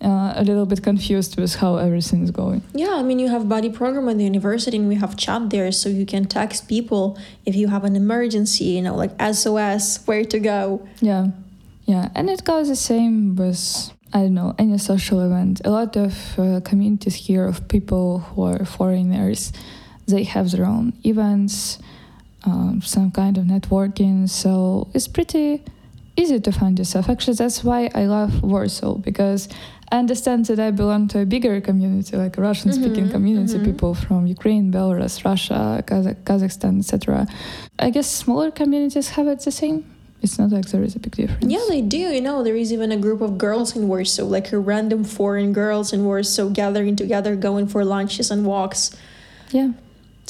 uh, 0.00 0.32
a 0.36 0.44
little 0.44 0.64
bit 0.64 0.80
confused 0.82 1.36
with 1.40 1.56
how 1.56 1.74
everything 1.76 2.22
is 2.22 2.30
going. 2.30 2.62
Yeah, 2.72 2.94
I 2.94 3.02
mean, 3.02 3.18
you 3.18 3.28
have 3.28 3.48
buddy 3.48 3.68
program 3.68 4.08
at 4.08 4.16
the 4.16 4.22
university, 4.24 4.76
and 4.76 4.86
we 4.86 4.94
have 4.94 5.16
chat 5.16 5.50
there, 5.50 5.72
so 5.72 5.88
you 5.88 6.06
can 6.06 6.24
text 6.26 6.68
people 6.68 7.18
if 7.44 7.56
you 7.56 7.66
have 7.66 7.82
an 7.84 7.96
emergency. 7.96 8.64
You 8.76 8.82
know, 8.82 8.94
like 8.94 9.10
SOS, 9.18 9.98
where 10.06 10.24
to 10.24 10.38
go. 10.38 10.82
Yeah, 11.00 11.26
yeah, 11.86 12.10
and 12.14 12.30
it 12.30 12.44
goes 12.44 12.68
the 12.68 12.76
same 12.76 13.34
with 13.34 13.90
I 14.12 14.20
don't 14.22 14.34
know 14.34 14.54
any 14.56 14.78
social 14.78 15.18
event. 15.20 15.60
A 15.64 15.70
lot 15.70 15.96
of 15.96 16.12
uh, 16.38 16.60
communities 16.60 17.16
here 17.26 17.44
of 17.44 17.66
people 17.66 18.20
who 18.20 18.42
are 18.44 18.64
foreigners, 18.64 19.52
they 20.06 20.22
have 20.24 20.52
their 20.52 20.64
own 20.64 20.92
events, 21.04 21.78
um, 22.44 22.80
some 22.82 23.10
kind 23.10 23.38
of 23.38 23.44
networking. 23.44 24.28
So 24.28 24.88
it's 24.94 25.08
pretty 25.08 25.62
easy 26.16 26.40
to 26.40 26.52
find 26.52 26.78
yourself. 26.78 27.08
Actually, 27.08 27.34
that's 27.34 27.62
why 27.64 27.90
I 27.94 28.04
love 28.06 28.42
Warsaw 28.42 28.94
because 28.96 29.48
I 29.90 29.98
understand 29.98 30.46
that 30.46 30.58
I 30.60 30.70
belong 30.70 31.08
to 31.08 31.20
a 31.20 31.26
bigger 31.26 31.60
community, 31.60 32.16
like 32.16 32.36
a 32.36 32.42
Russian-speaking 32.42 33.06
Mhm, 33.08 33.10
community, 33.10 33.58
mhm. 33.58 33.64
people 33.64 33.94
from 33.94 34.26
Ukraine, 34.26 34.70
Belarus, 34.70 35.24
Russia, 35.24 35.82
Kazakh- 35.86 36.24
Kazakhstan, 36.24 36.78
etc. 36.80 37.26
I 37.78 37.90
guess 37.90 38.06
smaller 38.06 38.50
communities 38.50 39.08
have 39.10 39.26
it 39.28 39.40
the 39.40 39.50
same. 39.50 39.84
It's 40.20 40.36
not 40.38 40.50
like 40.50 40.66
there 40.72 40.82
is 40.82 40.96
a 40.96 40.98
big 40.98 41.14
difference. 41.14 41.46
Yeah, 41.54 41.64
they 41.68 41.80
do. 41.80 41.96
You 42.16 42.20
know, 42.20 42.42
there 42.42 42.56
is 42.56 42.72
even 42.72 42.90
a 42.90 42.96
group 42.96 43.20
of 43.20 43.38
girls 43.38 43.76
in 43.76 43.86
Warsaw, 43.88 44.24
like 44.24 44.52
a 44.52 44.58
random 44.58 45.04
foreign 45.04 45.52
girls 45.52 45.92
in 45.92 46.04
Warsaw 46.04 46.48
gathering 46.48 46.96
together, 46.96 47.36
going 47.36 47.66
for 47.68 47.84
lunches 47.84 48.30
and 48.32 48.44
walks. 48.44 48.90
Yeah. 49.52 49.70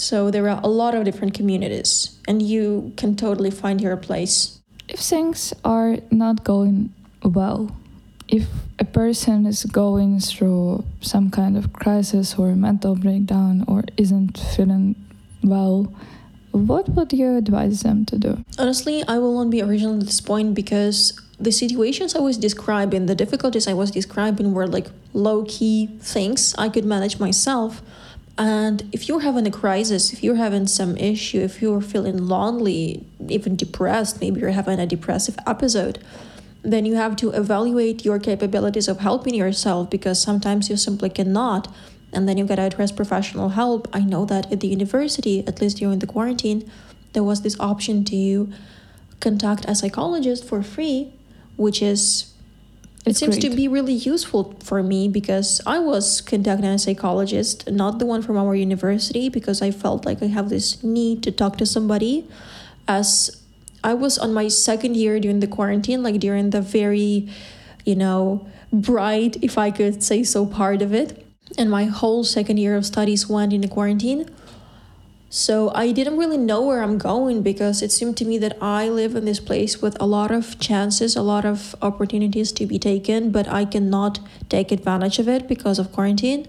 So 0.00 0.30
there 0.30 0.48
are 0.48 0.60
a 0.62 0.68
lot 0.68 0.94
of 0.94 1.04
different 1.04 1.34
communities, 1.34 2.18
and 2.26 2.40
you 2.40 2.92
can 2.96 3.16
totally 3.16 3.50
find 3.50 3.80
your 3.80 3.96
place. 3.96 4.60
If 4.88 5.00
things 5.00 5.52
are 5.64 5.98
not 6.10 6.44
going 6.44 6.94
well, 7.22 7.76
if 8.28 8.46
a 8.78 8.84
person 8.84 9.46
is 9.46 9.64
going 9.64 10.20
through 10.20 10.84
some 11.00 11.30
kind 11.30 11.56
of 11.56 11.72
crisis 11.72 12.36
or 12.38 12.54
mental 12.54 12.94
breakdown 12.94 13.64
or 13.66 13.84
isn't 13.96 14.38
feeling 14.56 14.94
well, 15.42 15.92
what 16.52 16.88
would 16.90 17.12
you 17.12 17.36
advise 17.36 17.82
them 17.82 18.04
to 18.06 18.18
do? 18.18 18.44
Honestly, 18.58 19.02
I 19.06 19.18
will 19.18 19.42
not 19.42 19.50
be 19.50 19.62
original 19.62 19.94
at 19.94 20.06
this 20.06 20.20
point 20.20 20.54
because 20.54 21.20
the 21.38 21.52
situations 21.52 22.14
I 22.14 22.20
was 22.20 22.36
describing, 22.36 23.06
the 23.06 23.14
difficulties 23.14 23.66
I 23.68 23.74
was 23.74 23.90
describing 23.90 24.52
were 24.52 24.66
like 24.66 24.88
low 25.12 25.44
key 25.44 25.88
things 26.00 26.54
I 26.58 26.68
could 26.68 26.84
manage 26.84 27.18
myself. 27.18 27.82
And 28.38 28.88
if 28.92 29.08
you're 29.08 29.20
having 29.20 29.48
a 29.48 29.50
crisis, 29.50 30.12
if 30.12 30.22
you're 30.22 30.36
having 30.36 30.68
some 30.68 30.96
issue, 30.96 31.40
if 31.40 31.60
you're 31.60 31.80
feeling 31.80 32.28
lonely, 32.28 33.04
even 33.28 33.56
depressed, 33.56 34.20
maybe 34.20 34.40
you're 34.40 34.50
having 34.50 34.78
a 34.78 34.86
depressive 34.86 35.36
episode, 35.44 35.98
then 36.62 36.84
you 36.84 36.94
have 36.94 37.16
to 37.16 37.30
evaluate 37.30 38.04
your 38.04 38.20
capabilities 38.20 38.86
of 38.86 39.00
helping 39.00 39.34
yourself 39.34 39.90
because 39.90 40.22
sometimes 40.22 40.70
you 40.70 40.76
simply 40.76 41.10
cannot. 41.10 41.66
And 42.12 42.28
then 42.28 42.38
you 42.38 42.44
gotta 42.44 42.62
address 42.62 42.92
professional 42.92 43.50
help. 43.50 43.88
I 43.92 44.00
know 44.00 44.24
that 44.26 44.50
at 44.52 44.60
the 44.60 44.68
university, 44.68 45.46
at 45.46 45.60
least 45.60 45.78
during 45.78 45.98
the 45.98 46.06
quarantine, 46.06 46.70
there 47.14 47.24
was 47.24 47.42
this 47.42 47.58
option 47.58 48.04
to 48.04 48.52
contact 49.18 49.64
a 49.66 49.74
psychologist 49.74 50.44
for 50.44 50.62
free, 50.62 51.12
which 51.56 51.82
is 51.82 52.32
it 53.06 53.16
seems 53.16 53.38
to 53.38 53.50
be 53.50 53.68
really 53.68 53.94
useful 53.94 54.54
for 54.62 54.82
me 54.82 55.08
because 55.08 55.60
I 55.66 55.78
was 55.78 56.20
contacting 56.20 56.66
a 56.66 56.78
psychologist, 56.78 57.70
not 57.70 57.98
the 57.98 58.06
one 58.06 58.22
from 58.22 58.36
our 58.36 58.54
university, 58.54 59.28
because 59.28 59.62
I 59.62 59.70
felt 59.70 60.04
like 60.04 60.22
I 60.22 60.26
have 60.26 60.50
this 60.50 60.82
need 60.82 61.22
to 61.22 61.32
talk 61.32 61.56
to 61.58 61.66
somebody. 61.66 62.28
As 62.86 63.42
I 63.82 63.94
was 63.94 64.18
on 64.18 64.34
my 64.34 64.48
second 64.48 64.96
year 64.96 65.20
during 65.20 65.40
the 65.40 65.46
quarantine, 65.46 66.02
like 66.02 66.20
during 66.20 66.50
the 66.50 66.60
very, 66.60 67.28
you 67.84 67.96
know, 67.96 68.46
bright, 68.72 69.42
if 69.42 69.56
I 69.56 69.70
could 69.70 70.02
say 70.02 70.22
so, 70.22 70.44
part 70.44 70.82
of 70.82 70.92
it. 70.92 71.24
And 71.56 71.70
my 71.70 71.84
whole 71.84 72.24
second 72.24 72.58
year 72.58 72.76
of 72.76 72.84
studies 72.84 73.28
went 73.28 73.52
in 73.52 73.62
the 73.62 73.68
quarantine. 73.68 74.28
So 75.30 75.70
I 75.74 75.92
didn't 75.92 76.16
really 76.16 76.38
know 76.38 76.62
where 76.62 76.82
I'm 76.82 76.96
going 76.96 77.42
because 77.42 77.82
it 77.82 77.92
seemed 77.92 78.16
to 78.16 78.24
me 78.24 78.38
that 78.38 78.56
I 78.62 78.88
live 78.88 79.14
in 79.14 79.26
this 79.26 79.40
place 79.40 79.82
with 79.82 79.94
a 80.00 80.06
lot 80.06 80.30
of 80.30 80.58
chances, 80.58 81.16
a 81.16 81.22
lot 81.22 81.44
of 81.44 81.76
opportunities 81.82 82.50
to 82.52 82.66
be 82.66 82.78
taken, 82.78 83.30
but 83.30 83.46
I 83.46 83.66
cannot 83.66 84.20
take 84.48 84.72
advantage 84.72 85.18
of 85.18 85.28
it 85.28 85.46
because 85.46 85.78
of 85.78 85.92
quarantine. 85.92 86.46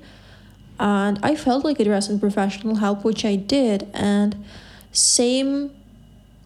And 0.80 1.20
I 1.22 1.36
felt 1.36 1.66
like 1.66 1.80
addressing 1.82 2.22
professional 2.22 2.76
help, 2.76 3.04
which 3.04 3.26
I 3.26 3.36
did. 3.36 3.90
And 3.94 4.46
same 4.94 5.76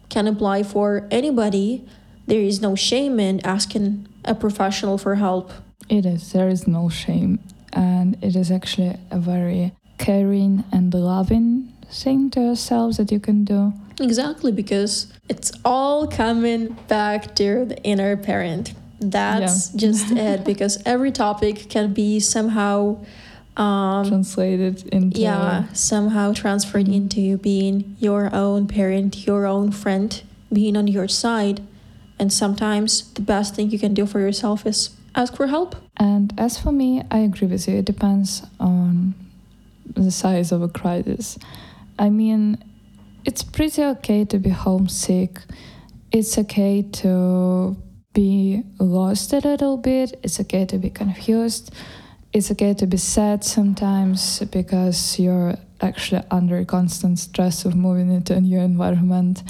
can 0.08 0.26
apply 0.26 0.64
for 0.64 1.06
anybody. 1.12 1.86
There 2.26 2.40
is 2.40 2.60
no 2.60 2.74
shame 2.74 3.20
in 3.20 3.46
asking 3.46 4.08
a 4.24 4.34
professional 4.34 4.98
for 4.98 5.14
help. 5.14 5.52
It 5.88 6.04
is. 6.04 6.32
There 6.32 6.48
is 6.48 6.66
no 6.66 6.88
shame. 6.88 7.38
And 7.72 8.16
it 8.24 8.34
is 8.34 8.50
actually 8.50 8.96
a 9.12 9.20
very 9.20 9.72
caring 9.98 10.64
and 10.72 10.92
loving 10.92 11.73
thing 11.94 12.30
to 12.30 12.40
yourself 12.40 12.96
that 12.96 13.10
you 13.12 13.20
can 13.20 13.44
do. 13.44 13.72
Exactly, 14.00 14.50
because 14.52 15.06
it's 15.28 15.52
all 15.64 16.06
coming 16.06 16.76
back 16.88 17.34
to 17.36 17.64
the 17.64 17.80
inner 17.82 18.16
parent. 18.16 18.74
That's 19.00 19.68
just 19.70 20.10
it, 20.26 20.44
because 20.44 20.82
every 20.84 21.12
topic 21.12 21.68
can 21.68 21.92
be 21.92 22.20
somehow, 22.20 22.98
um, 23.56 24.08
Translated 24.08 24.86
into 24.92 25.20
yeah, 25.20 25.64
somehow 25.72 26.32
transferred 26.32 26.86
Mhm. 26.86 26.94
into 26.94 27.36
being 27.38 27.96
your 28.00 28.34
own 28.34 28.66
parent, 28.66 29.26
your 29.26 29.46
own 29.46 29.70
friend, 29.70 30.22
being 30.52 30.76
on 30.76 30.88
your 30.88 31.08
side. 31.08 31.60
And 32.18 32.32
sometimes 32.32 33.12
the 33.14 33.22
best 33.22 33.54
thing 33.54 33.70
you 33.70 33.78
can 33.78 33.94
do 33.94 34.06
for 34.06 34.20
yourself 34.20 34.66
is 34.66 34.90
ask 35.14 35.36
for 35.36 35.46
help. 35.48 35.76
And 35.96 36.32
as 36.38 36.58
for 36.58 36.72
me, 36.72 37.02
I 37.10 37.18
agree 37.18 37.46
with 37.48 37.68
you. 37.68 37.76
It 37.78 37.84
depends 37.84 38.42
on 38.58 39.14
the 39.94 40.10
size 40.10 40.50
of 40.52 40.62
a 40.62 40.68
crisis. 40.68 41.38
I 41.98 42.10
mean, 42.10 42.58
it's 43.24 43.42
pretty 43.42 43.82
okay 43.82 44.24
to 44.26 44.38
be 44.38 44.50
homesick. 44.50 45.38
It's 46.10 46.36
okay 46.38 46.82
to 46.82 47.76
be 48.12 48.62
lost 48.78 49.32
a 49.32 49.38
little 49.38 49.76
bit. 49.76 50.18
It's 50.22 50.40
okay 50.40 50.64
to 50.66 50.78
be 50.78 50.90
confused. 50.90 51.72
It's 52.32 52.50
okay 52.50 52.74
to 52.74 52.86
be 52.86 52.96
sad 52.96 53.44
sometimes 53.44 54.40
because 54.40 55.18
you're 55.18 55.54
actually 55.80 56.22
under 56.30 56.64
constant 56.64 57.18
stress 57.18 57.64
of 57.64 57.76
moving 57.76 58.10
into 58.12 58.34
a 58.34 58.40
new 58.40 58.58
environment. 58.58 59.42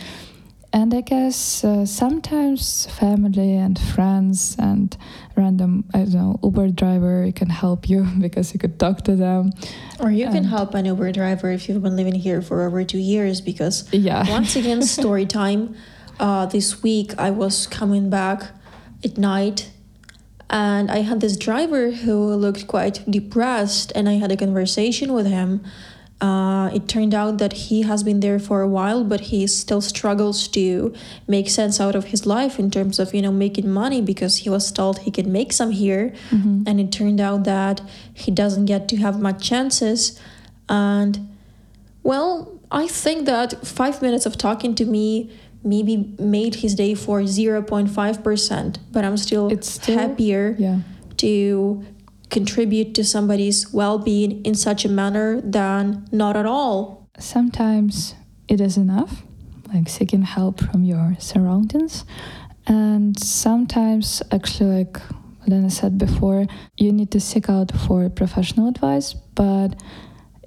And 0.75 0.93
I 0.93 1.03
guess 1.03 1.63
uh, 1.63 1.87
sometimes 1.87 2.87
family 2.99 3.55
and 3.55 3.79
friends 3.79 4.57
and 4.59 4.97
random, 5.37 5.85
I 5.95 5.99
don't 5.99 6.15
know, 6.15 6.41
Uber 6.43 6.71
driver 6.71 7.31
can 7.31 7.49
help 7.49 7.89
you 7.89 8.03
because 8.19 8.53
you 8.53 8.59
could 8.59 8.81
talk 8.81 9.03
to 9.03 9.15
them. 9.15 9.53
Or 10.01 10.11
you 10.11 10.27
can 10.27 10.43
help 10.43 10.75
an 10.75 10.85
Uber 10.87 11.13
driver 11.13 11.53
if 11.53 11.69
you've 11.69 11.81
been 11.81 11.95
living 11.95 12.17
here 12.17 12.43
for 12.43 12.67
over 12.67 12.83
two 12.83 12.99
years 12.99 13.41
because 13.41 13.89
Yeah. 13.93 14.29
once 14.39 14.57
again 14.57 14.83
story 14.83 15.27
time 15.27 15.77
uh, 16.19 16.47
this 16.47 16.83
week 16.83 17.13
i 17.19 17.31
was 17.31 17.67
coming 17.67 18.09
back 18.11 18.53
at 19.05 19.19
night 19.19 19.71
and 20.49 20.91
i 20.91 20.99
had 20.99 21.21
this 21.21 21.37
driver 21.37 21.91
who 21.91 22.35
looked 22.35 22.67
quite 22.69 23.03
depressed 23.11 23.91
and 23.95 24.09
i 24.09 24.15
had 24.15 24.31
a 24.31 24.37
conversation 24.37 25.13
with 25.13 25.27
him 25.27 25.61
uh, 26.21 26.71
it 26.73 26.87
turned 26.89 27.13
out 27.13 27.39
that 27.39 27.53
he 27.53 27.83
has 27.83 28.03
been 28.03 28.21
there 28.21 28.39
for 28.39 28.63
a 28.63 28.69
while 28.69 29.03
but 29.05 29.21
he 29.31 29.47
still 29.47 29.81
struggles 29.81 30.47
to 30.49 30.95
make 31.27 31.51
sense 31.51 31.81
out 31.81 31.95
of 31.97 32.05
his 32.07 32.25
life 32.25 32.59
in 32.59 32.71
terms 32.71 32.99
of 32.99 33.13
you 33.13 33.21
know 33.21 33.33
making 33.33 33.69
money 33.69 34.01
because 34.01 34.39
he 34.39 34.49
was 34.49 34.71
told 34.73 35.01
he 35.01 35.11
could 35.11 35.27
make 35.27 35.53
some 35.53 35.71
here 35.73 36.13
Mhm. 36.31 36.63
and 36.69 36.81
it 36.81 36.91
turned 36.93 37.21
out 37.21 37.45
that 37.45 37.83
he 38.15 38.31
doesn't 38.31 38.67
get 38.67 38.89
to 38.89 38.97
have 38.97 39.21
much 39.21 39.43
chances 39.47 40.19
and 40.69 41.13
well 42.03 42.53
i 42.71 42.87
think 42.87 43.27
that 43.27 43.67
five 43.67 44.01
minutes 44.01 44.25
of 44.25 44.39
talking 44.39 44.75
to 44.75 44.85
me 44.85 45.31
maybe 45.65 45.95
made 46.19 46.55
his 46.57 46.75
day 46.75 46.95
for 46.95 47.23
0.5% 47.23 48.79
but 48.93 49.05
i'm 49.05 49.17
still, 49.17 49.49
It's 49.49 49.71
still- 49.71 49.99
happier 49.99 50.57
Yeah. 50.59 50.79
to 51.19 51.85
contribute 52.39 52.91
to 52.99 53.03
somebody's 53.15 53.73
well-being 53.73 54.45
in 54.45 54.55
such 54.55 54.85
a 54.85 54.91
manner 55.01 55.41
than 55.41 56.07
not 56.13 56.37
at 56.37 56.47
all 56.47 57.05
Sometimes 57.19 58.15
it 58.49 58.61
is 58.61 58.77
enough, 58.77 59.23
like 59.73 59.89
seeking 59.89 60.23
help 60.23 60.61
from 60.61 60.85
your 60.85 61.17
surroundings. 61.19 62.05
And 62.67 63.19
sometimes, 63.19 64.23
actually, 64.33 64.85
like 64.85 64.99
Lena 65.47 65.71
said 65.71 65.97
before, 65.97 66.47
you 66.77 66.93
need 66.93 67.11
to 67.13 67.21
seek 67.21 67.49
out 67.49 67.71
for 67.71 68.09
professional 68.11 68.69
advice, 68.69 69.15
but 69.15 69.81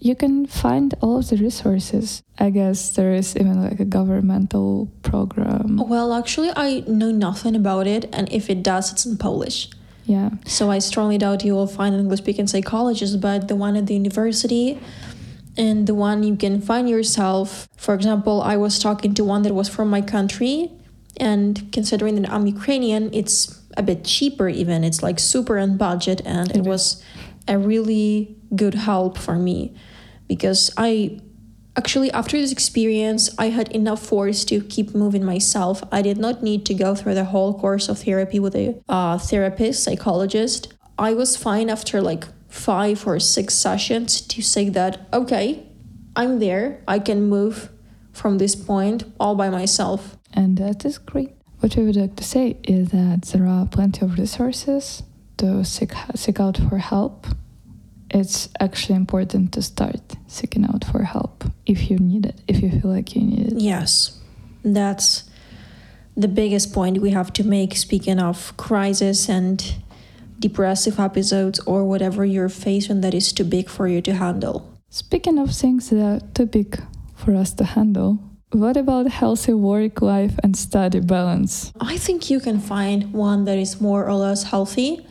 you 0.02 0.16
can 0.16 0.46
find 0.46 0.94
all 1.02 1.20
of 1.20 1.30
the 1.30 1.38
resources. 1.38 2.22
I 2.38 2.50
guess 2.50 2.96
there 2.96 3.14
is 3.14 3.36
even 3.38 3.64
like 3.64 3.80
a 3.80 3.86
governmental 3.86 4.92
program. 5.04 5.78
Well, 5.78 6.14
actually, 6.14 6.52
I 6.56 6.84
know 6.88 7.12
nothing 7.12 7.56
about 7.56 7.88
it, 7.88 8.10
and 8.12 8.32
if 8.32 8.50
it 8.50 8.62
does, 8.62 8.92
it's 8.92 9.06
in 9.06 9.18
Polish. 9.18 9.70
Yeah. 10.08 10.30
So 10.46 10.72
I 10.72 10.80
strongly 10.80 11.18
doubt 11.18 11.44
you 11.44 11.54
will 11.54 11.68
find 11.68 11.94
an 11.94 12.00
English 12.00 12.20
speaking 12.20 12.48
psychologist, 12.48 13.20
but 13.20 13.50
the 13.50 13.58
one 13.58 13.76
at 13.76 13.88
the 13.88 13.94
university 13.94 14.80
and 15.58 15.86
the 15.86 15.94
one 15.94 16.24
you 16.24 16.38
can 16.38 16.62
find 16.62 16.90
yourself. 16.90 17.68
For 17.76 17.94
example, 17.94 18.42
I 18.42 18.56
was 18.56 18.80
talking 18.80 19.14
to 19.16 19.24
one 19.26 19.42
that 19.42 19.54
was 19.54 19.68
from 19.68 19.90
my 19.90 20.02
country, 20.02 20.72
and 21.20 21.70
considering 21.74 22.16
that 22.22 22.32
I'm 22.32 22.48
Ukrainian, 22.48 23.14
it's 23.14 23.62
a 23.76 23.84
bit 23.84 24.06
cheaper, 24.06 24.48
even. 24.48 24.84
It's 24.84 25.04
like 25.04 25.20
super 25.20 25.60
on 25.60 25.76
budget, 25.76 26.22
and 26.26 26.56
it 26.56 26.64
was 26.64 27.04
a 27.48 27.58
really 27.58 28.38
good 28.56 28.76
help 28.76 29.18
for 29.18 29.36
me 29.36 29.76
because 30.28 30.72
I 30.78 31.20
actually 31.78 32.12
after 32.12 32.38
this 32.38 32.52
experience 32.52 33.30
I 33.38 33.50
had 33.50 33.72
enough 33.72 34.02
force 34.02 34.44
to 34.46 34.62
keep 34.62 34.96
moving 34.96 35.24
myself. 35.24 35.84
I 35.92 36.02
did 36.02 36.18
not 36.18 36.44
need 36.44 36.66
to 36.66 36.74
go 36.74 36.96
through 36.96 37.14
the 37.14 37.26
whole 37.26 37.58
course 37.58 37.88
of 37.88 38.00
therapy 38.00 38.40
with 38.40 38.56
a 38.56 38.76
uh, 38.90 39.18
therapist, 39.18 39.84
psychologist. 39.84 40.74
I 40.98 41.14
was 41.14 41.38
fine 41.38 41.70
after 41.70 42.02
like 42.02 42.26
five 42.50 43.06
or 43.06 43.20
six 43.20 43.54
sessions 43.54 44.22
to 44.22 44.42
say 44.42 44.70
that 44.70 45.08
okay, 45.14 45.64
I'm 46.16 46.40
there. 46.40 46.82
I 46.88 47.00
can 47.00 47.30
move 47.30 47.70
from 48.12 48.40
this 48.40 48.56
point 48.56 49.04
all 49.20 49.36
by 49.36 49.50
myself. 49.50 50.18
And 50.34 50.58
that 50.58 50.84
is 50.84 50.98
great. 50.98 51.34
What 51.60 51.76
we 51.76 51.86
would 51.86 51.96
like 51.96 52.16
to 52.16 52.24
say 52.24 52.58
is 52.64 52.90
that 52.90 53.22
there 53.34 53.46
are 53.46 53.68
plenty 53.68 54.06
of 54.06 54.18
resources 54.18 55.04
to 55.38 55.64
seek, 55.64 55.92
seek 56.16 56.40
out 56.40 56.58
for 56.58 56.78
help 56.78 57.28
it's 58.10 58.50
actually 58.60 58.96
important 58.96 59.54
to 59.54 59.62
start 59.62 60.16
seeking 60.28 60.66
out 60.66 60.86
for 60.86 61.04
help 61.04 61.44
if 61.66 61.90
you 61.90 61.98
need 61.98 62.26
it, 62.26 62.42
if 62.48 62.62
you 62.62 62.70
feel 62.70 62.92
like 62.92 63.16
you 63.16 63.22
need 63.22 63.52
it. 63.52 63.60
Yes, 63.60 64.20
that's 64.64 65.30
the 66.16 66.28
biggest 66.28 66.74
point 66.74 67.02
we 67.02 67.12
have 67.12 67.32
to 67.34 67.44
make. 67.44 67.76
Speaking 67.76 68.20
of 68.20 68.56
crisis 68.58 69.30
and 69.30 69.76
depressive 70.40 71.00
episodes 71.00 71.60
or 71.62 71.84
whatever 71.84 72.26
you're 72.26 72.50
facing 72.50 73.02
that 73.02 73.14
is 73.14 73.34
too 73.34 73.44
big 73.44 73.70
for 73.70 73.88
you 73.88 74.02
to 74.02 74.14
handle. 74.14 74.72
Speaking 74.90 75.38
of 75.38 75.52
things 75.52 75.90
that 75.90 76.02
are 76.02 76.20
too 76.34 76.46
big 76.46 76.82
for 77.16 77.36
us 77.36 77.54
to 77.56 77.64
handle, 77.64 78.20
what 78.52 78.78
about 78.78 79.08
healthy 79.08 79.54
work 79.54 80.02
life 80.02 80.40
and 80.44 80.56
study 80.56 81.02
balance? 81.02 81.74
I 81.82 81.98
think 81.98 82.30
you 82.30 82.40
can 82.40 82.60
find 82.60 83.12
one 83.14 83.46
that 83.46 83.58
is 83.58 83.82
more 83.82 84.08
or 84.08 84.14
less 84.14 84.44
healthy 84.44 85.06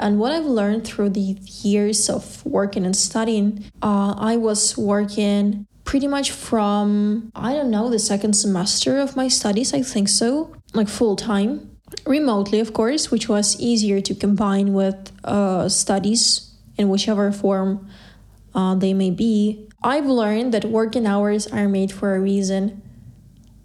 and 0.00 0.18
what 0.18 0.32
I've 0.32 0.46
learned 0.46 0.86
through 0.86 1.10
the 1.10 1.36
years 1.62 2.08
of 2.08 2.44
working 2.44 2.84
and 2.84 2.96
studying, 2.96 3.64
uh, 3.82 4.14
I 4.16 4.36
was 4.36 4.76
working 4.76 5.66
pretty 5.84 6.06
much 6.06 6.30
from, 6.30 7.30
I 7.34 7.52
don't 7.52 7.70
know, 7.70 7.90
the 7.90 7.98
second 7.98 8.32
semester 8.32 8.98
of 8.98 9.14
my 9.14 9.28
studies, 9.28 9.74
I 9.74 9.82
think 9.82 10.08
so, 10.08 10.54
like 10.72 10.88
full 10.88 11.16
time. 11.16 11.76
Remotely, 12.06 12.60
of 12.60 12.72
course, 12.72 13.10
which 13.10 13.28
was 13.28 13.60
easier 13.60 14.00
to 14.00 14.14
combine 14.14 14.72
with 14.72 15.12
uh, 15.24 15.68
studies 15.68 16.54
in 16.78 16.88
whichever 16.88 17.30
form 17.30 17.88
uh, 18.54 18.74
they 18.74 18.94
may 18.94 19.10
be. 19.10 19.68
I've 19.82 20.06
learned 20.06 20.54
that 20.54 20.64
working 20.64 21.06
hours 21.06 21.46
are 21.46 21.68
made 21.68 21.92
for 21.92 22.14
a 22.14 22.20
reason 22.20 22.82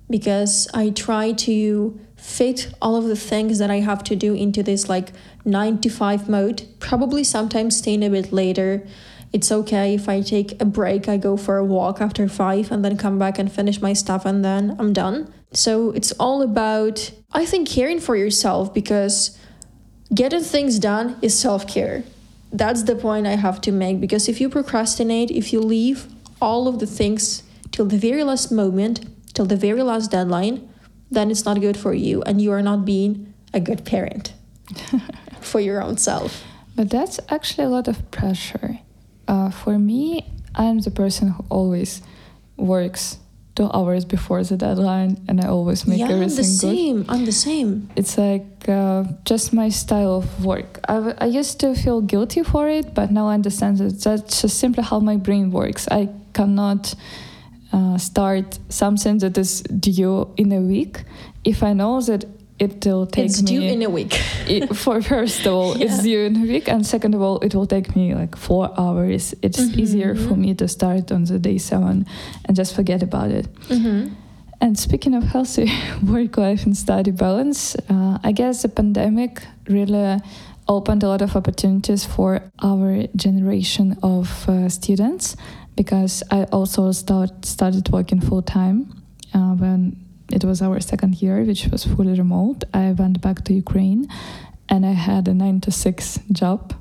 because 0.10 0.68
I 0.74 0.90
try 0.90 1.32
to 1.32 2.00
fit 2.16 2.74
all 2.82 2.96
of 2.96 3.06
the 3.06 3.16
things 3.16 3.60
that 3.60 3.70
I 3.70 3.80
have 3.80 4.04
to 4.06 4.16
do 4.16 4.34
into 4.34 4.64
this 4.64 4.90
like 4.90 5.12
nine 5.46 5.80
to 5.80 5.90
five 5.90 6.28
mode, 6.28 6.64
probably 6.80 7.24
sometimes 7.24 7.78
staying 7.78 8.04
a 8.04 8.10
bit 8.10 8.34
later. 8.34 8.86
It's 9.32 9.52
okay 9.52 9.94
if 9.94 10.10
I 10.10 10.22
take 10.22 10.60
a 10.62 10.66
break, 10.66 11.08
I 11.08 11.18
go 11.18 11.38
for 11.38 11.58
a 11.58 11.64
walk 11.64 12.02
after 12.02 12.28
five 12.28 12.72
and 12.72 12.84
then 12.84 12.98
come 12.98 13.20
back 13.20 13.38
and 13.38 13.52
finish 13.52 13.82
my 13.82 13.94
stuff 13.94 14.26
and 14.26 14.44
then 14.44 14.76
I'm 14.80 14.94
done. 14.94 15.34
So 15.52 15.92
it's 15.92 16.12
all 16.14 16.42
about, 16.42 17.12
I 17.32 17.46
think, 17.46 17.70
caring 17.70 18.00
for 18.00 18.16
yourself 18.16 18.74
because 18.74 19.38
getting 20.14 20.42
things 20.42 20.80
done 20.80 21.18
is 21.22 21.38
self 21.38 21.68
care. 21.68 22.04
That's 22.52 22.84
the 22.84 22.96
point 22.96 23.28
I 23.28 23.36
have 23.36 23.62
to 23.62 23.72
make 23.72 24.00
because 24.00 24.30
if 24.30 24.40
you 24.40 24.50
procrastinate, 24.50 25.32
if 25.32 25.52
you 25.52 25.60
leave 25.60 26.08
all 26.42 26.68
of 26.68 26.80
the 26.80 26.88
things 26.88 27.44
till 27.72 27.86
the 27.86 27.98
very 27.98 28.24
last 28.24 28.52
moment, 28.52 29.06
till 29.34 29.46
the 29.46 29.58
very 29.58 29.84
last 29.84 30.12
deadline, 30.12 30.68
then 31.12 31.30
it's 31.30 31.46
not 31.46 31.60
good 31.60 31.78
for 31.78 31.94
you 31.94 32.22
and 32.24 32.42
you 32.42 32.52
are 32.52 32.62
not 32.62 32.86
being 32.86 33.34
a 33.54 33.60
good 33.60 33.86
parent 33.86 34.34
for 35.46 35.60
your 35.60 35.82
own 35.82 35.98
self. 35.98 36.44
But 36.76 36.90
that's 36.90 37.20
actually 37.30 37.66
a 37.66 37.70
lot 37.70 37.88
of 37.88 38.12
pressure. 38.12 38.80
Uh, 39.28 39.50
for 39.50 39.80
me, 39.80 40.26
I'm 40.54 40.80
the 40.80 40.92
person 40.92 41.30
who 41.30 41.46
always 41.50 42.02
works 42.58 43.18
two 43.56 43.70
hours 43.74 44.04
before 44.04 44.44
the 44.44 44.58
deadline 44.58 45.24
and 45.28 45.40
I 45.40 45.48
always 45.48 45.88
make 45.88 46.00
yeah, 46.00 46.10
everything 46.10 46.30
I'm 46.30 46.36
the 46.36 46.44
same. 46.44 46.98
good. 47.04 47.10
I'm 47.10 47.26
the 47.26 47.32
same. 47.32 47.90
It's 47.96 48.18
like 48.18 48.68
uh, 48.68 49.06
just 49.24 49.54
my 49.54 49.70
style 49.70 50.16
of 50.18 50.46
work. 50.46 50.80
I, 50.90 51.16
I 51.18 51.26
used 51.26 51.60
to 51.62 51.74
feel 51.74 52.02
guilty 52.02 52.44
for 52.44 52.68
it, 52.68 52.94
but 52.94 53.12
now 53.12 53.28
I 53.28 53.34
understand 53.34 53.78
that 53.78 54.02
that's 54.02 54.42
just 54.42 54.58
simply 54.58 54.84
how 54.84 55.00
my 55.00 55.16
brain 55.16 55.52
works. 55.52 55.88
I 55.90 56.10
cannot 56.34 56.94
uh, 57.72 57.98
start 57.98 58.60
something 58.70 59.20
that 59.20 59.38
is 59.38 59.62
due 59.62 60.34
in 60.36 60.52
a 60.52 60.60
week 60.60 61.04
if 61.46 61.64
I 61.64 61.74
know 61.74 62.02
that 62.02 62.26
it 62.58 62.86
will 62.86 63.06
take 63.06 63.26
it's 63.26 63.42
me 63.42 63.48
due 63.48 63.62
in 63.62 63.82
a 63.82 63.90
week. 63.90 64.20
it, 64.48 64.76
for 64.76 65.02
first 65.02 65.46
of 65.46 65.54
all, 65.54 65.78
yeah. 65.78 65.86
it's 65.86 66.04
due 66.04 66.22
in 66.22 66.36
a 66.38 66.42
week, 66.42 66.68
and 66.70 66.86
second 66.86 67.14
of 67.14 67.22
all, 67.22 67.40
it 67.40 67.54
will 67.54 67.68
take 67.68 67.96
me 67.96 68.16
like 68.16 68.36
four 68.36 68.74
hours. 68.80 69.36
It's 69.42 69.60
mm-hmm. 69.60 69.80
easier 69.80 70.16
for 70.16 70.36
me 70.36 70.54
to 70.56 70.68
start 70.68 71.12
on 71.12 71.26
the 71.26 71.40
day 71.40 71.58
seven 71.58 72.06
and 72.46 72.56
just 72.56 72.76
forget 72.76 73.04
about 73.04 73.32
it. 73.32 73.54
Mm-hmm. 73.68 74.14
And 74.62 74.80
speaking 74.80 75.14
of 75.16 75.24
healthy 75.24 75.70
work 76.04 76.38
life 76.38 76.66
and 76.66 76.76
study 76.78 77.12
balance, 77.12 77.76
uh, 77.90 78.20
I 78.24 78.32
guess 78.32 78.62
the 78.62 78.70
pandemic 78.70 79.44
really 79.68 80.20
opened 80.68 81.04
a 81.04 81.08
lot 81.08 81.22
of 81.22 81.36
opportunities 81.36 82.06
for 82.06 82.42
our 82.64 83.06
generation 83.16 83.98
of 84.02 84.50
uh, 84.50 84.70
students 84.70 85.36
because 85.76 86.24
I 86.32 86.46
also 86.46 86.92
start, 86.94 87.46
started 87.46 87.90
working 87.90 88.22
full 88.22 88.42
time 88.42 89.04
uh, 89.34 89.54
when 89.56 90.05
it 90.32 90.44
was 90.44 90.62
our 90.62 90.80
second 90.80 91.22
year, 91.22 91.44
which 91.44 91.68
was 91.68 91.86
fully 91.86 92.18
remote. 92.18 92.64
I 92.74 92.92
went 92.92 93.22
back 93.22 93.44
to 93.46 93.54
Ukraine 93.54 94.08
and 94.70 94.86
I 94.86 94.94
had 94.94 95.28
a 95.28 95.34
nine 95.34 95.62
to 95.62 95.72
six 95.72 96.20
job 96.32 96.74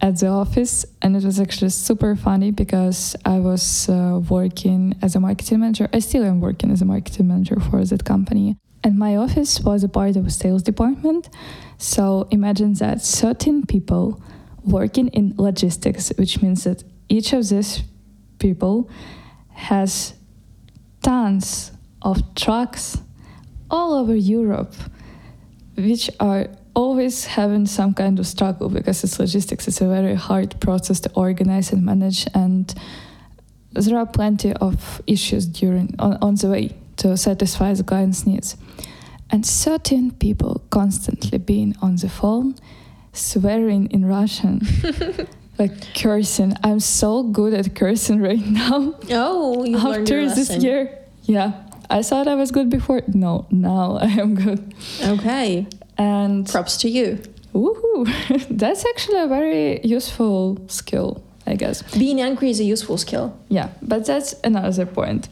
at 0.00 0.20
the 0.20 0.28
office. 0.28 0.84
And 1.02 1.16
it 1.16 1.24
was 1.24 1.40
actually 1.40 1.70
super 1.70 2.14
funny 2.14 2.50
because 2.50 3.16
i 3.24 3.38
was 3.38 3.88
uh, 3.88 4.20
working 4.28 4.94
as 5.02 5.16
a 5.16 5.20
marketing 5.20 5.60
manager. 5.60 5.88
I 5.92 5.98
still 5.98 6.24
am 6.24 6.40
working 6.40 6.70
as 6.70 6.82
a 6.82 6.84
marketing 6.84 7.28
manager 7.28 7.58
for 7.60 7.84
that 7.84 8.04
company. 8.04 8.56
And 8.84 8.96
my 8.96 9.16
office 9.16 9.60
was 9.60 9.82
a 9.82 9.88
part 9.88 10.16
of 10.16 10.26
a 10.26 10.30
sales 10.30 10.62
department. 10.62 11.28
So 11.78 12.28
imagine 12.30 12.74
that 12.74 13.02
13 13.02 13.66
people 13.66 14.22
working 14.64 15.08
in 15.08 15.34
logistics 15.36 16.12
which 16.18 16.42
means 16.42 16.64
that 16.64 16.84
each 17.08 17.32
of 17.32 17.48
these 17.48 17.82
people 18.38 18.90
has 19.50 20.14
tons 21.02 21.72
of 22.02 22.34
trucks 22.34 22.98
all 23.70 23.94
over 23.94 24.14
Europe, 24.14 24.74
which 25.76 26.10
are 26.20 26.46
always 26.74 27.24
having 27.26 27.66
some 27.66 27.92
kind 27.92 28.18
of 28.18 28.26
struggle 28.26 28.68
because 28.68 29.02
it's 29.04 29.18
logistics. 29.18 29.68
It's 29.68 29.80
a 29.80 29.88
very 29.88 30.14
hard 30.14 30.60
process 30.60 31.00
to 31.00 31.10
organize 31.14 31.72
and 31.72 31.84
manage, 31.84 32.26
and 32.34 32.72
there 33.72 33.98
are 33.98 34.06
plenty 34.06 34.52
of 34.54 35.02
issues 35.06 35.46
during 35.46 35.94
on, 35.98 36.18
on 36.22 36.34
the 36.36 36.48
way 36.48 36.76
to 36.98 37.16
satisfy 37.16 37.74
the 37.74 37.84
client's 37.84 38.26
needs. 38.26 38.56
And 39.30 39.44
certain 39.44 40.12
people 40.12 40.62
constantly 40.70 41.38
being 41.38 41.74
on 41.82 41.96
the 41.96 42.08
phone, 42.08 42.54
swearing 43.12 43.90
in 43.90 44.06
Russian. 44.06 44.62
like 45.58 45.94
cursing. 45.94 46.54
I'm 46.62 46.80
so 46.80 47.24
good 47.24 47.52
at 47.52 47.74
cursing 47.74 48.20
right 48.20 48.38
now. 48.38 48.94
Oh, 49.10 49.64
you 49.64 49.76
after 49.76 50.28
this 50.28 50.50
year. 50.62 50.98
Yeah, 51.22 51.52
I 51.90 52.02
thought 52.02 52.28
I 52.28 52.34
was 52.34 52.50
good 52.50 52.70
before. 52.70 53.02
No, 53.08 53.46
now 53.50 53.98
I 54.00 54.06
am 54.06 54.34
good. 54.34 54.74
Okay. 55.02 55.66
And 55.96 56.46
props 56.48 56.76
to 56.78 56.88
you. 56.88 57.18
Woohoo! 57.54 58.46
That's 58.50 58.84
actually 58.86 59.20
a 59.20 59.26
very 59.26 59.80
useful 59.82 60.58
skill, 60.68 61.22
I 61.46 61.54
guess. 61.56 61.82
Being 61.96 62.20
angry 62.20 62.50
is 62.50 62.60
a 62.60 62.64
useful 62.64 62.98
skill. 62.98 63.36
Yeah, 63.48 63.70
but 63.82 64.04
that's 64.04 64.34
another 64.44 64.86
point. 64.86 65.28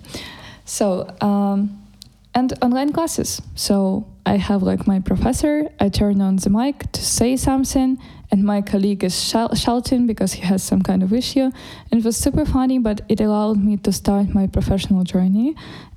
So, 0.65 1.09
um, 1.21 1.87
and 2.35 2.53
online 2.63 2.93
classes. 2.93 3.41
So 3.55 4.07
I 4.25 4.37
have 4.37 4.63
like 4.63 4.87
my 4.87 4.99
professor, 5.01 5.69
I 5.79 5.89
turn 5.89 6.21
on 6.21 6.37
the 6.37 6.51
mic 6.51 6.91
to 6.93 7.03
say 7.05 7.37
something, 7.37 7.99
and 8.31 8.45
my 8.45 8.61
colleague 8.61 9.05
is 9.05 9.15
sh- 9.15 9.55
shouting 9.55 10.07
because 10.07 10.33
he 10.33 10.43
has 10.43 10.63
some 10.63 10.83
kind 10.83 11.03
of 11.03 11.13
issue. 11.13 11.51
And 11.91 12.01
it 12.01 12.05
was 12.05 12.17
super 12.17 12.45
funny, 12.45 12.79
but 12.79 13.03
it 13.09 13.21
allowed 13.21 13.63
me 13.63 13.77
to 13.79 13.93
start 13.93 14.35
my 14.35 14.47
professional 14.49 15.05
journey. 15.05 15.55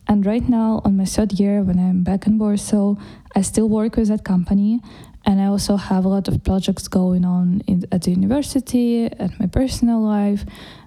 And 0.10 0.26
right 0.26 0.50
now, 0.50 0.82
on 0.84 0.98
my 0.98 1.06
third 1.06 1.34
year, 1.34 1.62
when 1.62 1.78
I'm 1.78 2.02
back 2.04 2.26
in 2.26 2.40
Warsaw, 2.40 2.96
I 3.36 3.42
still 3.42 3.70
work 3.70 3.96
with 3.96 4.08
that 4.08 4.24
company. 4.26 4.82
And 5.24 5.40
I 5.40 5.46
also 5.46 5.76
have 5.76 6.04
a 6.04 6.08
lot 6.08 6.28
of 6.28 6.44
projects 6.44 6.88
going 6.88 7.24
on 7.24 7.62
in, 7.68 7.86
at 7.92 8.02
the 8.02 8.12
university, 8.12 9.06
at 9.06 9.40
my 9.40 9.46
personal 9.46 10.02
life, 10.02 10.46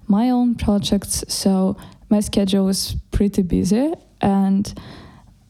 my 0.08 0.30
own 0.30 0.56
projects. 0.56 1.24
So 1.28 1.76
my 2.10 2.18
schedule 2.18 2.68
is 2.68 2.96
pretty 3.12 3.42
busy. 3.42 3.94
And 4.20 4.74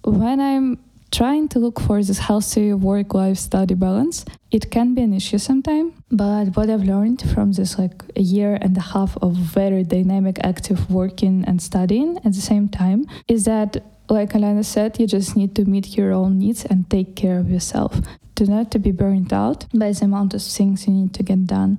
when 0.04 0.38
I'm 0.38 0.78
trying 1.12 1.46
to 1.46 1.58
look 1.58 1.78
for 1.78 2.02
this 2.02 2.18
healthy 2.18 2.72
work 2.72 3.14
life 3.14 3.36
study 3.36 3.74
balance, 3.74 4.24
it 4.50 4.70
can 4.70 4.94
be 4.94 5.02
an 5.02 5.12
issue 5.12 5.38
sometimes. 5.38 5.92
But 6.10 6.56
what 6.56 6.70
I've 6.70 6.84
learned 6.84 7.22
from 7.32 7.52
this 7.52 7.78
like 7.78 8.02
a 8.16 8.22
year 8.22 8.58
and 8.60 8.76
a 8.76 8.80
half 8.80 9.16
of 9.18 9.34
very 9.34 9.84
dynamic, 9.84 10.38
active 10.42 10.90
working 10.90 11.44
and 11.46 11.60
studying 11.60 12.16
at 12.24 12.32
the 12.32 12.40
same 12.40 12.68
time 12.68 13.06
is 13.28 13.44
that 13.44 13.76
like 14.08 14.32
Alena 14.32 14.64
said, 14.64 14.98
you 14.98 15.06
just 15.06 15.36
need 15.36 15.54
to 15.56 15.64
meet 15.64 15.96
your 15.96 16.12
own 16.12 16.38
needs 16.38 16.64
and 16.64 16.88
take 16.90 17.14
care 17.14 17.38
of 17.38 17.50
yourself. 17.50 18.00
Do 18.34 18.46
not 18.46 18.70
to 18.72 18.78
be 18.78 18.90
burnt 18.90 19.32
out 19.32 19.66
by 19.72 19.92
the 19.92 20.04
amount 20.04 20.34
of 20.34 20.42
things 20.42 20.86
you 20.86 20.92
need 20.92 21.14
to 21.14 21.22
get 21.22 21.46
done. 21.46 21.78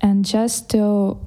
And 0.00 0.24
just 0.24 0.70
to 0.70 1.18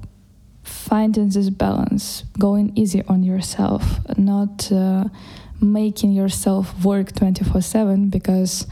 finding 0.62 1.28
this 1.28 1.50
balance, 1.50 2.24
going 2.38 2.72
easy 2.76 3.02
on 3.08 3.22
yourself, 3.22 3.82
not 4.16 4.70
uh, 4.70 5.04
making 5.62 6.12
yourself 6.12 6.84
work 6.84 7.12
24 7.14 7.60
7 7.62 8.08
because 8.08 8.66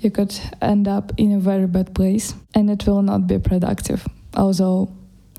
you 0.00 0.10
could 0.10 0.34
end 0.62 0.88
up 0.88 1.12
in 1.18 1.32
a 1.32 1.38
very 1.38 1.66
bad 1.66 1.94
place 1.94 2.34
and 2.54 2.70
it 2.70 2.86
will 2.86 3.02
not 3.02 3.26
be 3.26 3.38
productive. 3.38 4.06
Although 4.34 4.90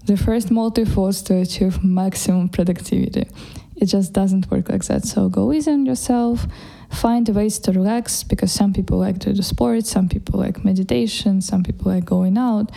the 0.05 0.15
first 0.17 0.51
motive 0.51 0.95
was 0.97 1.21
to 1.23 1.35
achieve 1.37 1.83
maximum 1.83 2.49
productivity. 2.49 3.27
It 3.75 3.85
just 3.87 4.13
doesn't 4.13 4.49
work 4.51 4.69
like 4.69 4.83
that. 4.85 5.05
So 5.05 5.29
go 5.29 5.51
easy 5.51 5.71
on 5.71 5.85
yourself, 5.87 6.45
find 6.91 7.27
ways 7.29 7.57
to 7.59 7.71
relax 7.71 8.23
because 8.23 8.51
some 8.51 8.73
people 8.73 8.99
like 8.99 9.17
to 9.19 9.33
do 9.33 9.41
sports, 9.41 9.89
some 9.89 10.07
people 10.07 10.39
like 10.39 10.63
meditation, 10.63 11.41
some 11.41 11.63
people 11.63 11.91
like 11.91 12.05
going 12.05 12.37
out. 12.37 12.71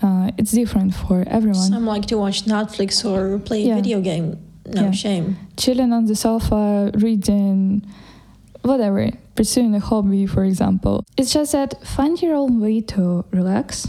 Uh, 0.00 0.30
it's 0.38 0.52
different 0.52 0.94
for 0.94 1.24
everyone. 1.26 1.60
Some 1.60 1.84
like 1.84 2.06
to 2.06 2.16
watch 2.16 2.44
Netflix 2.46 3.04
or 3.04 3.38
play 3.40 3.64
a 3.64 3.66
Yeah. 3.68 3.74
video 3.74 4.00
game. 4.00 4.38
No 4.74 4.82
Yeah. 4.82 4.90
shame. 4.90 5.36
chilling 5.56 5.92
on 5.92 6.04
the 6.06 6.14
sofa, 6.14 6.90
reading, 6.94 7.82
whatever, 8.62 9.10
pursuing 9.34 9.74
a 9.74 9.80
hobby, 9.80 10.26
for 10.26 10.44
example. 10.44 11.04
It's 11.16 11.32
just 11.32 11.52
that 11.52 11.84
find 11.86 12.20
your 12.20 12.34
own 12.36 12.60
way 12.60 12.80
to 12.82 13.24
relax 13.30 13.88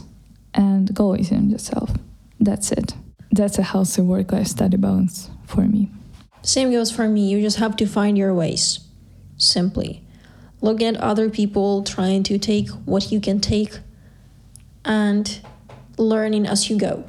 and 0.54 0.94
go 0.94 1.16
easy 1.16 1.36
on 1.36 1.50
yourself. 1.50 1.92
That's 2.40 2.72
it. 2.72 2.94
That's 3.32 3.60
a 3.60 3.64
healthy 3.64 4.02
work 4.02 4.32
life 4.32 4.48
study 4.48 4.78
balance 4.78 5.30
for 5.46 5.62
me. 5.62 5.90
Same 6.42 6.72
goes 6.72 6.92
for 6.92 7.08
me. 7.08 7.30
You 7.30 7.42
just 7.42 7.58
have 7.58 7.76
to 7.78 7.86
find 7.86 8.18
your 8.18 8.34
ways. 8.34 8.80
Simply. 9.38 10.04
Look 10.62 10.82
at 10.82 10.96
other 10.98 11.30
people, 11.30 11.84
trying 11.84 12.24
to 12.24 12.38
take 12.38 12.70
what 12.86 13.12
you 13.12 13.20
can 13.20 13.40
take, 13.40 13.80
and 14.86 15.40
learning 15.98 16.46
as 16.46 16.70
you 16.70 16.78
go. 16.78 17.04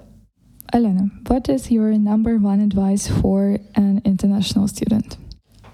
Elena, 0.73 1.11
what 1.27 1.49
is 1.49 1.71
your 1.71 1.91
number 1.99 2.37
one 2.39 2.61
advice 2.61 3.09
for 3.09 3.59
an 3.75 4.01
international 4.05 4.69
student? 4.69 5.17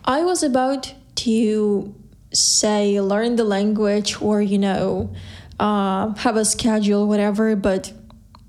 I 0.05 0.23
was 0.23 0.43
about 0.43 0.95
to 1.17 1.95
say 2.33 3.01
learn 3.01 3.37
the 3.37 3.45
language 3.45 4.21
or, 4.23 4.41
you 4.41 4.59
know, 4.59 5.15
uh, 5.61 6.15
have 6.15 6.37
a 6.37 6.45
schedule, 6.45 7.07
whatever, 7.07 7.57
but 7.57 7.93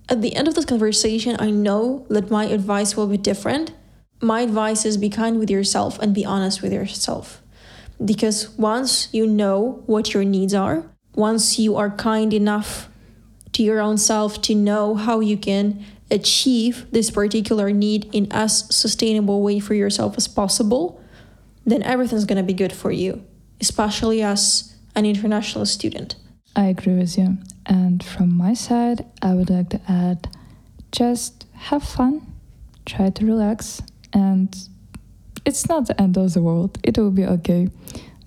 at 0.10 0.22
the 0.22 0.36
end 0.36 0.48
of 0.48 0.56
this 0.56 0.64
conversation, 0.64 1.36
I 1.40 1.50
know 1.50 2.06
that 2.10 2.32
my 2.32 2.46
advice 2.46 2.96
will 2.96 3.08
be 3.08 3.18
different. 3.18 3.74
My 4.22 4.42
advice 4.42 4.86
is 4.86 4.96
be 4.96 5.10
kind 5.10 5.40
with 5.40 5.50
yourself 5.50 6.00
and 6.00 6.16
be 6.16 6.26
honest 6.26 6.62
with 6.62 6.72
yourself. 6.72 7.42
Because 8.04 8.50
once 8.58 9.10
you 9.12 9.28
know 9.28 9.84
what 9.86 10.14
your 10.14 10.24
needs 10.24 10.54
are, 10.54 10.86
once 11.14 11.60
you 11.60 11.76
are 11.76 11.90
kind 11.90 12.34
enough 12.34 12.90
to 13.54 13.64
your 13.64 13.82
own 13.82 13.98
self 13.98 14.42
to 14.44 14.56
know 14.56 14.96
how 14.96 15.20
you 15.20 15.36
can 15.36 15.84
achieve 16.10 16.86
this 16.92 17.12
particular 17.12 17.72
need 17.72 18.10
in 18.14 18.28
as 18.32 18.74
sustainable 18.74 19.42
way 19.42 19.60
for 19.60 19.74
yourself 19.74 20.16
as 20.18 20.28
possible, 20.28 21.02
then 21.66 21.84
everything's 21.84 22.26
going 22.26 22.38
to 22.38 22.44
be 22.44 22.54
good 22.54 22.72
for 22.72 22.92
you, 22.92 23.24
especially 23.60 24.22
as 24.22 24.76
an 24.96 25.06
international 25.06 25.66
student. 25.66 26.16
I 26.56 26.66
agree 26.66 26.96
with 26.96 27.18
you. 27.18 27.38
And 27.66 28.04
from 28.04 28.36
my 28.36 28.54
side, 28.54 29.06
I 29.22 29.34
would 29.34 29.50
like 29.50 29.70
to 29.70 29.82
add 29.88 30.30
just 30.92 31.46
have 31.54 31.84
fun, 31.84 32.26
try 32.86 33.10
to 33.10 33.26
relax, 33.26 33.82
and 34.14 34.56
it's 35.46 35.68
not 35.68 35.88
the 35.88 36.02
end 36.02 36.18
of 36.18 36.34
the 36.34 36.42
world. 36.42 36.80
It 36.84 36.98
will 36.98 37.12
be 37.12 37.26
okay. 37.26 37.68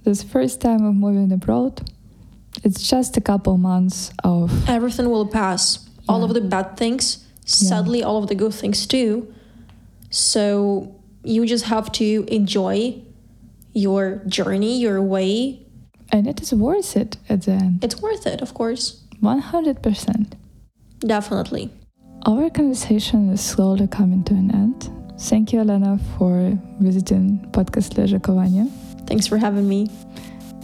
This 0.05 0.23
first 0.23 0.61
time 0.61 0.85
of 0.85 0.95
moving 0.95 1.33
abroad, 1.33 1.91
it's 2.63 2.89
just 2.89 3.17
a 3.17 3.21
couple 3.21 3.57
months 3.57 4.13
of 4.23 4.69
Everything 4.69 5.11
will 5.11 5.27
pass. 5.27 5.89
All 6.09 6.25
of 6.25 6.35
the 6.35 6.41
bad 6.41 6.77
things, 6.77 7.27
sadly, 7.51 8.03
all 8.03 8.19
of 8.23 8.29
the 8.29 8.35
good 8.35 8.55
things 8.55 8.87
too. 8.87 9.33
So 10.11 10.95
you 11.25 11.47
just 11.47 11.65
have 11.67 11.91
to 11.93 12.25
enjoy 12.29 13.03
your 13.73 14.23
journey, 14.27 14.81
your 14.81 15.03
way. 15.03 15.67
and 16.13 16.27
it 16.27 16.41
is 16.43 16.53
worth 16.53 16.97
it 16.97 17.17
at 17.29 17.43
the 17.43 17.53
end. 17.53 17.85
It's 17.85 18.01
worth 18.03 18.27
it, 18.27 18.43
of 18.43 18.53
course. 18.55 19.05
100%. 19.23 20.33
Definitely. 21.01 21.71
Our 22.27 22.51
conversation 22.51 23.31
is 23.33 23.41
slowly 23.41 23.87
coming 23.87 24.25
to 24.25 24.35
an 24.35 24.51
end. 24.55 24.91
Thank 25.21 25.53
you, 25.53 25.61
Elena, 25.61 25.99
for 26.19 26.59
visiting 26.81 27.39
podcast 27.53 27.95
Leżakowanie. 27.97 28.67
Thanks 29.07 29.27
for 29.29 29.39
having 29.39 29.69
me. 29.69 29.87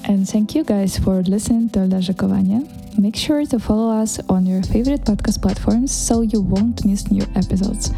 And 0.08 0.28
thank 0.28 0.54
you 0.54 0.62
guys 0.62 0.98
for 0.98 1.20
listening 1.22 1.68
to 1.70 1.80
Leżakowanie. 1.80 2.62
Make 2.96 3.16
sure 3.16 3.44
to 3.46 3.58
follow 3.58 3.90
us 3.90 4.20
on 4.28 4.46
your 4.46 4.62
favorite 4.62 5.04
podcast 5.04 5.42
platforms 5.42 5.90
so 5.90 6.22
you 6.22 6.40
won't 6.40 6.84
miss 6.84 7.10
new 7.10 7.26
episodes. 7.34 7.90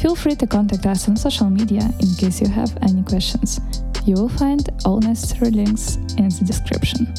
Feel 0.00 0.14
free 0.14 0.36
to 0.36 0.46
contact 0.46 0.86
us 0.86 1.08
on 1.08 1.16
social 1.16 1.50
media 1.50 1.90
in 1.98 2.14
case 2.14 2.40
you 2.40 2.48
have 2.48 2.70
any 2.82 3.02
questions. 3.02 3.60
You 4.04 4.14
will 4.14 4.28
find 4.28 4.68
all 4.84 5.00
necessary 5.00 5.50
links 5.50 5.96
in 6.16 6.28
the 6.28 6.44
description. 6.46 7.12